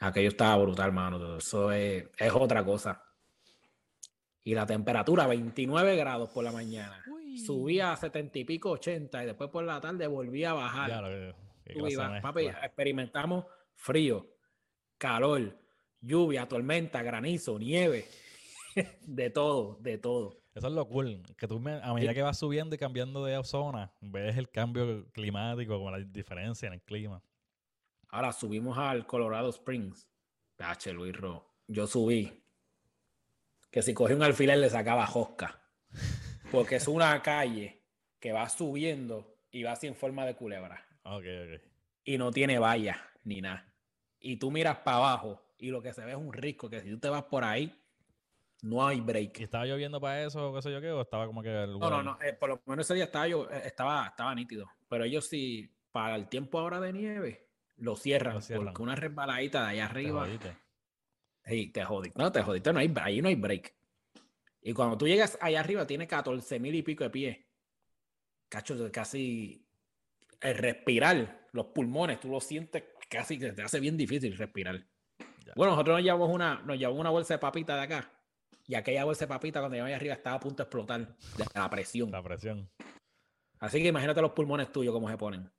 Aquello 0.00 0.28
estaba 0.28 0.56
brutal, 0.62 0.92
mano. 0.92 1.36
Eso 1.38 1.70
es, 1.72 2.04
es 2.18 2.32
otra 2.32 2.64
cosa. 2.64 3.02
Y 4.44 4.54
la 4.54 4.66
temperatura, 4.66 5.26
29 5.28 5.96
grados 5.96 6.30
por 6.30 6.42
la 6.42 6.50
mañana. 6.50 7.02
Uy. 7.08 7.38
Subía 7.38 7.92
a 7.92 7.96
70 7.96 8.40
y 8.40 8.44
pico, 8.44 8.70
80, 8.70 9.22
y 9.22 9.26
después 9.26 9.50
por 9.50 9.64
la 9.64 9.80
tarde 9.80 10.06
volvía 10.08 10.50
a 10.50 10.54
bajar. 10.54 10.90
Ya, 10.90 11.00
lo 11.00 12.20
papi, 12.22 12.46
experimentamos 12.46 13.44
frío, 13.74 14.26
calor, 14.98 15.56
lluvia, 16.00 16.46
tormenta, 16.48 17.02
granizo, 17.02 17.58
nieve, 17.58 18.06
de 19.02 19.30
todo, 19.30 19.78
de 19.80 19.98
todo. 19.98 20.42
Eso 20.54 20.66
es 20.66 20.72
lo 20.74 20.86
cool, 20.86 21.22
que 21.38 21.48
tú 21.48 21.58
me- 21.60 21.80
a 21.82 21.94
medida 21.94 22.12
que 22.12 22.20
vas 22.20 22.38
subiendo 22.38 22.74
y 22.74 22.78
cambiando 22.78 23.24
de 23.24 23.42
zona, 23.44 23.92
ves 24.00 24.36
el 24.36 24.50
cambio 24.50 25.06
climático, 25.12 25.78
como 25.78 25.90
la 25.90 26.00
diferencia 26.00 26.66
en 26.66 26.74
el 26.74 26.82
clima. 26.82 27.22
Ahora 28.12 28.32
subimos 28.32 28.78
al 28.78 29.06
Colorado 29.06 29.48
Springs. 29.50 30.08
H. 30.58 30.92
Luis 30.92 31.16
Ro. 31.16 31.44
Yo 31.66 31.86
subí. 31.88 32.40
Que 33.70 33.82
si 33.82 33.94
cogí 33.94 34.12
un 34.12 34.22
alfiler 34.22 34.58
le 34.58 34.70
sacaba 34.70 35.06
josca. 35.06 35.60
Porque 36.52 36.76
es 36.76 36.86
una 36.86 37.20
calle 37.22 37.82
que 38.20 38.30
va 38.32 38.48
subiendo 38.48 39.38
y 39.50 39.64
va 39.64 39.72
así 39.72 39.88
en 39.88 39.96
forma 39.96 40.24
de 40.24 40.36
culebra. 40.36 40.86
Ok, 41.02 41.24
ok. 41.24 41.60
Y 42.04 42.18
no 42.18 42.30
tiene 42.30 42.58
vallas 42.60 42.98
ni 43.24 43.40
nada. 43.40 43.74
Y 44.20 44.36
tú 44.36 44.50
miras 44.52 44.78
para 44.78 44.98
abajo 44.98 45.42
y 45.58 45.70
lo 45.70 45.82
que 45.82 45.92
se 45.92 46.04
ve 46.04 46.12
es 46.12 46.16
un 46.16 46.32
risco 46.32 46.70
que 46.70 46.80
si 46.80 46.90
tú 46.90 46.98
te 47.00 47.08
vas 47.08 47.24
por 47.24 47.42
ahí, 47.42 47.76
no 48.62 48.86
hay 48.86 49.00
break. 49.00 49.40
¿Y 49.40 49.44
estaba 49.44 49.64
lloviendo 49.64 50.00
para 50.00 50.22
eso 50.22 50.50
o 50.50 50.54
qué 50.54 50.62
sé 50.62 50.70
yo 50.70 50.80
qué? 50.80 50.90
¿O 50.90 51.00
estaba 51.00 51.26
como 51.26 51.42
que 51.42 51.48
el 51.48 51.78
No, 51.78 51.90
no, 51.90 52.02
no. 52.02 52.18
eh, 52.22 52.34
por 52.34 52.50
lo 52.50 52.62
menos 52.66 52.84
ese 52.86 52.94
día 52.94 53.04
estaba, 53.04 53.26
yo, 53.26 53.50
eh, 53.50 53.62
estaba, 53.64 54.06
estaba 54.06 54.32
nítido. 54.34 54.70
Pero 54.88 55.02
ellos 55.04 55.26
sí, 55.26 55.68
para 55.90 56.14
el 56.14 56.28
tiempo 56.28 56.60
ahora 56.60 56.78
de 56.78 56.92
nieve, 56.92 57.41
lo 57.76 57.96
cierran. 57.96 58.34
Lo 58.34 58.40
cierran. 58.40 58.66
Porque 58.66 58.82
una 58.82 58.94
resbaladita 58.94 59.62
de 59.62 59.70
allá 59.70 59.86
Te 59.86 59.90
arriba. 59.90 60.28
Sí, 61.44 61.68
te 61.68 61.84
jodiste. 61.84 62.18
No, 62.20 62.30
te 62.30 62.42
jodiste. 62.42 62.72
No 62.72 62.78
hay, 62.78 62.92
ahí 63.02 63.20
no 63.20 63.28
hay 63.28 63.34
break. 63.34 63.74
Y 64.62 64.72
cuando 64.72 64.96
tú 64.96 65.08
llegas 65.08 65.36
allá 65.40 65.60
arriba, 65.60 65.86
tiene 65.86 66.06
14 66.06 66.60
mil 66.60 66.74
y 66.74 66.82
pico 66.82 67.04
de 67.04 67.10
pies. 67.10 67.38
Cacho, 68.48 68.76
casi 68.92 69.66
el 70.40 70.56
respirar, 70.56 71.48
los 71.52 71.66
pulmones, 71.66 72.20
tú 72.20 72.28
lo 72.28 72.40
sientes 72.40 72.84
casi 73.08 73.38
que 73.38 73.52
te 73.52 73.62
hace 73.62 73.80
bien 73.80 73.96
difícil 73.96 74.36
respirar. 74.36 74.86
Bueno, 75.56 75.72
nosotros 75.72 75.96
nos 75.96 76.04
llevamos 76.04 76.30
una, 76.30 76.62
nos 76.62 76.78
llevamos 76.78 77.00
una 77.00 77.10
bolsa 77.10 77.34
de 77.34 77.38
papita 77.38 77.74
de 77.76 77.82
acá. 77.82 78.10
Y 78.66 78.74
aquella 78.74 79.04
bolsa 79.04 79.24
de 79.24 79.28
papita 79.28 79.60
cuando 79.60 79.74
llegamos 79.74 79.94
arriba 79.94 80.14
estaba 80.14 80.36
a 80.36 80.40
punto 80.40 80.62
de 80.62 80.62
explotar 80.62 81.16
de 81.36 81.44
la 81.54 81.68
presión. 81.68 82.10
La 82.10 82.22
presión. 82.22 82.70
Así 83.58 83.82
que 83.82 83.88
imagínate 83.88 84.20
los 84.20 84.32
pulmones 84.32 84.72
tuyos 84.72 84.94
cómo 84.94 85.08
se 85.08 85.16
ponen. 85.16 85.50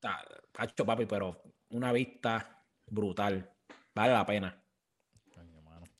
Cacho, 0.00 0.86
papi, 0.86 1.06
pero 1.06 1.42
una 1.70 1.92
vista 1.92 2.64
brutal. 2.86 3.50
Vale 3.94 4.12
la 4.12 4.26
pena. 4.26 4.62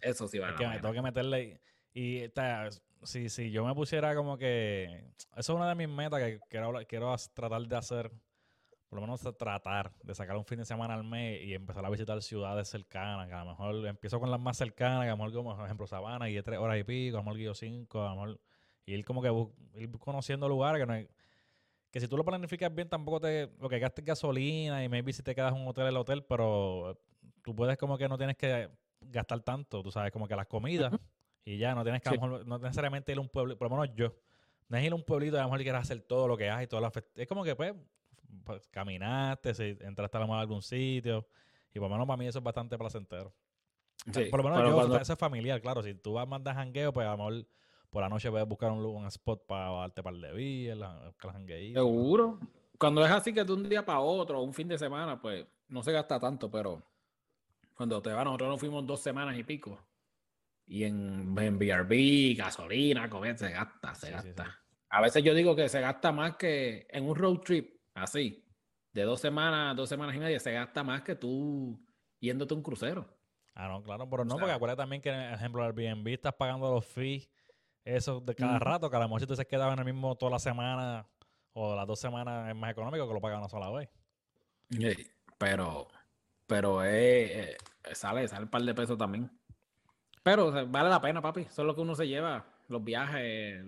Eso 0.00 0.28
sí 0.28 0.38
vale 0.38 0.52
la 0.52 0.58
pena. 0.58 0.80
Tengo 0.80 0.94
que 0.94 1.02
meterle. 1.02 1.60
Y, 1.92 2.24
si, 3.02 3.28
si 3.28 3.50
yo 3.50 3.64
me 3.64 3.74
pusiera 3.74 4.14
como 4.14 4.38
que. 4.38 5.12
Eso 5.36 5.36
es 5.36 5.48
una 5.48 5.68
de 5.68 5.74
mis 5.74 5.88
metas 5.88 6.20
que 6.20 6.40
quiero, 6.48 6.72
quiero 6.86 7.14
tratar 7.34 7.62
de 7.62 7.76
hacer 7.76 8.12
por 8.88 9.00
lo 9.00 9.02
menos 9.02 9.20
tratar 9.36 9.92
de 10.02 10.14
sacar 10.14 10.36
un 10.36 10.46
fin 10.46 10.58
de 10.58 10.64
semana 10.64 10.94
al 10.94 11.04
mes 11.04 11.42
y 11.42 11.54
empezar 11.54 11.84
a 11.84 11.90
visitar 11.90 12.20
ciudades 12.22 12.68
cercanas, 12.68 13.28
que 13.28 13.34
a 13.34 13.44
lo 13.44 13.50
mejor 13.50 13.86
empiezo 13.86 14.18
con 14.18 14.30
las 14.30 14.40
más 14.40 14.56
cercanas, 14.56 15.02
que 15.02 15.08
a 15.08 15.10
lo 15.10 15.18
mejor 15.18 15.32
como 15.34 15.54
por 15.54 15.64
ejemplo 15.64 15.86
Sabana 15.86 16.30
y 16.30 16.40
tres 16.42 16.58
horas 16.58 16.78
y 16.78 16.84
pico, 16.84 17.18
a 17.18 17.20
lo 17.20 17.24
mejor 17.24 17.38
Guío 17.38 17.54
cinco, 17.54 18.02
a 18.02 18.14
lo 18.14 18.14
mejor 18.14 18.40
y 18.86 18.94
ir 18.94 19.04
como 19.04 19.20
que 19.20 19.80
ir 19.80 19.90
conociendo 19.98 20.48
lugares 20.48 20.80
que 20.80 20.86
no 20.86 20.94
hay, 20.94 21.08
que 21.90 22.00
si 22.00 22.08
tú 22.08 22.16
lo 22.16 22.24
planificas 22.24 22.74
bien 22.74 22.88
tampoco 22.88 23.20
te 23.20 23.50
lo 23.60 23.68
que 23.68 23.78
gastes 23.78 24.04
gasolina 24.04 24.84
y 24.84 24.88
maybe 24.88 25.12
si 25.12 25.22
te 25.22 25.34
quedas 25.34 25.54
en 25.54 25.60
un 25.60 25.68
hotel 25.68 25.86
el 25.86 25.96
hotel, 25.96 26.24
pero 26.24 26.98
tú 27.42 27.54
puedes 27.54 27.76
como 27.78 27.96
que 27.96 28.08
no 28.08 28.18
tienes 28.18 28.36
que 28.36 28.68
gastar 29.00 29.40
tanto, 29.40 29.82
tú 29.82 29.90
sabes, 29.90 30.12
como 30.12 30.28
que 30.28 30.36
las 30.36 30.46
comidas 30.46 30.92
y 31.44 31.56
ya 31.58 31.74
no 31.74 31.82
tienes 31.82 32.02
que 32.02 32.10
a 32.10 32.12
lo 32.12 32.20
mejor, 32.20 32.46
no 32.46 32.58
necesariamente 32.58 33.12
ir 33.12 33.18
a 33.18 33.20
un 33.20 33.28
pueblo, 33.28 33.56
por 33.56 33.70
lo 33.70 33.76
menos 33.76 33.94
yo 33.96 34.14
no 34.68 34.76
es 34.76 34.84
ir 34.84 34.92
a 34.92 34.94
un 34.94 35.02
pueblito 35.02 35.36
y 35.36 35.38
a 35.38 35.42
lo 35.42 35.48
mejor 35.48 35.62
quieres 35.62 35.80
hacer 35.80 36.00
todo 36.02 36.28
lo 36.28 36.36
que 36.36 36.50
hay 36.50 36.64
y 36.64 36.66
todas 36.66 36.82
las 36.82 37.04
es 37.14 37.26
como 37.26 37.42
que 37.42 37.56
pues 37.56 37.74
pues, 38.44 38.66
caminaste, 38.68 39.54
si 39.54 39.76
entraste 39.80 40.16
a, 40.16 40.20
la 40.26 40.40
algún 40.40 40.62
sitio. 40.62 41.26
Y 41.74 41.78
por 41.78 41.88
lo 41.88 41.90
menos 41.90 42.06
para 42.06 42.16
mí 42.16 42.26
eso 42.26 42.38
es 42.38 42.44
bastante 42.44 42.76
placentero. 42.78 43.32
por 44.30 44.42
lo 44.42 44.50
menos 44.50 44.88
yo, 44.88 44.96
eso 44.96 45.12
es 45.12 45.18
familiar, 45.18 45.60
claro. 45.60 45.82
Si 45.82 45.94
tú 45.94 46.14
vas 46.14 46.26
más 46.26 46.42
de 46.42 46.52
jangueo, 46.52 46.92
pues 46.92 47.06
a 47.06 47.10
lo 47.12 47.16
mejor 47.18 47.46
por 47.90 48.02
la 48.02 48.08
noche 48.08 48.30
puedes 48.30 48.46
buscar 48.46 48.70
un, 48.70 48.84
un 48.84 49.06
spot 49.06 49.46
para 49.46 49.70
darte 49.70 50.02
par 50.02 50.14
de 50.14 50.32
vías, 50.32 50.78
Seguro. 51.74 52.40
Cuando 52.78 53.04
es 53.04 53.10
así 53.10 53.32
que 53.32 53.44
de 53.44 53.52
un 53.52 53.68
día 53.68 53.84
para 53.84 54.00
otro, 54.00 54.40
un 54.42 54.54
fin 54.54 54.68
de 54.68 54.78
semana, 54.78 55.20
pues 55.20 55.46
no 55.68 55.82
se 55.82 55.92
gasta 55.92 56.20
tanto, 56.20 56.50
pero 56.50 56.82
cuando 57.74 58.00
te 58.02 58.12
vas, 58.12 58.24
nosotros 58.24 58.50
nos 58.50 58.60
fuimos 58.60 58.86
dos 58.86 59.00
semanas 59.00 59.36
y 59.36 59.44
pico. 59.44 59.78
Y 60.66 60.84
en, 60.84 61.34
en 61.38 61.58
BRB, 61.58 62.36
gasolina, 62.36 63.08
comer, 63.08 63.38
se 63.38 63.50
gasta, 63.50 63.94
se 63.94 64.10
gasta. 64.10 64.60
A 64.90 65.00
veces 65.00 65.22
yo 65.22 65.34
digo 65.34 65.56
que 65.56 65.68
se 65.68 65.80
gasta 65.80 66.12
más 66.12 66.36
que 66.36 66.86
en 66.90 67.08
un 67.08 67.16
road 67.16 67.38
trip 67.38 67.80
así, 67.94 68.44
de 68.92 69.02
dos 69.02 69.20
semanas, 69.20 69.76
dos 69.76 69.88
semanas 69.88 70.14
y 70.16 70.18
media, 70.18 70.38
se 70.38 70.52
gasta 70.52 70.82
más 70.82 71.02
que 71.02 71.14
tú 71.14 71.80
yéndote 72.20 72.54
un 72.54 72.62
crucero. 72.62 73.06
Ah, 73.54 73.68
no, 73.68 73.82
claro, 73.82 74.08
pero 74.08 74.24
no, 74.24 74.36
porque 74.36 74.52
acuérdate 74.52 74.82
también 74.82 75.02
que, 75.02 75.10
por 75.10 75.34
ejemplo, 75.34 75.64
el 75.64 75.78
Airbnb 75.78 76.08
estás 76.08 76.34
pagando 76.34 76.72
los 76.72 76.86
fees, 76.86 77.28
eso 77.96 78.20
de 78.20 78.34
cada 78.34 78.58
rato, 78.58 78.90
que 78.90 78.96
a 78.96 79.00
lo 79.00 79.06
mejor 79.06 79.20
si 79.20 79.26
tú 79.26 79.36
se 79.36 79.46
quedaba 79.46 79.72
en 79.72 79.78
el 79.78 79.84
mismo 79.84 80.16
toda 80.16 80.32
la 80.32 80.38
semana 80.38 81.06
o 81.52 81.74
las 81.74 81.86
dos 81.86 81.98
semanas 81.98 82.48
es 82.48 82.56
más 82.56 82.70
económico 82.70 83.06
que 83.06 83.14
lo 83.14 83.20
pagan 83.20 83.38
una 83.38 83.48
sola 83.48 83.70
vez. 83.70 83.88
Sí, 84.70 84.94
pero, 85.38 85.88
pero 86.46 86.84
eh, 86.84 87.56
sale, 87.92 88.28
sale 88.28 88.44
un 88.44 88.50
par 88.50 88.62
de 88.62 88.74
pesos 88.74 88.98
también. 88.98 89.30
Pero 90.22 90.52
vale 90.68 90.90
la 90.90 91.00
pena, 91.00 91.22
papi. 91.22 91.42
Eso 91.42 91.62
es 91.62 91.66
lo 91.66 91.74
que 91.74 91.80
uno 91.80 91.94
se 91.94 92.06
lleva. 92.06 92.44
Los 92.68 92.84
viajes, 92.84 93.64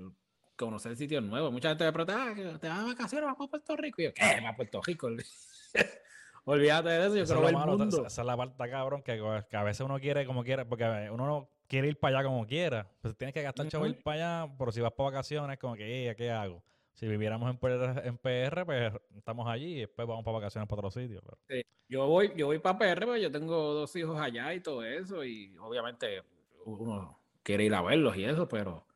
conocer 0.56 0.94
sitios 0.96 1.24
nuevos. 1.24 1.50
Mucha 1.50 1.70
gente 1.70 1.84
me 1.84 1.92
pregunta, 1.92 2.22
ah, 2.22 2.34
te 2.34 2.68
vas 2.68 2.78
de 2.80 2.84
vacaciones, 2.84 3.26
vas 3.26 3.40
a 3.40 3.50
Puerto 3.50 3.76
Rico. 3.76 4.02
Y 4.02 4.04
yo, 4.04 4.14
¿qué? 4.14 4.40
¿Vas 4.42 4.52
a 4.52 4.56
Puerto 4.56 4.80
Rico? 4.82 5.08
Olvídate 6.44 6.88
de 6.88 7.06
eso, 7.06 7.16
yo 7.16 7.24
quiero 7.24 7.40
ver 7.40 7.54
el 7.54 7.78
mundo. 7.78 8.06
Esa 8.06 8.20
es 8.20 8.26
la 8.26 8.36
parte, 8.36 8.70
cabrón, 8.70 9.02
que, 9.02 9.20
que, 9.48 9.56
a 9.56 9.62
veces 9.62 9.80
uno 9.80 9.98
quiere 9.98 10.26
como 10.26 10.44
quiere, 10.44 10.64
porque 10.64 11.08
uno 11.10 11.26
no 11.26 11.48
quiere 11.70 11.88
ir 11.88 11.98
para 11.98 12.18
allá 12.18 12.28
como 12.28 12.46
quiera. 12.46 12.90
Pues 13.00 13.16
tienes 13.16 13.32
que 13.32 13.42
gastar 13.42 13.68
chavo 13.68 13.86
ir 13.86 14.02
para 14.02 14.42
allá, 14.42 14.54
pero 14.58 14.72
si 14.72 14.80
vas 14.80 14.92
para 14.92 15.10
vacaciones, 15.10 15.58
como 15.58 15.76
que, 15.76 16.14
¿qué 16.18 16.30
hago? 16.30 16.62
Si 16.92 17.06
viviéramos 17.06 17.48
en 17.48 17.56
PR, 17.56 18.06
en 18.06 18.18
PR, 18.18 18.66
pues 18.66 18.92
estamos 19.16 19.48
allí 19.48 19.76
y 19.76 19.80
después 19.80 20.06
vamos 20.06 20.24
para 20.24 20.38
vacaciones 20.38 20.68
para 20.68 20.80
otro 20.80 20.90
sitio. 20.90 21.22
Sí. 21.48 21.62
Yo 21.88 22.06
voy, 22.06 22.32
yo 22.36 22.46
voy 22.46 22.58
para 22.58 22.78
PR, 22.78 23.06
porque 23.06 23.22
yo 23.22 23.30
tengo 23.30 23.72
dos 23.72 23.94
hijos 23.96 24.20
allá 24.20 24.52
y 24.52 24.60
todo 24.60 24.84
eso, 24.84 25.24
y 25.24 25.56
obviamente 25.58 26.22
uno 26.66 27.18
quiere 27.42 27.64
ir 27.64 27.74
a 27.74 27.82
verlos 27.82 28.16
y 28.16 28.24
eso, 28.24 28.48
pero 28.48 28.86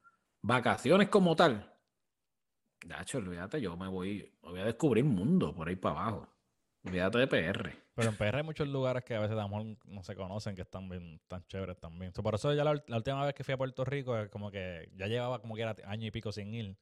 vacaciones 0.42 1.08
como 1.08 1.34
tal. 1.34 1.72
Dacho, 2.84 3.18
olvídate, 3.18 3.60
yo 3.60 3.76
me 3.76 3.88
voy, 3.88 4.30
voy 4.42 4.60
a 4.60 4.64
descubrir 4.64 5.04
mundo 5.04 5.54
por 5.54 5.68
ahí 5.68 5.76
para 5.76 6.00
abajo. 6.00 6.28
Olvídate 6.84 7.18
de 7.18 7.26
PR. 7.26 7.70
Pero 7.94 8.08
en 8.10 8.16
PR 8.16 8.36
hay 8.36 8.42
muchos 8.42 8.68
lugares 8.68 9.04
que 9.04 9.14
a 9.14 9.20
veces 9.20 9.36
no 9.36 10.02
se 10.02 10.14
conocen, 10.14 10.54
que 10.54 10.62
están 10.62 10.88
bien, 10.88 11.20
tan 11.28 11.46
chéveres 11.46 11.78
también. 11.78 12.12
por 12.12 12.34
eso 12.34 12.52
ya 12.52 12.64
la, 12.64 12.72
última 12.72 13.24
vez 13.24 13.34
que 13.34 13.44
fui 13.44 13.54
a 13.54 13.56
Puerto 13.56 13.84
Rico, 13.84 14.14
como 14.30 14.50
que 14.50 14.90
ya 14.96 15.06
llevaba 15.06 15.40
como 15.40 15.54
que 15.54 15.62
era 15.62 15.76
año 15.86 16.06
y 16.06 16.10
pico 16.10 16.30
sin 16.30 16.52
ir. 16.52 16.76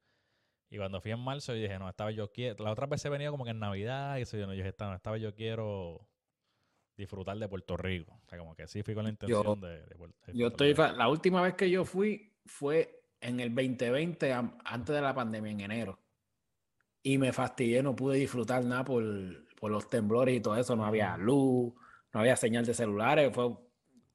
Y 0.70 0.78
cuando 0.78 1.00
fui 1.00 1.12
en 1.12 1.20
marzo, 1.20 1.54
yo 1.54 1.60
dije, 1.60 1.78
no, 1.78 1.88
esta 1.88 2.06
vez 2.06 2.16
yo 2.16 2.32
quiero. 2.32 2.64
La 2.64 2.72
otra 2.72 2.86
vez 2.86 3.04
he 3.04 3.10
venido 3.10 3.30
como 3.30 3.44
que 3.44 3.50
en 3.50 3.60
Navidad 3.60 4.16
y 4.16 4.22
eso, 4.22 4.38
yo, 4.38 4.46
no, 4.46 4.52
dije, 4.52 4.68
esta, 4.68 4.94
esta 4.94 5.10
vez 5.10 5.20
yo 5.20 5.34
quiero 5.34 6.08
disfrutar 6.96 7.36
de 7.36 7.48
Puerto 7.48 7.76
Rico. 7.76 8.18
O 8.24 8.28
sea, 8.28 8.38
como 8.38 8.56
que 8.56 8.66
sí 8.66 8.82
fui 8.82 8.94
con 8.94 9.04
la 9.04 9.10
intención 9.10 9.60
de, 9.60 9.84
de, 9.84 9.96
Yo 10.32 10.48
estoy. 10.48 10.74
La 10.74 11.08
última 11.08 11.42
vez 11.42 11.54
que 11.54 11.70
yo 11.70 11.84
fui 11.84 12.32
fue 12.46 13.04
en 13.20 13.38
el 13.38 13.54
2020, 13.54 14.32
antes 14.32 14.94
de 14.94 15.00
la 15.00 15.14
pandemia, 15.14 15.52
en 15.52 15.60
enero. 15.60 15.98
Y 17.02 17.18
me 17.18 17.32
fastidié, 17.32 17.82
no 17.82 17.94
pude 17.94 18.16
disfrutar 18.16 18.64
nada 18.64 18.84
por, 18.84 19.02
los 19.70 19.88
temblores 19.88 20.36
y 20.36 20.40
todo 20.40 20.56
eso. 20.56 20.76
No 20.76 20.84
había 20.84 21.16
luz, 21.16 21.72
no 22.12 22.20
había 22.20 22.36
señal 22.36 22.64
de 22.64 22.74
celulares. 22.74 23.32
Fue, 23.34 23.56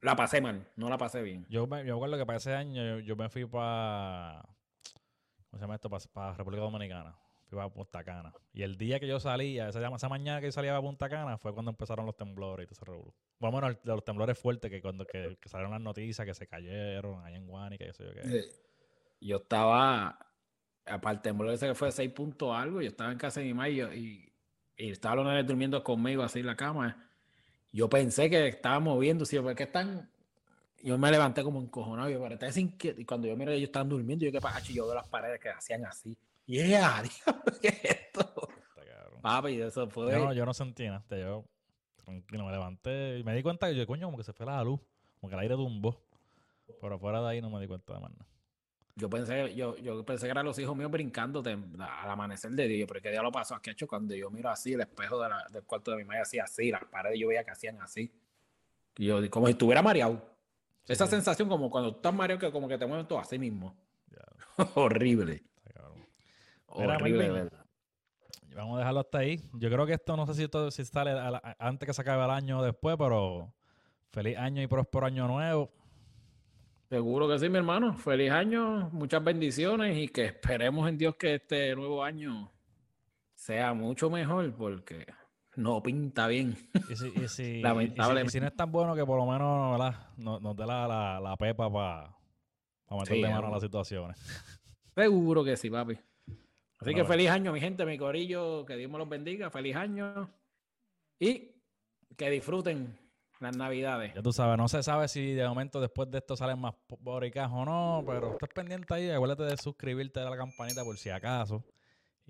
la 0.00 0.16
pasé 0.16 0.40
mal, 0.40 0.68
no 0.76 0.88
la 0.88 0.98
pasé 0.98 1.22
bien. 1.22 1.46
Yo 1.48 1.66
me, 1.66 1.84
yo 1.84 1.96
acuerdo 1.96 2.16
que 2.16 2.26
para 2.26 2.38
ese 2.38 2.54
año 2.54 2.98
yo, 3.00 3.16
me 3.16 3.28
fui 3.28 3.46
para. 3.46 4.42
¿Cómo 5.50 5.58
se 5.58 5.60
llama 5.60 5.74
esto? 5.76 5.90
Para, 6.12 6.34
República 6.34 6.62
Dominicana. 6.62 7.16
Fui 7.46 7.56
para 7.56 7.70
Punta 7.70 8.04
Cana. 8.04 8.32
Y 8.52 8.62
el 8.62 8.76
día 8.76 9.00
que 9.00 9.06
yo 9.06 9.18
salía, 9.18 9.70
esa, 9.70 9.86
esa 9.86 10.08
mañana 10.10 10.40
que 10.40 10.46
yo 10.46 10.52
salía 10.52 10.76
a 10.76 10.82
Punta 10.82 11.08
Cana, 11.08 11.38
fue 11.38 11.54
cuando 11.54 11.70
empezaron 11.70 12.04
los 12.04 12.16
temblores 12.16 12.64
y 12.64 12.66
todo 12.66 12.74
ese 12.74 12.84
revuelo. 12.84 13.14
Bueno, 13.38 13.60
bueno, 13.60 13.78
los 13.84 14.04
temblores 14.04 14.38
fuertes 14.38 14.70
que 14.70 14.82
cuando 14.82 15.06
que, 15.06 15.38
salieron 15.46 15.72
las 15.72 15.80
noticias 15.80 16.26
que 16.26 16.34
se 16.34 16.46
cayeron 16.46 17.24
allá 17.24 17.36
en 17.36 17.46
Guanica 17.46 17.86
y 17.86 17.88
eso 17.88 18.04
yo 18.04 18.12
qué 18.12 18.22
yo 19.20 19.38
estaba, 19.38 20.18
aparte 20.86 21.32
de 21.32 21.54
ese 21.54 21.68
que 21.68 21.74
fue 21.74 21.90
6 21.90 22.12
puntos 22.12 22.54
algo, 22.54 22.80
yo 22.80 22.88
estaba 22.88 23.10
en 23.12 23.18
casa 23.18 23.40
de 23.40 23.46
mi 23.46 23.54
madre 23.54 23.72
y, 23.72 23.80
y, 23.80 24.27
estaba 24.78 25.16
los 25.16 25.26
nenes 25.26 25.46
durmiendo 25.46 25.82
conmigo 25.82 26.22
así 26.22 26.40
en 26.40 26.46
la 26.46 26.56
cama. 26.56 27.08
Yo 27.72 27.88
pensé 27.88 28.30
que 28.30 28.48
estaba 28.48 28.80
moviendo, 28.80 29.24
sí, 29.24 29.38
porque 29.40 29.64
están. 29.64 30.10
Yo 30.82 30.96
me 30.96 31.10
levanté 31.10 31.42
como 31.42 31.60
encojonado, 31.60 32.08
yo, 32.08 32.22
pero 32.22 32.52
sin 32.52 32.76
y 32.80 33.04
cuando 33.04 33.26
yo 33.26 33.36
miré, 33.36 33.54
ellos 33.54 33.68
estaban 33.68 33.88
durmiendo, 33.88 34.24
yo 34.24 34.30
que 34.32 34.40
pacho, 34.40 34.72
yo 34.72 34.86
veo 34.86 34.94
las 34.94 35.08
paredes 35.08 35.40
que 35.40 35.48
hacían 35.48 35.84
así. 35.84 36.16
Y 36.46 36.60
ella, 36.60 37.02
¿qué 37.60 37.68
es 37.68 37.84
esto? 37.84 38.48
Papi, 39.20 39.60
eso 39.60 39.88
fue. 39.90 40.12
Yo 40.12 40.18
no, 40.26 40.32
yo 40.32 40.46
no 40.46 40.54
sentí 40.54 40.86
nada, 40.86 41.04
yo 41.10 41.44
tranquilo, 41.96 42.46
me 42.46 42.52
levanté 42.52 43.18
y 43.18 43.24
me 43.24 43.34
di 43.34 43.42
cuenta 43.42 43.68
que 43.68 43.74
yo, 43.74 43.86
coño, 43.86 44.06
como 44.06 44.16
que 44.16 44.24
se 44.24 44.32
fue 44.32 44.46
la 44.46 44.62
luz, 44.62 44.80
como 45.20 45.28
que 45.28 45.34
el 45.34 45.40
aire 45.40 45.56
tumbó. 45.56 46.00
Pero 46.80 46.98
fuera 46.98 47.20
de 47.20 47.28
ahí 47.28 47.40
no 47.40 47.50
me 47.50 47.60
di 47.60 47.66
cuenta 47.66 47.94
de 47.94 48.00
más 48.00 48.12
nada. 48.12 48.26
Yo 48.98 49.08
pensé, 49.08 49.54
yo, 49.54 49.76
yo 49.76 50.04
pensé 50.04 50.26
que 50.26 50.32
eran 50.32 50.44
los 50.44 50.58
hijos 50.58 50.76
míos 50.76 50.90
brincando 50.90 51.40
al 51.40 52.10
amanecer 52.10 52.50
de 52.50 52.66
día, 52.66 52.84
pero 52.84 53.00
¿qué 53.00 53.10
día 53.10 53.22
lo 53.22 53.30
pasó? 53.30 53.54
Aquí 53.54 53.70
hecho 53.70 53.86
cuando 53.86 54.12
yo 54.12 54.28
miro 54.28 54.50
así 54.50 54.72
el 54.72 54.80
espejo 54.80 55.22
del 55.22 55.62
cuarto 55.62 55.92
de 55.92 55.98
mi 55.98 56.04
madre 56.04 56.22
hacía 56.22 56.42
así, 56.42 56.72
las 56.72 56.84
paredes 56.84 57.20
yo 57.20 57.28
veía 57.28 57.44
que 57.44 57.52
hacían 57.52 57.80
así. 57.80 58.12
Y 58.96 59.06
yo, 59.06 59.30
como 59.30 59.46
si 59.46 59.52
estuviera 59.52 59.82
mareado. 59.82 60.20
Esa 60.84 61.06
sensación 61.06 61.48
como 61.48 61.70
cuando 61.70 61.90
estás 61.90 62.12
mareado 62.12 62.40
que 62.40 62.50
como 62.50 62.66
que 62.66 62.76
te 62.76 62.86
mueven 62.86 63.06
todo 63.06 63.20
así 63.20 63.38
mismo. 63.38 63.76
Horrible. 64.74 65.44
Horrible, 66.66 67.30
verdad. 67.30 67.64
Vamos 68.56 68.76
a 68.76 68.78
dejarlo 68.80 69.00
hasta 69.00 69.18
ahí. 69.18 69.40
Yo 69.52 69.70
creo 69.70 69.86
que 69.86 69.92
esto 69.92 70.16
no 70.16 70.26
sé 70.26 70.34
si, 70.34 70.42
esto, 70.42 70.72
si 70.72 70.84
sale 70.84 71.12
antes 71.60 71.86
que 71.86 71.94
se 71.94 72.02
acabe 72.02 72.24
el 72.24 72.30
año 72.30 72.58
o 72.58 72.62
después, 72.64 72.96
pero 72.98 73.54
feliz 74.10 74.36
año 74.36 74.60
y 74.60 74.66
próspero 74.66 75.06
año 75.06 75.28
nuevo. 75.28 75.70
Seguro 76.88 77.28
que 77.28 77.38
sí, 77.38 77.50
mi 77.50 77.58
hermano. 77.58 77.92
Feliz 77.94 78.30
año, 78.30 78.88
muchas 78.92 79.22
bendiciones 79.22 79.96
y 79.98 80.08
que 80.08 80.24
esperemos 80.24 80.88
en 80.88 80.96
Dios 80.96 81.16
que 81.16 81.34
este 81.34 81.76
nuevo 81.76 82.02
año 82.02 82.50
sea 83.34 83.74
mucho 83.74 84.08
mejor 84.08 84.54
porque 84.54 85.06
no 85.56 85.82
pinta 85.82 86.26
bien. 86.28 86.56
Y 86.88 86.96
si, 86.96 87.12
y 87.14 87.28
si, 87.28 87.60
Lamentablemente. 87.60 88.28
Y 88.28 88.32
si, 88.32 88.40
no 88.40 88.46
es 88.46 88.56
tan 88.56 88.72
bueno 88.72 88.94
que 88.94 89.04
por 89.04 89.18
lo 89.18 89.26
menos 89.30 89.72
¿verdad? 89.72 90.08
Nos, 90.16 90.56
dé 90.56 90.64
la, 90.64 91.20
la, 91.20 91.36
pepa 91.36 91.70
para 91.70 92.16
meterle 92.90 93.28
mano 93.28 93.48
a 93.48 93.50
las 93.50 93.62
situaciones. 93.62 94.18
Seguro 94.94 95.44
que 95.44 95.58
sí, 95.58 95.68
papi. 95.68 95.98
Así 96.78 96.94
que 96.94 97.04
feliz 97.04 97.28
año, 97.28 97.52
mi 97.52 97.60
gente, 97.60 97.84
mi 97.84 97.98
corillo. 97.98 98.64
Que 98.64 98.76
Dios 98.76 98.90
me 98.90 98.96
los 98.96 99.08
bendiga. 99.08 99.50
Feliz 99.50 99.76
año. 99.76 100.30
Y 101.20 101.50
que 102.16 102.30
disfruten 102.30 102.96
las 103.40 103.56
navidades. 103.56 104.14
Ya 104.14 104.22
tú 104.22 104.32
sabes, 104.32 104.56
no 104.58 104.68
se 104.68 104.82
sabe 104.82 105.08
si 105.08 105.32
de 105.32 105.46
momento 105.46 105.80
después 105.80 106.10
de 106.10 106.18
esto 106.18 106.36
salen 106.36 106.58
más 106.58 106.74
boricas 107.00 107.48
o 107.52 107.64
no, 107.64 108.02
pero 108.06 108.32
estás 108.32 108.48
pendiente 108.54 108.92
ahí, 108.94 109.10
acuérdate 109.10 109.44
de 109.44 109.56
suscribirte 109.56 110.20
a 110.20 110.30
la 110.30 110.36
campanita 110.36 110.84
por 110.84 110.98
si 110.98 111.10
acaso. 111.10 111.64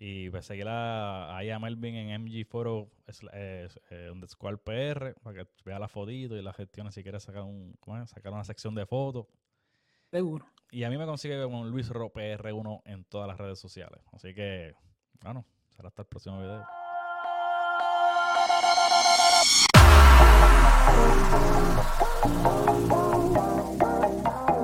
Y 0.00 0.30
pues 0.30 0.46
seguir 0.46 0.68
ahí 0.68 1.50
a 1.50 1.58
Melvin 1.58 1.96
en 1.96 2.22
MG 2.22 2.46
Photo 2.46 2.88
eh, 3.32 3.68
eh, 3.90 4.08
underscore 4.12 4.56
PR 4.58 5.14
para 5.20 5.42
que 5.42 5.50
vea 5.64 5.80
la 5.80 5.88
fotito 5.88 6.36
y 6.36 6.42
la 6.42 6.52
gestión 6.52 6.92
si 6.92 7.02
quieres 7.02 7.24
sacar, 7.24 7.42
un, 7.42 7.76
sacar 8.06 8.32
una 8.32 8.44
sección 8.44 8.76
de 8.76 8.86
fotos. 8.86 9.26
Seguro. 10.10 10.46
Y 10.70 10.84
a 10.84 10.90
mí 10.90 10.98
me 10.98 11.04
consigue 11.04 11.42
con 11.42 11.68
Luis 11.70 11.88
Ro 11.88 12.12
PR1 12.12 12.82
en 12.84 13.04
todas 13.06 13.26
las 13.26 13.38
redes 13.38 13.58
sociales. 13.58 14.00
Así 14.12 14.34
que, 14.34 14.74
bueno, 15.20 15.44
será 15.74 15.88
hasta 15.88 16.02
el 16.02 16.08
próximo 16.08 16.38
video. 16.38 16.64
Thank 20.98 21.32
you. 24.48 24.57